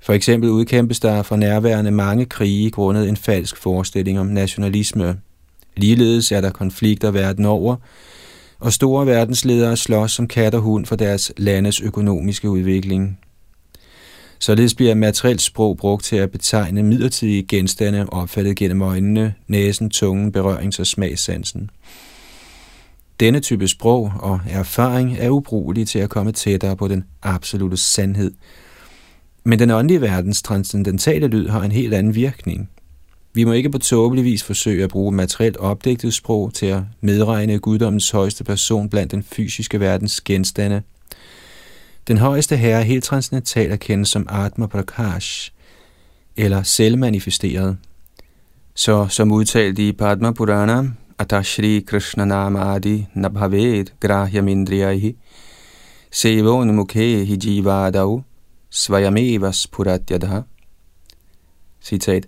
For 0.00 0.12
eksempel 0.12 0.50
udkæmpes 0.50 1.00
der 1.00 1.22
for 1.22 1.36
nærværende 1.36 1.90
mange 1.90 2.24
krige 2.24 2.70
grundet 2.70 3.08
en 3.08 3.16
falsk 3.16 3.56
forestilling 3.56 4.20
om 4.20 4.26
nationalisme. 4.26 5.18
Ligeledes 5.76 6.32
er 6.32 6.40
der 6.40 6.50
konflikter 6.50 7.10
verden 7.10 7.44
over, 7.44 7.76
og 8.62 8.72
store 8.72 9.06
verdensledere 9.06 9.76
slås 9.76 10.12
som 10.12 10.28
kat 10.28 10.54
og 10.54 10.60
hund 10.60 10.86
for 10.86 10.96
deres 10.96 11.32
landes 11.36 11.80
økonomiske 11.80 12.50
udvikling. 12.50 13.18
Således 14.38 14.74
bliver 14.74 14.94
materielt 14.94 15.40
sprog 15.40 15.76
brugt 15.76 16.04
til 16.04 16.16
at 16.16 16.30
betegne 16.30 16.82
midlertidige 16.82 17.42
genstande 17.42 18.06
opfattet 18.08 18.56
gennem 18.56 18.82
øjnene, 18.82 19.34
næsen, 19.48 19.90
tungen, 19.90 20.32
berørings- 20.36 20.80
og 20.80 20.86
smagssansen. 20.86 21.70
Denne 23.20 23.40
type 23.40 23.68
sprog 23.68 24.12
og 24.20 24.40
erfaring 24.50 25.16
er 25.18 25.30
ubrugelig 25.30 25.88
til 25.88 25.98
at 25.98 26.10
komme 26.10 26.32
tættere 26.32 26.76
på 26.76 26.88
den 26.88 27.04
absolute 27.22 27.76
sandhed. 27.76 28.32
Men 29.44 29.58
den 29.58 29.70
åndelige 29.70 30.00
verdens 30.00 30.42
transcendentale 30.42 31.26
lyd 31.26 31.48
har 31.48 31.62
en 31.62 31.72
helt 31.72 31.94
anden 31.94 32.14
virkning. 32.14 32.70
Vi 33.34 33.44
må 33.44 33.52
ikke 33.52 33.70
på 33.70 33.78
tåbelig 33.78 34.24
vis 34.24 34.42
forsøge 34.42 34.84
at 34.84 34.90
bruge 34.90 35.12
materielt 35.12 35.56
opdigtet 35.56 36.14
sprog 36.14 36.54
til 36.54 36.66
at 36.66 36.82
medregne 37.00 37.58
guddommens 37.58 38.10
højeste 38.10 38.44
person 38.44 38.88
blandt 38.88 39.12
den 39.12 39.22
fysiske 39.22 39.80
verdens 39.80 40.20
genstande. 40.20 40.82
Den 42.08 42.18
højeste 42.18 42.56
herre 42.56 42.80
er 42.80 42.84
helt 42.84 43.04
transcendental 43.04 43.70
at 43.70 43.80
kende 43.80 44.06
som 44.06 44.26
Atma 44.30 44.66
Prakash, 44.66 45.52
eller 46.36 46.62
selvmanifesteret. 46.62 47.76
Så 48.74 49.06
som 49.08 49.32
udtalt 49.32 49.78
i 49.78 49.92
Padma 49.92 50.30
Purana, 50.32 50.90
Atashri 51.18 51.80
Krishna 51.86 52.24
Nama 52.24 52.74
Adi 52.74 53.06
Nabhaved 53.14 53.86
Grahyamindriyahi 54.00 55.16
Sevon 56.10 56.74
Mukhe 56.74 57.24
Hijivadav 57.24 58.22
Svayamevas 58.70 59.66
Puratyadha 59.66 60.40
Citat 61.82 62.26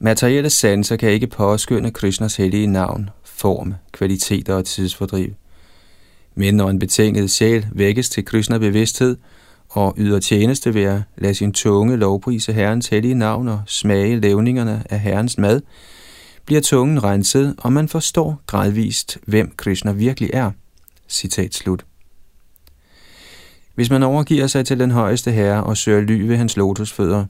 Materielle 0.00 0.50
sanser 0.50 0.96
kan 0.96 1.10
ikke 1.10 1.26
påskynde 1.26 1.90
Krishnas 1.90 2.36
hellige 2.36 2.66
navn, 2.66 3.10
form, 3.24 3.74
kvaliteter 3.92 4.54
og 4.54 4.64
tidsfordriv. 4.64 5.28
Men 6.34 6.54
når 6.54 6.70
en 6.70 6.78
betinget 6.78 7.30
sjæl 7.30 7.66
vækkes 7.72 8.10
til 8.10 8.24
Krishna 8.24 8.58
bevidsthed 8.58 9.16
og 9.68 9.94
yder 9.96 10.20
tjeneste 10.20 10.74
ved 10.74 10.82
at 10.82 11.00
lade 11.16 11.34
sin 11.34 11.52
tunge 11.52 11.96
lovprise 11.96 12.52
Herrens 12.52 12.88
hellige 12.88 13.14
navn 13.14 13.48
og 13.48 13.62
smage 13.66 14.20
levningerne 14.20 14.84
af 14.90 15.00
Herrens 15.00 15.38
mad, 15.38 15.60
bliver 16.44 16.60
tungen 16.60 17.04
renset, 17.04 17.54
og 17.58 17.72
man 17.72 17.88
forstår 17.88 18.40
gradvist, 18.46 19.18
hvem 19.26 19.52
Krishna 19.56 19.92
virkelig 19.92 20.30
er. 20.32 20.50
Citat 21.08 21.54
slut. 21.54 21.84
Hvis 23.74 23.90
man 23.90 24.02
overgiver 24.02 24.46
sig 24.46 24.66
til 24.66 24.78
den 24.78 24.90
højeste 24.90 25.30
herre 25.30 25.64
og 25.64 25.76
søger 25.76 26.00
ly 26.00 26.20
ved 26.20 26.36
hans 26.36 26.56
lotusfødder, 26.56 27.24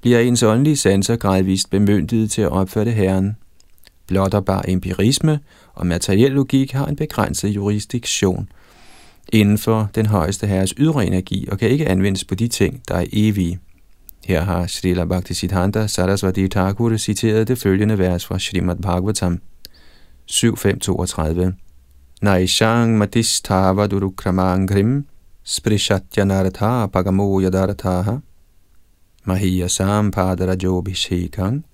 bliver 0.00 0.18
ens 0.18 0.42
åndelige 0.42 0.76
sanser 0.76 1.16
gradvist 1.16 1.70
bemyndiget 1.70 2.30
til 2.30 2.42
at 2.42 2.48
opfatte 2.48 2.92
Herren. 2.92 3.36
Blot 4.06 4.34
og 4.34 4.44
bare 4.44 4.70
empirisme 4.70 5.40
og 5.74 5.86
materiel 5.86 6.32
logik 6.32 6.72
har 6.72 6.86
en 6.86 6.96
begrænset 6.96 7.48
jurisdiktion 7.48 8.48
inden 9.32 9.58
for 9.58 9.90
den 9.94 10.06
højeste 10.06 10.46
herres 10.46 10.74
ydre 10.78 11.06
energi 11.06 11.48
og 11.50 11.58
kan 11.58 11.70
ikke 11.70 11.88
anvendes 11.88 12.24
på 12.24 12.34
de 12.34 12.48
ting, 12.48 12.82
der 12.88 12.94
er 12.94 13.04
evige. 13.12 13.58
Her 14.26 14.40
har 14.40 14.66
Srila 14.66 15.04
Bhaktisiddhanta 15.04 15.86
Sarasvati 15.86 16.48
Thakur 16.48 16.96
citeret 16.96 17.48
det 17.48 17.58
følgende 17.58 17.98
vers 17.98 18.26
fra 18.26 18.38
Srimad 18.38 18.76
Bhagavatam 18.76 19.40
7.5.32 20.30 21.52
Naishang 22.22 22.98
matistava 22.98 23.86
durukramangrim 23.86 25.06
sprishatyanartha 25.44 26.86
pagamo 26.86 27.40
yadarthaha 29.26 29.38
Mahiyasam 29.38 30.10
padarajobhishekang 30.10 31.64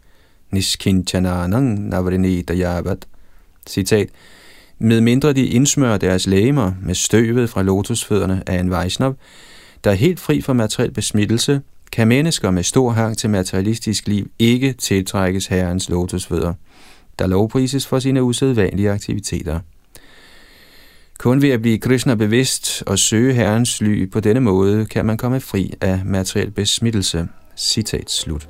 niskinchananang 0.53 1.89
navrinita 1.89 2.55
yavat. 2.55 3.07
Citat. 3.67 4.09
Med 4.79 5.01
mindre 5.01 5.33
de 5.33 5.47
indsmører 5.47 5.99
deres 5.99 6.27
lægemer 6.27 6.73
med 6.83 6.95
støvet 6.95 7.51
fra 7.51 7.63
lotusfødderne 7.63 8.43
af 8.47 8.61
en 8.61 8.71
Vaishnav, 8.71 9.15
der 9.85 9.91
er 9.91 9.95
helt 9.95 10.21
fri 10.21 10.41
for 10.41 10.53
materiel 10.53 10.91
besmittelse, 10.91 11.61
kan 11.93 12.09
mennesker 12.09 12.51
med 12.51 12.63
stor 12.63 12.91
hang 12.91 13.19
til 13.19 13.31
materialistisk 13.31 14.09
liv 14.09 14.31
ikke 14.39 14.73
tiltrækkes 14.73 15.47
herrens 15.47 15.89
lotusfødder, 15.89 16.55
der 17.19 17.27
lovprises 17.27 17.87
for 17.87 17.99
sine 17.99 18.23
usædvanlige 18.23 18.91
aktiviteter. 18.91 19.61
Kun 21.19 21.43
ved 21.43 21.51
at 21.51 21.63
blive 21.63 21.79
Krishna 21.79 22.15
bevidst 22.15 22.83
og 22.87 22.99
søge 22.99 23.35
Herrens 23.35 23.81
ly 23.81 24.11
på 24.11 24.21
denne 24.21 24.41
måde, 24.41 24.87
kan 24.87 25.07
man 25.07 25.17
komme 25.17 25.41
fri 25.41 25.75
af 25.81 26.01
materiel 26.05 26.51
besmittelse. 26.51 27.29
Citat 27.57 28.11
slut. 28.11 28.49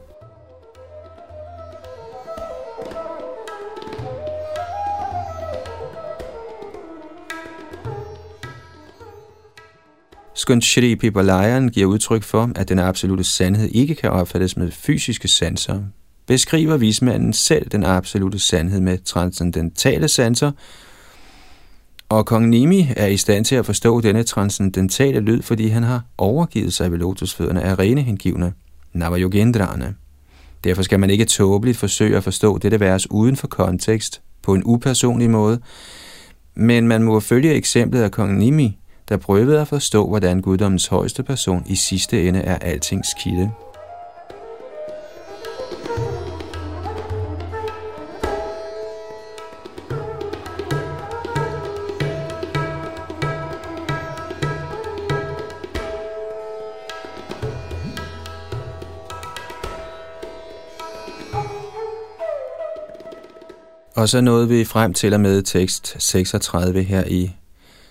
Skønt 10.34 10.64
Shri 10.64 10.96
Pipalayan 10.96 11.68
giver 11.68 11.86
udtryk 11.86 12.22
for, 12.22 12.50
at 12.56 12.68
den 12.68 12.78
absolute 12.78 13.24
sandhed 13.24 13.68
ikke 13.68 13.94
kan 13.94 14.10
opfattes 14.10 14.56
med 14.56 14.70
fysiske 14.70 15.28
sanser, 15.28 15.82
beskriver 16.26 16.76
vismanden 16.76 17.32
selv 17.32 17.68
den 17.68 17.84
absolute 17.84 18.38
sandhed 18.38 18.80
med 18.80 18.98
transcendentale 19.04 20.08
sanser, 20.08 20.52
og 22.08 22.26
kong 22.26 22.48
Nimi 22.48 22.88
er 22.96 23.06
i 23.06 23.16
stand 23.16 23.44
til 23.44 23.56
at 23.56 23.66
forstå 23.66 24.00
denne 24.00 24.22
transcendentale 24.22 25.20
lyd, 25.20 25.42
fordi 25.42 25.68
han 25.68 25.82
har 25.82 26.04
overgivet 26.18 26.72
sig 26.72 26.92
ved 26.92 26.98
lotusfødderne 26.98 27.62
af 27.62 27.78
rene 27.78 28.02
hengivne, 28.02 28.52
Navayogendrane. 28.92 29.94
Derfor 30.64 30.82
skal 30.82 31.00
man 31.00 31.10
ikke 31.10 31.24
tåbeligt 31.24 31.78
forsøge 31.78 32.16
at 32.16 32.24
forstå 32.24 32.58
dette 32.58 32.80
vers 32.80 33.10
uden 33.10 33.36
for 33.36 33.46
kontekst 33.46 34.20
på 34.42 34.54
en 34.54 34.62
upersonlig 34.64 35.30
måde, 35.30 35.60
men 36.54 36.88
man 36.88 37.02
må 37.02 37.20
følge 37.20 37.54
eksemplet 37.54 38.02
af 38.02 38.10
kong 38.10 38.38
Nimi, 38.38 38.78
der 39.08 39.16
prøvede 39.16 39.60
at 39.60 39.68
forstå, 39.68 40.08
hvordan 40.08 40.40
guddommens 40.40 40.86
højeste 40.86 41.22
person 41.22 41.62
i 41.66 41.76
sidste 41.76 42.28
ende 42.28 42.40
er 42.40 42.58
altings 42.58 43.08
kilde. 43.22 43.50
Og 63.96 64.08
så 64.08 64.20
nåede 64.20 64.48
vi 64.48 64.64
frem 64.64 64.94
til 64.94 65.14
og 65.14 65.20
med 65.20 65.42
tekst 65.42 65.96
36 65.98 66.82
her 66.82 67.04
i 67.04 67.30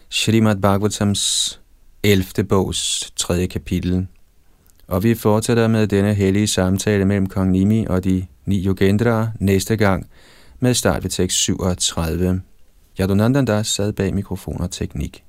Srimad 0.10 0.56
Bhagavatams 0.56 1.60
11. 2.04 2.44
bogs 2.50 3.12
3. 3.16 3.48
kapitel. 3.48 4.08
Og 4.88 5.04
vi 5.04 5.16
fortsætter 5.16 5.68
med 5.68 5.88
denne 5.88 6.14
hellige 6.14 6.48
samtale 6.48 7.06
mellem 7.06 7.28
kong 7.28 7.52
Nimi 7.52 7.86
og 7.86 8.04
de 8.04 8.26
ni 8.46 8.66
yogendra 8.66 9.28
næste 9.40 9.76
gang 9.76 10.10
med 10.60 10.74
start 10.74 11.04
ved 11.04 11.12
tekst 11.12 11.38
37. 11.38 12.42
Yadunandandas 13.00 13.68
sad 13.68 13.94
bag 13.94 14.14
mikrofon 14.14 14.62
og 14.62 14.72
teknik. 14.72 15.25